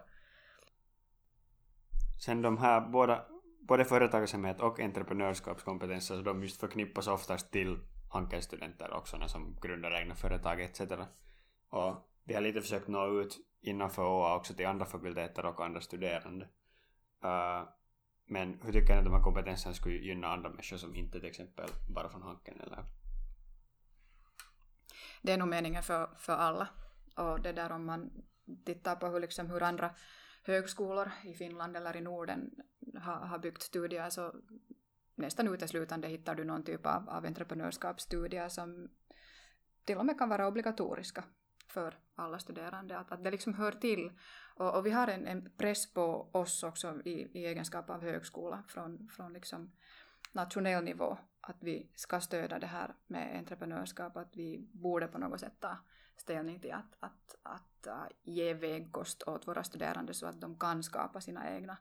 Sen 2.25 2.43
de 2.43 2.59
här 2.59 2.81
båda, 2.81 3.25
både 3.61 3.85
företagsamhet 3.85 4.61
och 4.61 4.81
entreprenörskapskompetenser, 4.81 6.07
så 6.07 6.15
alltså 6.15 6.33
de 6.33 6.43
just 6.43 6.61
förknippas 6.61 7.09
oftast 7.09 7.53
till 7.53 7.79
Hanken-studenter 8.11 8.95
också, 8.95 9.29
som 9.29 9.57
grundar 9.63 10.01
egna 10.01 10.15
företag 10.15 10.61
etc. 10.61 10.81
Och 11.71 12.11
vi 12.25 12.35
har 12.35 12.41
lite 12.41 12.61
försökt 12.61 12.89
nå 12.89 13.21
ut 13.21 13.39
innanför 13.61 14.03
OA 14.03 14.37
också 14.37 14.55
till 14.55 14.67
andra 14.67 14.87
fakulteter 14.87 15.47
och 15.47 15.65
andra 15.65 15.81
studerande. 15.81 16.45
Uh, 17.25 17.69
men 18.27 18.61
hur 18.63 18.73
tycker 18.73 18.93
ni 18.93 18.99
att 18.99 19.05
de 19.05 19.15
här 19.15 19.23
kompetenserna 19.23 19.75
skulle 19.75 19.95
gynna 19.95 20.27
andra 20.29 20.51
människor 20.51 20.77
som 20.77 20.97
inte 20.97 21.21
till 21.21 21.29
exempel 21.29 21.69
bara 21.89 22.09
från 22.09 22.23
Hanken 22.23 22.61
eller? 22.61 22.85
Det 25.23 25.33
är 25.33 25.39
nog 25.39 25.49
meningen 25.49 25.83
för, 25.83 26.11
för 26.19 26.33
alla. 26.33 26.69
Och 27.17 27.41
det 27.41 27.53
där 27.53 27.73
om 27.73 27.87
man 27.87 28.11
tittar 28.65 28.97
på 28.97 29.07
hur, 29.07 29.21
liksom, 29.21 29.51
hur 29.51 29.63
andra 29.63 29.95
högskolor 30.43 31.11
i 31.25 31.35
Finland 31.35 31.77
eller 31.77 31.97
i 31.97 32.01
Norden 32.01 32.51
har, 33.01 33.17
har 33.17 33.39
byggt 33.39 33.63
studier 33.63 34.11
så 34.11 34.35
nästan 35.15 35.49
uteslutande 35.49 36.09
hittar 36.09 36.35
du 36.35 36.45
någon 36.45 36.65
typ 36.65 36.87
av, 36.87 37.09
av 37.09 37.25
entreprenörskapsstudier 37.25 38.49
som 38.49 38.89
till 39.85 39.99
och 39.99 40.07
med 40.07 40.19
kan 40.19 40.29
vara 40.29 40.49
obligatoriska 40.49 41.25
för 41.69 41.99
alla 42.15 42.39
studerande. 42.39 42.99
Att, 42.99 43.13
att 43.13 43.25
det 43.25 43.31
liksom 43.31 43.55
hör 43.55 43.73
till. 43.73 44.11
Och, 44.57 44.75
och 44.75 44.87
vi 44.87 44.91
har 44.91 45.09
en, 45.09 45.27
en, 45.27 45.51
press 45.57 45.93
på 45.93 46.29
oss 46.33 46.63
också 46.63 47.01
i, 47.05 47.29
i 47.33 47.47
egenskap 47.47 47.91
av 47.91 48.03
högskola 48.03 48.63
från, 48.69 49.09
från 49.09 49.33
liksom 49.33 49.73
nationell 50.33 50.85
nivå 50.85 51.19
att 51.41 51.57
vi 51.61 51.91
ska 51.95 52.21
stödja 52.21 52.59
det 52.59 52.67
här 52.67 52.95
med 53.07 53.39
entreprenörskap, 53.39 54.17
att 54.17 54.37
vi 54.37 54.69
borde 54.73 55.07
på 55.07 55.19
något 55.19 55.41
sätt 55.41 55.61
ta 55.61 55.77
ställning 56.17 56.61
till 56.61 56.73
att, 56.73 56.97
att, 57.01 57.37
att 57.43 57.87
äh, 57.87 58.07
ge 58.23 58.55
vägkost 58.55 59.23
åt 59.23 59.49
våra 59.49 59.65
studerande 59.65 60.15
så 60.15 60.27
att 60.27 60.41
de 60.41 60.59
kan 60.59 60.83
skapa 60.83 61.21
sina 61.21 61.51
egna 61.51 61.77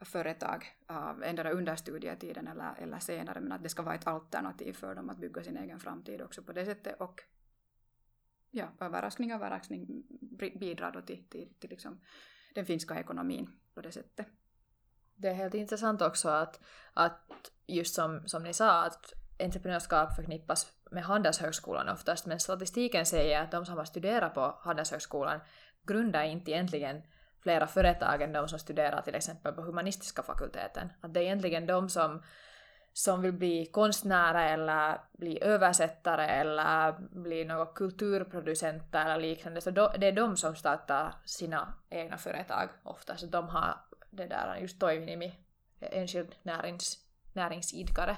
företag, 0.00 0.76
äh, 0.90 0.96
uh, 0.96 1.28
ändra 1.28 1.50
under 1.50 1.76
studietiden 1.76 2.48
eller, 2.48 2.74
eller 2.78 2.98
senare, 2.98 3.40
men 3.40 3.52
att 3.52 3.62
det 3.62 3.68
ska 3.68 3.82
vara 3.82 3.94
ett 3.94 4.06
alternativ 4.06 4.72
för 4.72 4.94
dem 4.94 5.10
att 5.10 5.18
bygga 5.18 5.42
sin 5.42 5.56
egen 5.56 5.80
framtid 5.80 6.22
också 6.22 6.42
på 6.42 6.52
det 6.52 6.64
sättet. 6.64 7.00
Och 7.00 7.22
ja, 8.50 8.68
överraskning, 8.80 9.32
överraskning 9.32 9.86
bidrar 10.60 10.92
då 10.92 11.02
till, 11.02 11.28
till, 11.28 11.54
till 11.60 11.70
liksom 11.70 12.00
den 12.54 12.66
finska 12.66 13.00
ekonomin 13.00 13.50
på 13.74 13.80
det 13.80 13.92
sättet. 13.92 14.26
Det 15.16 15.28
är 15.28 15.34
helt 15.34 15.54
intressant 15.54 16.02
också 16.02 16.28
att, 16.28 16.60
att 16.94 17.50
just 17.66 17.94
som, 17.94 18.28
som 18.28 18.42
ni 18.42 18.54
sa, 18.54 18.84
att 18.84 19.12
entreprenörskap 19.40 20.16
förknippas 20.16 20.72
med 20.90 21.04
Handelshögskolan 21.04 21.88
oftast, 21.88 22.26
men 22.26 22.40
statistiken 22.40 23.06
säger 23.06 23.42
att 23.42 23.50
de 23.50 23.66
som 23.66 23.76
har 23.76 23.84
studerat 23.84 24.34
på 24.34 24.58
Handelshögskolan 24.60 25.40
grundar 25.86 26.24
inte 26.24 26.50
egentligen 26.50 27.02
flera 27.42 27.66
företag 27.66 28.22
än 28.22 28.32
de 28.32 28.48
som 28.48 28.58
studerar 28.58 29.02
till 29.02 29.14
exempel 29.14 29.52
på 29.52 29.62
humanistiska 29.62 30.22
fakulteten. 30.22 30.92
Att 31.00 31.14
det 31.14 31.20
är 31.20 31.24
egentligen 31.24 31.66
de 31.66 31.88
som, 31.88 32.22
som 32.92 33.22
vill 33.22 33.32
bli 33.32 33.66
konstnärer 33.66 34.54
eller 34.54 35.00
bli 35.12 35.42
översättare 35.42 36.26
eller 36.26 36.92
bli 37.22 37.44
några 37.44 37.66
kulturproducenter 37.66 39.04
eller 39.04 39.20
liknande. 39.20 39.60
Så 39.60 39.70
det 39.70 40.06
är 40.06 40.12
de 40.12 40.36
som 40.36 40.56
startar 40.56 41.14
sina 41.24 41.74
egna 41.90 42.18
företag 42.18 42.68
ofta. 42.82 43.16
Så 43.16 43.26
de 43.26 43.48
har 43.48 43.74
det 44.10 44.26
där 44.26 44.56
just 44.60 44.80
toiminimi, 44.80 45.34
enskild 45.80 46.34
närings, 46.42 46.98
näringsidkare 47.32 48.16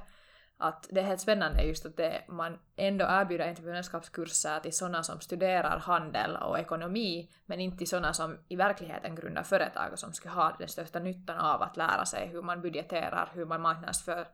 att 0.62 0.86
det 0.90 1.00
är 1.00 1.04
helt 1.04 1.20
spännande 1.20 1.62
just 1.62 1.86
att 1.86 1.96
det, 1.96 2.24
man 2.28 2.58
ändå 2.76 3.04
erbjuder 3.08 3.48
entreprenörskapskurser 3.48 4.60
till 4.60 4.76
sådana 4.76 5.02
som 5.02 5.20
studerar 5.20 5.78
handel 5.78 6.36
och 6.36 6.58
ekonomi, 6.58 7.30
men 7.46 7.60
inte 7.60 7.78
till 7.78 7.88
sådana 7.88 8.12
som 8.12 8.38
i 8.48 8.56
verkligheten 8.56 9.14
grundar 9.14 9.42
företag 9.42 9.92
och 9.92 9.98
som 9.98 10.12
skulle 10.12 10.34
ha 10.34 10.56
den 10.58 10.68
största 10.68 10.98
nyttan 10.98 11.38
av 11.38 11.62
att 11.62 11.76
lära 11.76 12.04
sig 12.04 12.28
hur 12.28 12.42
man 12.42 12.60
budgeterar, 12.60 13.30
hur 13.34 13.46
man 13.46 13.60
marknadsför 13.60 14.26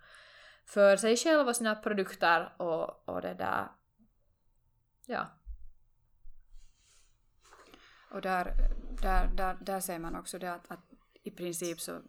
för 0.67 0.97
sig 0.97 1.17
själv 1.17 1.49
och 1.49 1.57
sina 1.57 1.75
produkter 1.75 2.53
och, 2.57 3.09
och 3.09 3.23
det 3.23 3.35
där. 3.35 3.69
Ja. 5.07 5.27
Och 8.11 8.21
där, 8.21 8.55
där, 9.03 9.29
där, 9.37 9.57
där 9.61 9.81
ser 9.81 9.99
man 9.99 10.17
också 10.17 10.39
det 10.39 10.53
att, 10.53 10.71
att 10.71 10.93
i 11.23 11.31
princip 11.31 11.81
så 11.81 12.01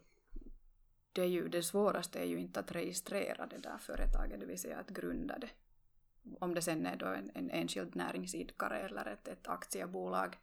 det, 1.13 1.21
är 1.21 1.27
ju, 1.27 1.47
det 1.47 1.63
svåraste 1.63 2.19
är 2.19 2.25
ju 2.25 2.39
inte 2.39 2.59
att 2.59 2.71
registrera 2.71 3.47
det 3.47 3.57
där 3.57 3.77
företaget, 3.77 4.39
det 4.39 4.45
vill 4.45 4.59
säga 4.59 4.77
att 4.77 4.89
grunda 4.89 5.37
det. 5.37 5.49
Om 6.39 6.53
det 6.53 6.61
sen 6.61 6.85
är 6.85 6.95
då 6.95 7.05
en, 7.05 7.31
en 7.33 7.49
enskild 7.49 7.95
näringsidkare 7.95 8.79
eller 8.79 9.05
ett, 9.05 9.27
ett 9.27 9.47
aktiebolag 9.47 10.37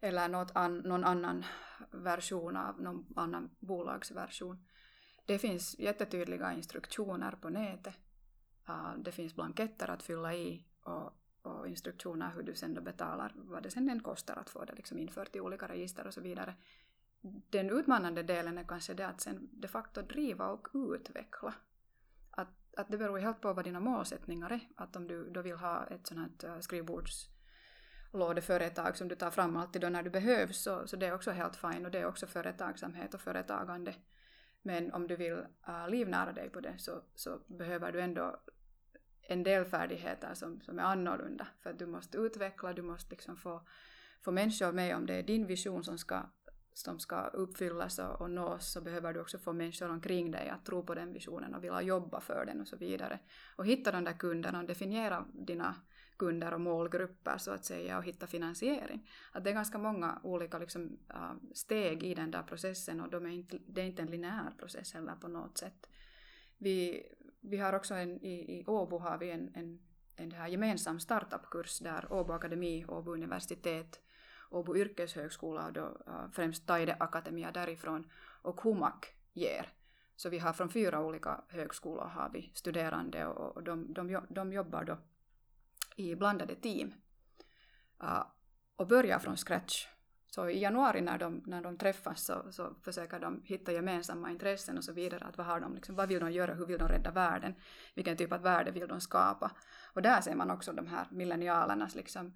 eller 0.00 0.28
något 0.28 0.50
an, 0.54 0.78
någon 0.78 1.04
annan 1.04 1.44
version 1.90 2.56
av 2.56 2.80
någon 2.80 3.06
annan 3.16 3.50
bolagsversion. 3.58 4.64
Det 5.28 5.38
finns 5.38 5.78
jättetydliga 5.78 6.52
instruktioner 6.52 7.36
på 7.40 7.48
nätet. 7.48 7.98
det 8.96 9.12
finns 9.12 9.34
blanketter 9.34 9.90
att 9.90 10.02
fylla 10.02 10.34
i 10.34 10.64
och, 10.82 11.12
och 11.42 11.68
instruktioner 11.68 12.32
hur 12.34 12.42
du 12.42 12.54
sen 12.54 12.74
då 12.74 12.80
betalar, 12.80 13.32
vad 13.36 13.62
det 13.62 13.70
sen 13.70 13.88
än 13.88 14.00
kostar 14.00 14.36
att 14.36 14.50
få 14.50 14.64
det 14.64 14.74
liksom 14.74 14.98
infört 14.98 15.36
i 15.36 15.40
olika 15.40 15.68
register 15.68 16.06
och 16.06 16.14
så 16.14 16.20
vidare 16.20 16.54
den 17.50 17.70
utmanande 17.70 18.22
delen 18.22 18.58
är 18.58 18.64
kanske 18.64 18.94
det 18.94 19.06
att 19.06 19.20
sen 19.20 19.48
de 19.52 19.68
facto 19.68 20.02
driva 20.02 20.48
och 20.48 20.68
utveckla. 20.74 21.54
Att, 22.30 22.48
att 22.76 22.88
det 22.88 22.98
beror 22.98 23.18
helt 23.18 23.40
på 23.40 23.52
vad 23.52 23.64
dina 23.64 23.80
målsättningar 23.80 24.52
är. 24.52 24.60
Att 24.76 24.96
om 24.96 25.06
du 25.06 25.30
då 25.30 25.42
vill 25.42 25.56
ha 25.56 25.86
ett 25.86 26.06
sånt 26.06 26.42
här 26.42 26.54
äh, 26.54 26.60
skrivbordslådeföretag 26.60 28.96
som 28.96 29.08
du 29.08 29.14
tar 29.14 29.30
fram 29.30 29.56
alltid 29.56 29.82
då 29.82 29.88
när 29.88 30.02
du 30.02 30.10
behövs 30.10 30.62
så, 30.62 30.86
så 30.86 30.96
det 30.96 31.06
är 31.06 31.14
också 31.14 31.30
helt 31.30 31.56
fint 31.56 31.86
och 31.86 31.90
det 31.90 31.98
är 31.98 32.06
också 32.06 32.26
företagsamhet 32.26 33.14
och 33.14 33.20
företagande. 33.20 33.94
Men 34.62 34.92
om 34.92 35.06
du 35.06 35.16
vill 35.16 35.32
uh, 35.68 35.88
livnära 35.88 36.32
dig 36.32 36.50
på 36.50 36.60
det 36.60 36.78
så, 36.78 37.02
så 37.14 37.38
behöver 37.46 37.92
du 37.92 38.00
ändå 38.00 38.40
en 39.22 39.42
del 39.42 39.64
färdigheter 39.64 40.34
som, 40.34 40.60
som 40.60 40.78
är 40.78 40.82
annorlunda. 40.82 41.46
För 41.62 41.70
att 41.70 41.78
du 41.78 41.86
måste 41.86 42.18
utveckla, 42.18 42.72
du 42.72 42.82
måste 42.82 43.10
liksom 43.10 43.36
få, 43.36 43.66
få 44.24 44.32
människor 44.32 44.72
med 44.72 44.96
om 44.96 45.06
det 45.06 45.14
är 45.14 45.22
din 45.22 45.46
vision 45.46 45.84
som 45.84 45.98
ska 45.98 46.22
som 46.78 46.98
ska 46.98 47.26
uppfyllas 47.26 47.98
och, 47.98 48.20
och 48.20 48.30
nås 48.30 48.72
så 48.72 48.80
behöver 48.80 49.12
du 49.12 49.20
också 49.20 49.38
få 49.38 49.52
människor 49.52 49.90
omkring 49.90 50.30
dig 50.30 50.48
att 50.48 50.64
tro 50.64 50.82
på 50.82 50.94
den 50.94 51.12
visionen 51.12 51.54
och 51.54 51.64
vilja 51.64 51.82
jobba 51.82 52.20
för 52.20 52.44
den 52.46 52.60
och 52.60 52.68
så 52.68 52.76
vidare. 52.76 53.18
Och 53.56 53.66
hitta 53.66 53.92
de 53.92 54.04
där 54.04 54.12
kunderna 54.12 54.60
och 54.60 54.66
definiera 54.66 55.26
dina 55.32 55.74
kunder 56.18 56.54
och 56.54 56.60
målgrupper 56.60 57.38
så 57.38 57.50
att 57.50 57.64
säga 57.64 57.98
och 57.98 58.04
hitta 58.04 58.26
finansiering. 58.26 59.10
Att 59.32 59.44
det 59.44 59.50
är 59.50 59.54
ganska 59.54 59.78
många 59.78 60.20
olika 60.22 60.58
liksom, 60.58 60.98
äh, 61.10 61.32
steg 61.54 62.02
i 62.02 62.14
den 62.14 62.30
där 62.30 62.42
processen 62.42 63.00
och 63.00 63.10
de 63.10 63.26
är 63.26 63.30
inte, 63.30 63.58
det 63.66 63.80
är 63.80 63.86
inte 63.86 64.02
en 64.02 64.10
linjär 64.10 64.52
process 64.58 64.94
heller 64.94 65.14
på 65.14 65.28
något 65.28 65.58
sätt. 65.58 65.88
Vi, 66.58 67.06
vi 67.40 67.56
har 67.56 67.72
också 67.72 67.94
en, 67.94 68.24
i, 68.24 68.58
i 68.58 68.64
Åbo 68.66 68.98
har 68.98 69.18
vi 69.18 69.30
en, 69.30 69.50
en, 69.54 69.78
en 70.16 70.32
här 70.32 70.48
gemensam 70.48 71.00
startupkurs 71.00 71.78
där 71.78 72.12
Åbo 72.12 72.32
Akademi, 72.32 72.84
Åbo 72.88 73.12
universitet 73.12 74.00
Åbo 74.50 74.76
yrkeshögskola 74.76 75.66
och 75.66 75.72
då 75.72 75.96
äh, 76.06 76.30
främst 76.32 76.66
Taideakatemia 76.66 77.52
därifrån 77.52 78.10
och 78.42 78.60
Humak 78.60 79.06
ger. 79.32 79.72
Så 80.16 80.28
vi 80.28 80.38
har 80.38 80.52
från 80.52 80.70
fyra 80.70 81.04
olika 81.04 81.44
högskolor 81.48 82.04
har 82.04 82.30
vi 82.32 82.52
studerande 82.54 83.26
och 83.26 83.62
de, 83.62 83.92
de, 83.92 84.26
de 84.28 84.52
jobbar 84.52 84.84
då 84.84 84.98
i 85.98 86.16
blandade 86.16 86.54
team 86.54 86.94
ah, 87.98 88.24
och 88.76 88.86
börjar 88.86 89.18
från 89.18 89.36
scratch. 89.36 89.86
Så 90.30 90.48
i 90.48 90.60
januari 90.60 91.00
när 91.00 91.18
de, 91.18 91.42
när 91.46 91.62
de 91.62 91.76
träffas 91.76 92.24
så, 92.24 92.52
så 92.52 92.74
försöker 92.82 93.20
de 93.20 93.42
hitta 93.44 93.72
gemensamma 93.72 94.30
intressen 94.30 94.78
och 94.78 94.84
så 94.84 94.92
vidare. 94.92 95.24
Att 95.24 95.38
vad, 95.38 95.46
har 95.46 95.60
de, 95.60 95.74
liksom, 95.74 95.94
vad 95.94 96.08
vill 96.08 96.20
de 96.20 96.32
göra, 96.32 96.54
hur 96.54 96.66
vill 96.66 96.78
de 96.78 96.88
rädda 96.88 97.10
världen, 97.10 97.54
vilken 97.94 98.16
typ 98.16 98.32
av 98.32 98.42
värde 98.42 98.70
vill 98.70 98.88
de 98.88 99.00
skapa. 99.00 99.50
Och 99.92 100.02
där 100.02 100.20
ser 100.20 100.34
man 100.34 100.50
också 100.50 100.72
de 100.72 100.86
här 100.86 101.06
millennialernas 101.10 101.94
liksom, 101.94 102.26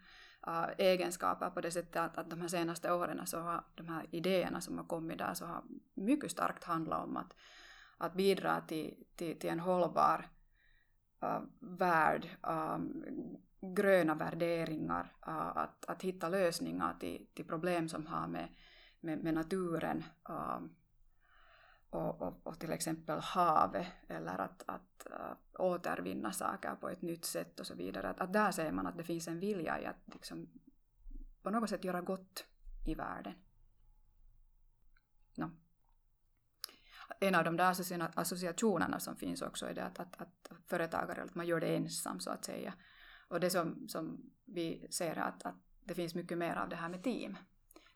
uh, 0.46 0.66
egenskaper 0.78 1.50
på 1.50 1.60
det 1.60 1.70
sättet 1.70 1.96
att, 1.96 2.18
att 2.18 2.30
de 2.30 2.40
här 2.40 2.48
senaste 2.48 2.92
åren 2.92 3.26
så 3.26 3.38
har 3.38 3.64
de 3.74 3.88
här 3.88 4.06
idéerna 4.10 4.60
som 4.60 4.78
har 4.78 4.84
kommit 4.84 5.18
där 5.18 5.34
så 5.34 5.46
har 5.46 5.62
mycket 5.94 6.30
starkt 6.30 6.64
handlat 6.64 7.04
om 7.04 7.16
att, 7.16 7.34
att 7.98 8.14
bidra 8.14 8.60
till, 8.60 9.04
till, 9.16 9.38
till 9.38 9.50
en 9.50 9.60
hållbar 9.60 10.28
uh, 11.24 11.40
värld, 11.60 12.28
um, 12.42 13.04
gröna 13.62 14.14
värderingar, 14.14 15.12
uh, 15.28 15.56
att, 15.56 15.84
att 15.84 16.02
hitta 16.02 16.28
lösningar 16.28 16.96
till, 17.00 17.26
till 17.34 17.46
problem 17.46 17.88
som 17.88 18.06
har 18.06 18.28
med, 18.28 18.48
med, 19.00 19.18
med 19.18 19.34
naturen 19.34 20.04
äh, 20.28 20.60
och, 21.90 22.22
och, 22.22 22.46
och, 22.46 22.60
till 22.60 22.72
exempel 22.72 23.18
havet 23.18 23.86
eller 24.08 24.40
att, 24.40 24.62
att 24.66 25.06
uh, 25.10 25.60
återvinna 25.60 26.32
saker 26.32 26.74
på 26.74 26.88
ett 26.88 27.02
nytt 27.02 27.24
sätt 27.24 27.60
och 27.60 27.66
så 27.66 27.74
vidare. 27.74 28.08
Att, 28.08 28.20
att 28.20 28.32
där 28.32 28.52
ser 28.52 28.72
man 28.72 28.86
att 28.86 28.96
det 28.96 29.04
finns 29.04 29.28
en 29.28 29.40
vilja 29.40 29.80
i 29.80 29.86
att 29.86 30.14
liksom, 30.14 30.48
på 31.42 31.50
något 31.50 31.70
sätt 31.70 31.84
göra 31.84 32.00
gott 32.00 32.44
i 32.86 32.94
världen. 32.94 33.34
No. 35.34 35.50
En 37.20 37.34
av 37.34 37.44
de 37.44 37.56
där 37.56 37.70
associationerna 38.14 39.00
som 39.00 39.16
finns 39.16 39.42
också 39.42 39.66
är 39.66 39.74
det 39.74 39.84
att, 39.84 39.98
att, 39.98 40.20
att 40.20 40.48
företagare, 40.66 41.22
att 41.22 41.34
man 41.34 41.46
gör 41.46 41.60
det 41.60 41.76
ensam 41.76 42.20
så 42.20 42.30
att 42.30 42.44
säga. 42.44 42.74
Och 43.32 43.40
det 43.40 43.50
som, 43.50 43.88
som 43.88 44.30
vi 44.44 44.86
ser 44.90 45.16
är 45.16 45.20
att, 45.20 45.42
att 45.42 45.54
det 45.84 45.94
finns 45.94 46.14
mycket 46.14 46.38
mer 46.38 46.56
av 46.56 46.68
det 46.68 46.76
här 46.76 46.88
med 46.88 47.02
team. 47.02 47.36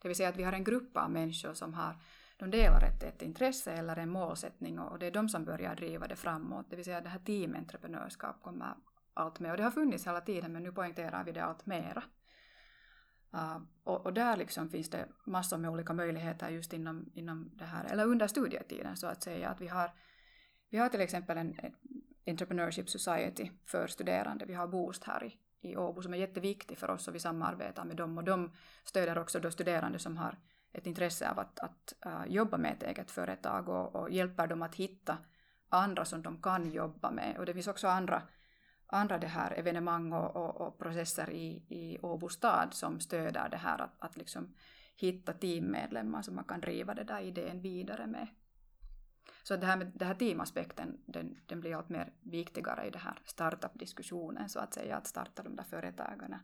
Det 0.02 0.08
vill 0.08 0.16
säga 0.16 0.28
att 0.28 0.36
vi 0.36 0.42
har 0.42 0.52
en 0.52 0.64
grupp 0.64 0.96
av 0.96 1.10
människor 1.10 1.54
som 1.54 1.74
har 1.74 1.96
de 2.36 2.50
delar 2.50 2.82
ett, 2.82 3.02
ett 3.02 3.22
intresse 3.22 3.72
eller 3.72 3.96
en 3.96 4.10
målsättning 4.10 4.78
och 4.78 4.98
det 4.98 5.06
är 5.06 5.10
de 5.10 5.28
som 5.28 5.44
börjar 5.44 5.76
driva 5.76 6.06
det 6.06 6.16
framåt. 6.16 6.66
Det 6.70 6.76
vill 6.76 6.84
säga 6.84 7.00
det 7.00 7.08
här 7.08 7.18
teamentreprenörskap 7.18 8.42
kommer 8.42 8.74
allt 9.14 9.40
mer. 9.40 9.50
Och 9.50 9.56
det 9.56 9.62
har 9.62 9.70
funnits 9.70 10.06
hela 10.06 10.20
tiden 10.20 10.52
men 10.52 10.62
nu 10.62 10.72
poängterar 10.72 11.24
vi 11.24 11.32
det 11.32 11.44
allt 11.44 11.66
mera. 11.66 12.02
Uh, 13.34 13.58
och, 13.84 14.06
och, 14.06 14.12
där 14.12 14.36
liksom 14.36 14.68
finns 14.68 14.90
det 14.90 15.08
massor 15.24 15.58
med 15.58 15.70
olika 15.70 15.92
möjligheter 15.92 16.48
just 16.48 16.72
inom, 16.72 17.10
inom 17.14 17.50
det 17.54 17.64
här, 17.64 17.84
eller 17.84 18.06
under 18.06 18.26
studietiden 18.26 18.96
så 18.96 19.06
att 19.06 19.22
säga. 19.22 19.48
Att 19.48 19.60
vi, 19.60 19.68
har, 19.68 19.90
vi 20.70 20.78
har 20.78 20.88
till 20.88 21.00
exempel 21.00 21.38
en 21.38 21.56
Entrepreneurship 22.26 22.90
Society 22.90 23.50
för 23.64 23.86
studerande. 23.86 24.44
Vi 24.44 24.54
har 24.54 24.66
Boost 24.66 25.04
här 25.04 25.24
i, 25.24 25.36
i 25.68 25.76
Åbo 25.76 26.02
som 26.02 26.14
är 26.14 26.18
jätteviktig 26.18 26.78
för 26.78 26.90
oss 26.90 27.08
och 27.08 27.14
vi 27.14 27.18
samarbetar 27.18 27.84
med 27.84 27.96
dem 27.96 28.18
och 28.18 28.24
de 28.24 28.52
stöder 28.84 29.18
också 29.18 29.40
då 29.40 29.50
studerande 29.50 29.98
som 29.98 30.16
har 30.16 30.38
ett 30.72 30.86
intresse 30.86 31.30
av 31.30 31.38
att, 31.38 31.58
att 31.60 31.92
uh, 32.06 32.32
jobba 32.32 32.56
med 32.56 32.72
ett 32.72 32.82
eget 32.82 33.10
företag 33.10 33.68
och, 33.68 33.96
och, 33.96 34.10
hjälper 34.10 34.46
dem 34.46 34.62
att 34.62 34.74
hitta 34.74 35.18
andra 35.68 36.04
som 36.04 36.22
de 36.22 36.42
kan 36.42 36.70
jobba 36.70 37.10
med. 37.10 37.36
Och 37.38 37.46
det 37.46 37.54
finns 37.54 37.68
också 37.68 37.88
andra, 37.88 38.22
andra 38.86 39.18
det 39.18 39.26
här 39.26 39.58
evenemang 39.58 40.12
och, 40.12 40.36
och, 40.36 40.60
och 40.60 40.78
processer 40.78 41.30
i, 41.30 41.64
i 41.68 41.98
Åbo 42.02 42.28
stad 42.28 42.74
som 42.74 43.00
stöder 43.00 43.48
det 43.48 43.56
här 43.56 43.80
att, 43.80 43.94
att 43.98 44.16
liksom 44.16 44.54
hitta 44.96 45.32
teammedlemmar 45.32 46.22
som 46.22 46.34
man 46.34 46.44
kan 46.44 46.60
driva 46.60 46.94
den 46.94 47.06
där 47.06 47.20
idén 47.20 47.60
vidare 47.60 48.06
med. 48.06 48.28
Så 49.46 49.56
det 49.56 49.66
här, 49.66 49.76
med, 49.76 49.92
det 49.94 50.04
här 50.04 50.14
teamaspekten 50.14 50.98
den, 51.06 51.36
den 51.46 51.60
blir 51.60 51.76
allt 51.76 51.88
mer 51.88 52.12
viktigare 52.20 52.86
i 52.86 52.90
den 52.90 53.00
här 53.00 53.18
startup-diskussionen 53.24 54.48
så 54.48 54.58
att 54.58 54.74
säga, 54.74 54.96
att 54.96 55.06
starta 55.06 55.42
de 55.42 55.56
där 55.56 55.64
företagen, 55.64 56.34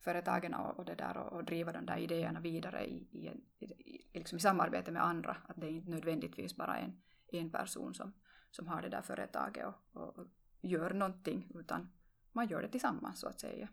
företagen 0.00 0.54
och, 0.54 0.78
och, 0.78 0.84
det 0.84 0.94
där, 0.94 1.16
och, 1.16 1.32
och 1.32 1.44
driva 1.44 1.72
de 1.72 1.86
där 1.86 1.96
idéerna 1.96 2.40
vidare 2.40 2.86
i, 2.86 3.08
i, 3.10 3.26
i, 3.64 4.18
liksom 4.18 4.38
i 4.38 4.40
samarbete 4.40 4.90
med 4.90 5.04
andra. 5.04 5.36
Att 5.48 5.60
det 5.60 5.66
är 5.66 5.70
inte 5.70 5.90
nödvändigtvis 5.90 6.56
bara 6.56 6.76
en, 6.78 7.00
en 7.32 7.50
person 7.50 7.94
som, 7.94 8.12
som 8.50 8.68
har 8.68 8.82
det 8.82 8.88
där 8.88 9.02
företaget 9.02 9.66
och, 9.66 9.74
och, 9.92 10.18
och 10.18 10.26
gör 10.60 10.90
någonting 10.94 11.52
utan 11.54 11.92
man 12.32 12.48
gör 12.48 12.62
det 12.62 12.68
tillsammans 12.68 13.20
så 13.20 13.28
att 13.28 13.40
säga. 13.40 13.68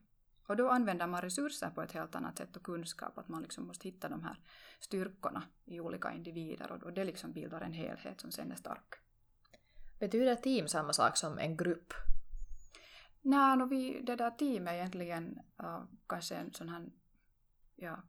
Och 0.47 0.57
då 0.57 0.69
använder 0.69 1.07
man 1.07 1.21
resurser 1.21 1.69
på 1.69 1.81
ett 1.81 1.91
helt 1.91 2.15
annat 2.15 2.37
sätt 2.37 2.55
och 2.55 2.63
kunskap, 2.63 3.17
att 3.17 3.27
man 3.27 3.41
liksom 3.41 3.67
måste 3.67 3.87
hitta 3.87 4.09
de 4.09 4.23
här 4.23 4.39
styrkorna 4.79 5.43
i 5.65 5.79
olika 5.79 6.11
individer 6.11 6.83
och 6.83 6.93
det 6.93 7.03
liksom 7.03 7.33
bildar 7.33 7.61
en 7.61 7.73
helhet 7.73 8.21
som 8.21 8.31
sen 8.31 8.51
är 8.51 8.55
stark. 8.55 8.95
Betyder 9.99 10.35
team 10.35 10.67
samma 10.67 10.93
sak 10.93 11.17
som 11.17 11.39
en 11.39 11.57
grupp? 11.57 11.93
Nej, 13.21 13.57
no, 13.57 13.65
vi, 13.65 14.01
det 14.01 14.15
där 14.15 14.31
teamet 14.31 14.73
är 14.73 14.75
egentligen 14.75 15.39
uh, 15.63 15.83
kanske 16.07 16.35
en 16.35 16.53
sån 16.53 16.69
här 16.69 16.89
ja, 17.75 18.03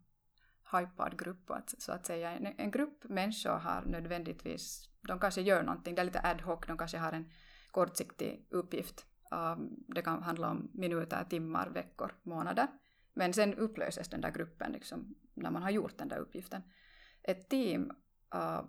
hypad 0.72 1.18
grupp, 1.18 1.50
att, 1.50 1.74
så 1.78 1.92
att 1.92 2.06
säga. 2.06 2.30
En, 2.30 2.46
en 2.58 2.70
grupp 2.70 3.04
människor 3.04 3.50
har 3.58 3.82
nödvändigtvis, 3.86 4.88
de 5.00 5.20
kanske 5.20 5.40
gör 5.40 5.62
någonting, 5.62 5.94
det 5.94 6.02
är 6.02 6.04
lite 6.04 6.20
ad 6.20 6.42
hoc, 6.42 6.60
de 6.66 6.78
kanske 6.78 6.98
har 6.98 7.12
en 7.12 7.30
kortsiktig 7.70 8.46
uppgift 8.50 9.06
Äh, 9.32 9.56
det 9.94 10.02
kan 10.02 10.22
handla 10.22 10.50
om 10.50 10.70
minuter, 10.72 11.24
timmar, 11.24 11.70
veckor, 11.70 12.14
månader. 12.22 12.66
Men 13.14 13.32
sen 13.32 13.54
upplöses 13.54 14.08
den 14.08 14.20
där 14.20 14.30
gruppen 14.30 14.72
liksom, 14.72 15.14
när 15.34 15.50
man 15.50 15.62
har 15.62 15.70
gjort 15.70 15.98
den 15.98 16.08
där 16.08 16.18
uppgiften. 16.18 16.62
Ett 17.22 17.48
team 17.48 17.92
äh, 18.34 18.62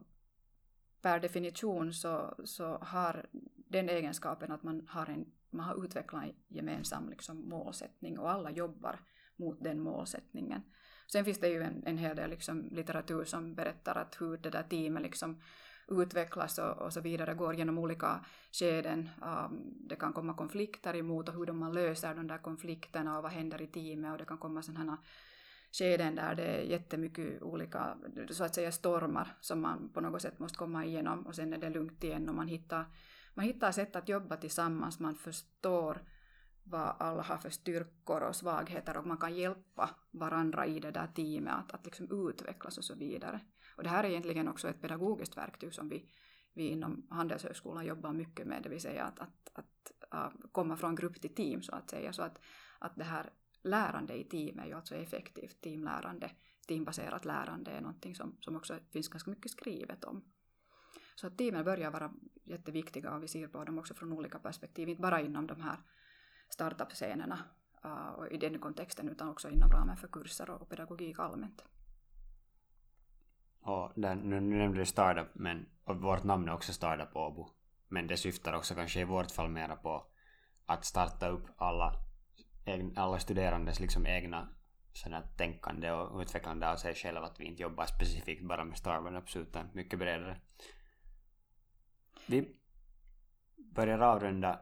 per 1.01 1.20
definition 1.20 1.93
så, 1.93 2.36
så 2.45 2.78
har 2.82 3.26
den 3.55 3.89
egenskapen 3.89 4.51
att 4.51 4.64
man 4.64 4.88
har, 4.88 5.10
en, 5.10 5.26
man 5.49 5.66
har 5.66 5.86
utvecklat 5.86 6.24
en 6.24 6.36
gemensam 6.47 7.10
liksom, 7.10 7.49
målsättning 7.49 8.20
och 8.20 8.32
alla 8.32 8.51
jobbar 8.51 8.99
mot 9.36 9.64
den 9.64 9.80
målsättningen. 9.80 10.62
Sen 11.12 11.26
finns 11.26 11.39
det 11.39 11.49
ju 11.49 11.64
en, 11.64 11.84
en 11.86 11.97
hel 11.97 12.16
del 12.16 12.30
liksom, 12.30 12.68
litteratur 12.72 13.26
som 13.26 13.55
berättar 13.55 13.95
att 13.95 14.22
hur 14.22 14.38
det 14.38 14.49
där 14.49 14.64
teamet 14.64 15.03
liksom, 15.03 15.41
utvecklas 15.91 16.59
och, 16.59 16.77
och 16.77 16.93
så 16.93 17.01
vidare, 17.01 17.33
går 17.33 17.55
genom 17.55 17.77
olika 17.77 18.25
skeden. 18.51 19.09
Um, 19.21 19.73
det 19.89 19.95
kan 19.95 20.13
komma 20.13 20.33
konflikter 20.33 20.95
emot 20.95 21.29
och 21.29 21.35
hur 21.35 21.53
man 21.53 21.73
löser 21.73 22.15
de 22.15 22.27
där 22.27 22.37
konflikterna 22.37 23.17
och 23.17 23.23
vad 23.23 23.31
händer 23.31 23.61
i 23.61 23.67
teamet 23.67 24.11
och 24.11 24.17
det 24.17 24.25
kan 24.25 24.37
komma 24.37 24.61
sådana 24.61 24.97
skeden 25.71 26.15
där 26.15 26.35
det 26.35 26.43
är 26.43 26.61
jättemycket 26.61 27.41
olika, 27.41 27.97
så 28.29 28.43
att 28.43 28.55
säga 28.55 28.71
stormar 28.71 29.37
som 29.41 29.61
man 29.61 29.89
på 29.93 30.01
något 30.01 30.21
sätt 30.21 30.39
måste 30.39 30.57
komma 30.57 30.85
igenom 30.85 31.27
och 31.27 31.35
sen 31.35 31.53
är 31.53 31.57
det 31.57 31.69
lugnt 31.69 32.03
igen 32.03 32.29
och 32.29 32.35
man 32.35 32.47
hittar, 32.47 32.85
man 33.33 33.45
hittar 33.45 33.71
sätt 33.71 33.95
att 33.95 34.09
jobba 34.09 34.37
tillsammans, 34.37 34.99
man 34.99 35.15
förstår 35.15 36.01
vad 36.63 36.95
alla 36.99 37.21
har 37.21 37.37
för 37.37 37.49
styrkor 37.49 38.21
och 38.21 38.35
svagheter 38.35 38.97
och 38.97 39.07
man 39.07 39.17
kan 39.17 39.35
hjälpa 39.35 39.89
varandra 40.11 40.65
i 40.65 40.79
det 40.79 40.91
där 40.91 41.07
teamet 41.15 41.53
att, 41.53 41.73
att 41.73 41.85
liksom 41.85 42.29
utvecklas 42.29 42.77
och 42.77 42.83
så 42.83 42.95
vidare. 42.95 43.39
Och 43.80 43.84
det 43.84 43.89
här 43.89 44.03
är 44.03 44.09
egentligen 44.09 44.47
också 44.47 44.69
ett 44.69 44.82
pedagogiskt 44.82 45.38
verktyg 45.38 45.73
som 45.73 45.89
vi, 45.89 46.05
vi 46.53 46.67
inom 46.67 47.07
Handelshögskolan 47.09 47.86
jobbar 47.86 48.13
mycket 48.13 48.47
med, 48.47 48.63
det 48.63 48.69
vill 48.69 48.82
säga 48.82 49.03
att, 49.03 49.19
att, 49.19 49.49
att, 49.53 49.91
att 50.09 50.34
komma 50.51 50.77
från 50.77 50.95
grupp 50.95 51.21
till 51.21 51.36
team 51.36 51.61
så 51.61 51.75
att 51.75 51.89
säga. 51.89 52.13
Så 52.13 52.21
att, 52.21 52.39
att 52.80 52.95
det 52.95 53.03
här 53.03 53.30
lärande 53.61 54.13
i 54.19 54.23
team 54.23 54.59
är 54.59 54.65
ju 54.65 54.73
alltså 54.73 54.95
effektivt 54.95 55.61
teamlärande. 55.61 56.32
Teambaserat 56.67 57.25
lärande 57.25 57.71
är 57.71 57.82
någonting 57.82 58.15
som, 58.15 58.38
som 58.39 58.55
också 58.55 58.80
finns 58.91 59.07
ganska 59.07 59.30
mycket 59.30 59.51
skrivet 59.51 60.03
om. 60.03 60.23
Så 61.15 61.27
att 61.27 61.38
teamen 61.38 61.65
börjar 61.65 61.91
vara 61.91 62.13
jätteviktiga 62.43 63.15
och 63.15 63.23
vi 63.23 63.27
ser 63.27 63.47
på 63.47 63.63
dem 63.63 63.77
också 63.77 63.93
från 63.93 64.13
olika 64.13 64.39
perspektiv, 64.39 64.89
inte 64.89 65.01
bara 65.01 65.21
inom 65.21 65.47
de 65.47 65.61
här 65.61 65.77
startup-scenerna 66.49 67.39
uh, 67.86 68.09
och 68.09 68.27
i 68.27 68.38
den 68.38 68.59
kontexten 68.59 69.09
utan 69.09 69.30
också 69.30 69.49
inom 69.49 69.71
ramen 69.71 69.97
för 69.97 70.07
kurser 70.07 70.49
och 70.49 70.69
pedagogik 70.69 71.19
allmänt. 71.19 71.63
Och 73.62 73.91
där, 73.95 74.16
nu, 74.16 74.39
nu 74.39 74.57
nämnde 74.57 74.80
du 74.80 74.86
startup, 74.86 75.28
men 75.34 75.70
och 75.84 76.01
vårt 76.01 76.24
namn 76.24 76.49
är 76.49 76.53
också 76.53 76.74
Startup 76.74 77.16
Åbo. 77.16 77.49
Men 77.88 78.07
det 78.07 78.18
syftar 78.18 78.53
också 78.53 78.76
kanske 78.76 78.99
i 78.99 79.03
vårt 79.03 79.32
fall 79.32 79.49
mera 79.49 79.76
på 79.76 80.05
att 80.66 80.86
starta 80.86 81.28
upp 81.28 81.45
alla, 81.57 81.95
alla 82.95 83.20
studerandes 83.20 83.80
liksom 83.80 84.07
egna 84.07 84.49
sådana 84.93 85.22
tänkande 85.22 85.91
och 85.91 86.22
utvecklande 86.22 86.72
av 86.72 86.76
sig 86.76 86.95
själva. 86.95 87.22
Att 87.22 87.39
vi 87.39 87.45
inte 87.45 87.62
jobbar 87.62 87.86
specifikt 87.86 88.43
bara 88.47 88.66
med 88.66 88.78
startups 88.78 89.36
utan 89.36 89.70
mycket 89.74 89.99
bredare. 89.99 90.41
Vi 92.28 92.55
börjar 93.76 93.99
avrunda. 93.99 94.60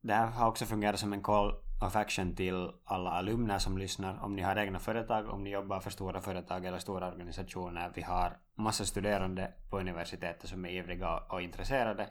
Det 0.00 0.14
här 0.14 0.26
har 0.26 0.48
också 0.48 0.64
fungerat 0.64 1.00
som 1.00 1.12
en 1.12 1.22
call 1.22 1.63
Perfection 1.84 2.34
till 2.34 2.72
alla 2.84 3.10
alumner 3.10 3.58
som 3.58 3.78
lyssnar. 3.78 4.24
Om 4.24 4.36
ni 4.36 4.42
har 4.42 4.56
egna 4.56 4.78
företag, 4.78 5.28
om 5.28 5.44
ni 5.44 5.50
jobbar 5.50 5.80
för 5.80 5.90
stora 5.90 6.20
företag 6.20 6.64
eller 6.64 6.78
stora 6.78 7.08
organisationer. 7.08 7.92
Vi 7.94 8.02
har 8.02 8.36
massa 8.54 8.84
studerande 8.84 9.52
på 9.70 9.78
universitetet 9.78 10.48
som 10.48 10.64
är 10.64 10.70
ivriga 10.70 11.16
och 11.16 11.42
intresserade 11.42 12.10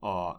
och 0.00 0.36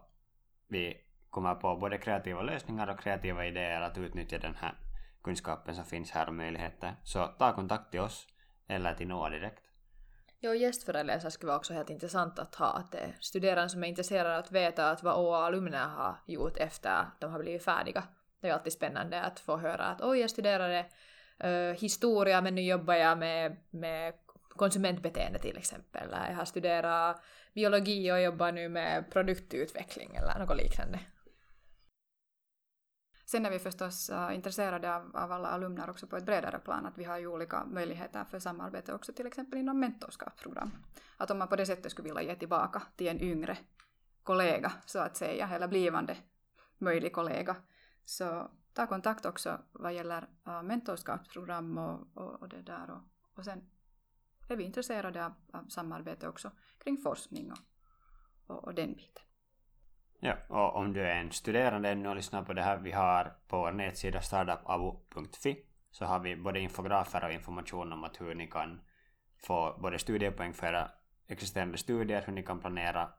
vi 0.68 0.98
kommer 1.30 1.56
på 1.56 1.76
både 1.76 1.98
kreativa 1.98 2.42
lösningar 2.42 2.88
och 2.88 3.00
kreativa 3.00 3.46
idéer 3.46 3.82
att 3.82 3.98
utnyttja 3.98 4.40
den 4.40 4.56
här 4.56 4.76
kunskapen 5.24 5.76
som 5.76 5.86
finns 5.86 6.12
här 6.12 6.28
och 6.28 6.34
möjligheter. 6.34 6.96
Så 7.04 7.28
ta 7.28 7.56
kontakt 7.56 7.92
till 7.92 8.00
oss 8.00 8.28
eller 8.68 8.94
till 8.94 9.08
NOA 9.08 9.30
direkt. 9.30 9.64
Jo, 10.40 10.54
gästföreläsare 10.54 11.32
skulle 11.32 11.48
vara 11.48 11.58
också 11.58 11.74
helt 11.74 11.90
intressant 11.90 12.40
att 12.40 12.56
ha. 12.56 12.68
Att 12.68 12.92
det 12.92 12.98
är 12.98 13.18
studerande 13.20 13.70
som 13.70 13.84
är 13.84 13.88
intresserade 13.88 14.38
att 14.38 14.52
veta 14.52 14.92
att 14.92 15.04
vad 15.04 15.16
OA 15.16 15.46
alumner 15.46 15.88
har 15.88 16.16
gjort 16.28 16.58
efter 16.58 16.90
att 16.90 17.22
de 17.22 17.32
har 17.32 17.40
blivit 17.40 17.64
färdiga. 17.64 18.04
Det 18.44 18.50
är 18.50 18.54
alltid 18.54 18.74
spännande 18.74 19.22
att 19.22 19.40
få 19.40 19.58
höra 19.58 19.86
att 19.86 20.02
oj, 20.02 20.20
jag 20.20 20.30
studerade 20.30 20.86
uh, 21.44 21.74
historia 21.74 22.42
men 22.42 22.56
nu 22.56 22.62
jobbar 22.62 22.94
jag 22.94 23.18
med, 23.18 23.58
med 23.70 24.14
konsumentbeteende 24.50 25.40
till 25.40 25.58
exempel. 25.58 26.08
Eller 26.08 26.30
jag 26.30 26.36
har 26.36 26.46
studerat 26.46 27.24
biologi 27.54 28.12
och 28.12 28.22
jobbar 28.22 28.52
nu 28.52 28.70
med 28.70 29.12
produktutveckling 29.12 30.16
eller 30.16 30.40
något 30.40 30.58
liknande. 30.58 31.00
Sen 33.26 33.46
är 33.46 33.52
vi 33.52 33.60
förstås 33.60 34.10
uh, 34.10 34.36
intresserade 34.36 34.96
av, 34.96 35.16
av 35.16 35.32
alla 35.32 35.48
alumner 35.48 35.90
också 35.90 36.08
på 36.08 36.18
ett 36.18 36.26
bredare 36.26 36.60
plan, 36.60 36.86
att 36.86 36.98
vi 36.98 37.04
har 37.04 37.18
ju 37.18 37.28
olika 37.28 37.66
möjligheter 37.66 38.24
för 38.24 38.40
samarbete 38.40 38.94
också 38.94 39.14
till 39.14 39.28
exempel 39.28 39.60
inom 39.60 39.80
mentorskapsprogram. 39.80 40.72
Att 41.18 41.32
om 41.32 41.38
man 41.38 41.48
på 41.48 41.56
det 41.56 41.66
sättet 41.66 41.92
skulle 41.92 42.08
vilja 42.08 42.22
ge 42.22 42.36
tillbaka 42.36 42.82
till 42.96 43.08
en 43.08 43.22
yngre 43.22 43.58
kollega 44.24 44.72
så 44.86 45.00
att 45.00 45.18
säga, 45.18 45.50
eller 45.54 45.68
blivande 45.68 46.18
möjlig 46.78 47.14
kollega, 47.14 47.56
så 48.06 48.52
ta 48.74 48.88
kontakt 48.88 49.26
också 49.26 49.62
vad 49.72 49.94
gäller 49.94 50.28
uh, 50.48 50.64
mentorskapsprogram 50.64 51.78
och, 51.78 52.18
och, 52.18 52.42
och, 52.42 52.50
det 52.50 52.62
där. 52.62 52.90
Och, 52.90 53.02
och 53.38 53.46
sen 53.46 53.70
är 54.50 54.56
vi 54.56 54.64
intresserade 54.64 55.26
av, 55.26 55.34
av 55.54 55.68
samarbete 55.68 56.28
också 56.28 56.52
kring 56.84 56.98
forskning 56.98 57.52
och, 57.52 57.60
och, 58.56 58.64
och 58.64 58.76
den 58.76 58.94
biten. 58.94 59.24
Ja, 60.20 60.38
och 60.50 60.76
om 60.76 60.94
du 60.94 61.02
är 61.02 61.16
en 61.16 61.32
studerande 61.32 61.90
ännu 61.90 62.10
och 62.10 62.16
lyssnar 62.16 62.44
på 62.44 62.54
det 62.54 62.62
här, 62.62 62.78
vi 62.78 62.92
har 62.92 63.38
på 63.48 63.58
vår 63.58 63.72
nätsida 63.72 64.22
startupavo.fi 64.22 65.66
så 65.92 66.06
har 66.06 66.20
vi 66.20 66.36
både 66.36 66.60
infografer 66.60 67.26
och 67.26 67.32
information 67.32 67.94
om 67.94 68.04
att 68.04 68.22
hur 68.22 68.36
ni 68.36 68.48
kan 68.48 68.82
få 69.48 69.78
både 69.82 70.00
studiepoäng 70.00 70.54
för 70.54 70.68
era 70.68 70.92
existerande 71.28 71.78
studier, 71.78 72.24
hur 72.26 72.34
ni 72.34 72.44
kan 72.44 72.60
planera 72.60 73.10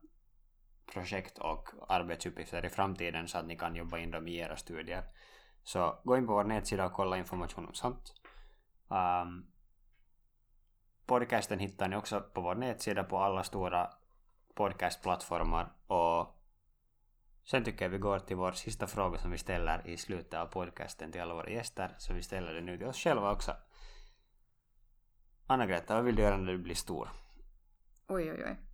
projekt 0.87 1.39
och 1.39 1.68
arbetsuppgifter 1.89 2.66
i 2.66 2.68
framtiden 2.68 3.28
så 3.28 3.39
att 3.39 3.47
ni 3.47 3.57
kan 3.57 3.76
jobba 3.76 3.99
in 3.99 4.11
dem 4.11 4.28
i 4.28 4.37
era 4.37 4.57
studier. 4.57 5.05
Så 5.62 6.01
gå 6.05 6.16
in 6.16 6.26
på 6.26 6.32
vår 6.32 6.45
nätsida 6.45 6.87
och 6.87 6.93
kolla 6.93 7.18
information 7.18 7.66
om 7.66 7.74
sånt. 7.74 8.14
Um, 8.89 9.47
podcasten 11.07 11.59
hittar 11.59 11.89
ni 11.89 11.97
också 11.97 12.20
på 12.20 12.41
vår 12.41 12.55
nätsida 12.55 13.05
på 13.05 13.18
alla 13.18 13.45
stora 13.45 13.91
podcastplattformar 14.55 15.72
och 15.87 16.41
sen 17.45 17.64
tycker 17.64 17.85
jag 17.85 17.91
vi 17.91 17.99
går 17.99 18.18
till 18.18 18.37
vår 18.37 18.53
sista 18.53 18.87
fråga 18.87 19.18
som 19.18 19.30
vi 19.30 19.39
ställer 19.39 19.87
i 19.87 19.97
slutet 19.97 20.35
av 20.35 20.47
podcasten 20.47 21.12
till 21.12 21.20
alla 21.20 21.35
våra 21.35 21.51
gäster, 21.51 21.95
så 21.99 22.14
vi 22.14 22.22
ställer 22.22 22.55
den 22.55 22.66
nu 22.66 22.78
till 22.78 22.87
oss 22.87 22.99
själva 22.99 23.32
också. 23.32 23.53
Anna-Greta, 25.47 25.95
vad 25.95 26.05
vill 26.05 26.16
du 26.16 26.22
göra 26.22 26.37
när 26.37 26.53
du 26.53 26.59
blir 26.59 26.74
stor? 26.74 27.09
Oj, 28.07 28.32
oj, 28.32 28.45
oj. 28.45 28.74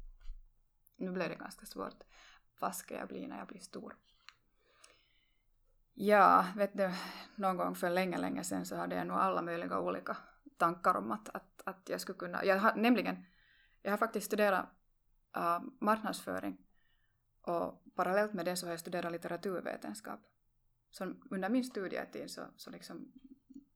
Nu 1.00 1.10
blev 1.10 1.28
det 1.28 1.34
ganska 1.34 1.66
svårt. 1.66 2.04
Vad 2.58 2.76
ska 2.76 2.94
jag 2.94 3.08
bli 3.08 3.26
när 3.26 3.38
jag 3.38 3.46
blir 3.46 3.60
stor? 3.60 3.96
Ja, 5.94 6.46
vet 6.56 6.76
du, 6.76 6.90
någon 7.34 7.56
gång 7.56 7.74
för 7.74 7.90
länge, 7.90 8.18
länge 8.18 8.44
sedan 8.44 8.66
så 8.66 8.76
hade 8.76 8.96
jag 8.96 9.06
nog 9.06 9.16
alla 9.16 9.42
möjliga 9.42 9.80
olika 9.80 10.16
tankar 10.56 10.94
om 10.94 11.12
att, 11.12 11.28
att, 11.28 11.62
att 11.64 11.88
jag 11.88 12.00
skulle 12.00 12.18
kunna, 12.18 12.44
jag 12.44 12.58
har 12.58 12.74
nämligen, 12.74 13.24
jag 13.82 13.92
har 13.92 13.98
faktiskt 13.98 14.26
studerat 14.26 14.66
uh, 15.36 15.60
marknadsföring 15.78 16.56
och 17.42 17.84
parallellt 17.94 18.32
med 18.32 18.44
det 18.44 18.56
så 18.56 18.66
har 18.66 18.70
jag 18.70 18.80
studerat 18.80 19.12
litteraturvetenskap. 19.12 20.20
Så 20.90 21.14
under 21.30 21.48
min 21.48 21.64
studietid 21.64 22.30
så, 22.30 22.42
så 22.56 22.70
liksom 22.70 23.12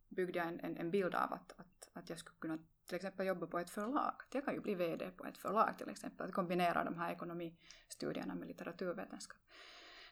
byggde 0.08 0.38
jag 0.38 0.48
en, 0.48 0.60
en, 0.60 0.76
en 0.76 0.90
bild 0.90 1.14
av 1.14 1.32
att, 1.32 1.54
att, 1.56 1.73
att 1.94 2.10
jag 2.10 2.18
skulle 2.18 2.36
kunna 2.38 2.58
till 2.86 2.96
exempel 2.96 3.26
jobba 3.26 3.46
på 3.46 3.58
ett 3.58 3.70
förlag. 3.70 4.14
Jag 4.32 4.44
kan 4.44 4.54
ju 4.54 4.60
bli 4.60 4.74
VD 4.74 5.10
på 5.10 5.26
ett 5.26 5.38
förlag 5.38 5.78
till 5.78 5.88
exempel, 5.88 6.26
att 6.26 6.34
kombinera 6.34 6.84
de 6.84 6.98
här 6.98 7.12
ekonomistudierna 7.12 8.34
med 8.34 8.48
litteraturvetenskap. 8.48 9.38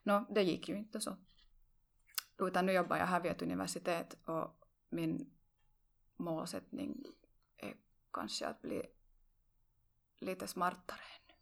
Nå, 0.03 0.27
det 0.31 0.43
gick 0.43 0.69
ju 0.69 0.77
inte 0.77 1.01
så. 1.01 1.17
Utan 2.39 2.67
nu 2.67 2.73
jobbar 2.73 2.97
jag 2.97 3.07
här 3.07 3.21
vid 3.21 3.33
ett 3.33 3.43
universitet 3.43 4.17
och 4.25 4.67
min 4.89 5.31
målsättning 6.17 7.05
är 7.57 7.75
kanske 8.13 8.47
att 8.47 8.63
bli 8.63 8.83
lite 10.19 10.47
smartare 10.47 11.01
ännu. 11.01 11.35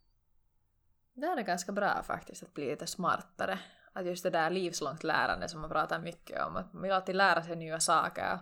Det 1.15 1.41
är 1.41 1.45
ganska 1.45 1.73
bra 1.73 2.03
faktiskt 2.03 2.43
att 2.43 2.55
bli 2.55 2.71
lite 2.71 2.87
smartare. 2.87 3.59
Att 3.93 4.07
just 4.07 4.23
det 4.23 4.31
där 4.31 4.51
livslångt 4.51 5.05
lärande 5.05 5.49
som 5.49 5.61
man 5.61 5.71
pratar 5.71 5.99
mycket 5.99 6.43
om, 6.47 6.57
att 6.57 6.73
man 6.73 6.83
vill 6.83 6.93
alltid 6.93 7.17
lära 7.17 7.43
sig 7.43 7.57
nya 7.57 7.81
saker. 7.81 8.39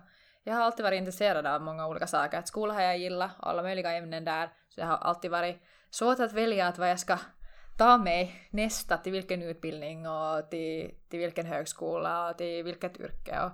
Jag 0.48 0.54
har 0.54 0.62
alltid 0.62 0.84
varit 0.84 0.98
intresserad 0.98 1.46
av 1.46 1.62
många 1.62 1.86
olika 1.86 2.06
saker. 2.06 2.38
Att 2.38 2.48
skola 2.48 2.74
har 2.74 2.82
jag 2.82 2.98
gillat, 2.98 3.30
alla 3.38 3.62
möjliga 3.62 3.92
ämnen 3.92 4.24
där. 4.24 4.50
Så 4.68 4.80
jag 4.80 4.86
har 4.86 4.96
alltid 4.96 5.30
varit 5.30 5.62
svårt 5.90 6.20
att 6.20 6.32
välja 6.32 6.68
att 6.68 6.78
vad 6.78 6.90
jag 6.90 7.00
ska 7.00 7.18
ta 7.78 7.98
mig 7.98 8.48
nästa 8.50 8.96
till 8.96 9.12
vilken 9.12 9.42
utbildning 9.42 10.08
och 10.08 10.50
till, 10.50 10.94
till 11.08 11.18
vilken 11.18 11.46
högskola 11.46 12.30
och 12.30 12.38
till 12.38 12.64
vilket 12.64 13.00
yrke. 13.00 13.40
Och 13.40 13.50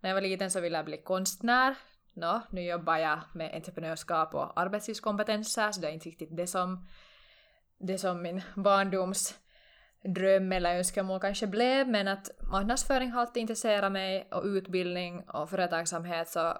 när 0.00 0.10
jag 0.10 0.14
var 0.14 0.20
liten 0.20 0.50
så 0.50 0.60
ville 0.60 0.78
jag 0.78 0.84
bli 0.84 0.96
konstnär. 0.96 1.74
No, 2.14 2.40
nu 2.50 2.62
jobbar 2.62 2.96
jag 2.96 3.18
med 3.34 3.54
entreprenörskap 3.54 4.34
och 4.34 4.60
arbetslivskompetenser 4.60 5.72
så 5.72 5.80
det 5.80 5.88
är 5.88 5.92
inte 5.92 6.08
riktigt 6.08 6.36
det 6.36 6.46
som, 6.46 6.88
det 7.78 7.98
som 7.98 8.22
min 8.22 8.42
barndoms 8.54 9.38
dröm 10.02 10.52
eller 10.52 10.76
önskemål 10.76 11.20
kanske 11.20 11.46
blev 11.46 11.88
men 11.88 12.08
att 12.08 12.30
marknadsföring 12.52 13.10
har 13.10 13.20
alltid 13.20 13.40
intresserat 13.40 13.92
mig 13.92 14.28
och 14.30 14.44
utbildning 14.44 15.24
och 15.28 15.50
företagsamhet 15.50 16.28
så 16.28 16.58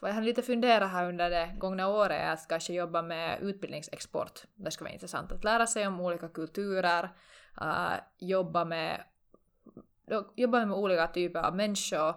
vad 0.00 0.10
jag 0.10 0.14
har 0.14 0.22
lite 0.22 0.42
funderat 0.42 0.90
här 0.90 1.08
under 1.08 1.30
det 1.30 1.50
gångna 1.58 1.88
året 1.88 2.20
är 2.20 2.32
att 2.32 2.48
kanske 2.48 2.72
jobba 2.72 3.02
med 3.02 3.38
utbildningsexport. 3.42 4.42
Det 4.54 4.70
skulle 4.70 4.88
vara 4.88 4.94
intressant 4.94 5.32
att 5.32 5.44
lära 5.44 5.66
sig 5.66 5.86
om 5.86 6.00
olika 6.00 6.28
kulturer, 6.28 7.04
uh, 7.62 7.94
jobba, 8.18 8.64
med, 8.64 9.04
jobba 10.36 10.66
med 10.66 10.76
olika 10.76 11.06
typer 11.06 11.40
av 11.40 11.56
människor, 11.56 12.14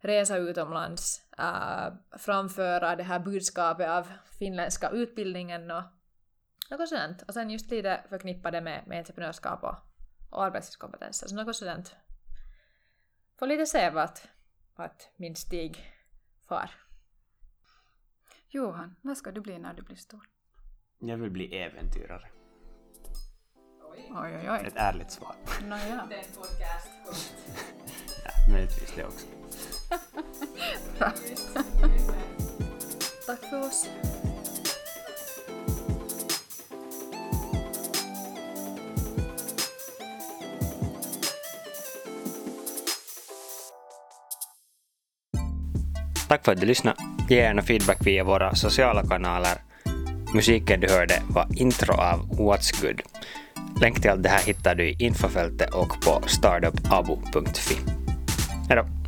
resa 0.00 0.36
utomlands, 0.36 1.22
uh, 1.40 2.18
framföra 2.18 2.96
det 2.96 3.02
här 3.02 3.18
budskapet 3.18 3.88
av 3.88 4.08
finländska 4.38 4.90
utbildningen 4.90 5.70
och 5.70 5.82
något 6.70 6.88
sådant. 6.88 7.22
Och 7.22 7.34
sen 7.34 7.50
just 7.50 7.70
lite 7.70 8.04
förknippa 8.08 8.50
det 8.50 8.60
med, 8.60 8.86
med 8.86 8.98
entreprenörskap 8.98 9.62
och, 9.62 9.76
och 10.30 10.44
arbetslivskompetenser. 10.44 11.28
Så 11.28 11.34
något 11.34 11.56
sådant. 11.56 11.96
Får 13.38 13.46
lite 13.46 13.66
se 13.66 13.90
vart, 13.90 14.20
vart 14.76 15.08
min 15.16 15.36
stig 15.36 15.92
far. 16.48 16.70
Johan, 18.48 18.96
vad 19.02 19.16
ska 19.16 19.30
du 19.30 19.40
bli 19.40 19.58
när 19.58 19.74
du 19.74 19.82
blir 19.82 19.96
stor? 19.96 20.28
Jag 20.98 21.16
vill 21.16 21.30
bli 21.30 21.58
äventyrare. 21.58 22.28
Oj, 23.80 24.12
oj, 24.14 24.50
oj. 24.50 24.66
Ett 24.66 24.76
ärligt 24.76 25.10
svar. 25.10 25.34
Nåja. 25.62 26.06
Det 26.08 26.14
är 26.14 26.18
en 26.18 26.34
podcast. 26.34 26.90
ja, 28.24 28.52
möjligtvis 28.52 28.94
det 28.96 29.04
också. 29.04 29.26
Tack 33.26 33.40
för 33.50 33.60
oss. 33.60 33.88
Tack 46.34 46.44
för 46.44 46.52
att 46.52 46.60
du 46.60 46.66
lyssnade. 46.66 46.96
Ge 47.28 47.36
gärna 47.36 47.62
feedback 47.62 48.06
via 48.06 48.24
våra 48.24 48.54
sociala 48.54 49.02
kanaler. 49.02 49.58
Musiken 50.34 50.80
du 50.80 50.88
hörde 50.88 51.22
var 51.28 51.46
intro 51.56 51.94
av 51.94 52.28
What's 52.28 52.82
Good. 52.82 53.02
Länk 53.80 54.02
till 54.02 54.10
allt 54.10 54.22
det 54.22 54.28
här 54.28 54.42
hittar 54.42 54.74
du 54.74 54.88
i 54.88 54.96
infofältet 54.98 55.74
och 55.74 56.00
på 56.00 56.22
startupabo.fi. 56.26 57.76
Hejdå! 58.68 59.03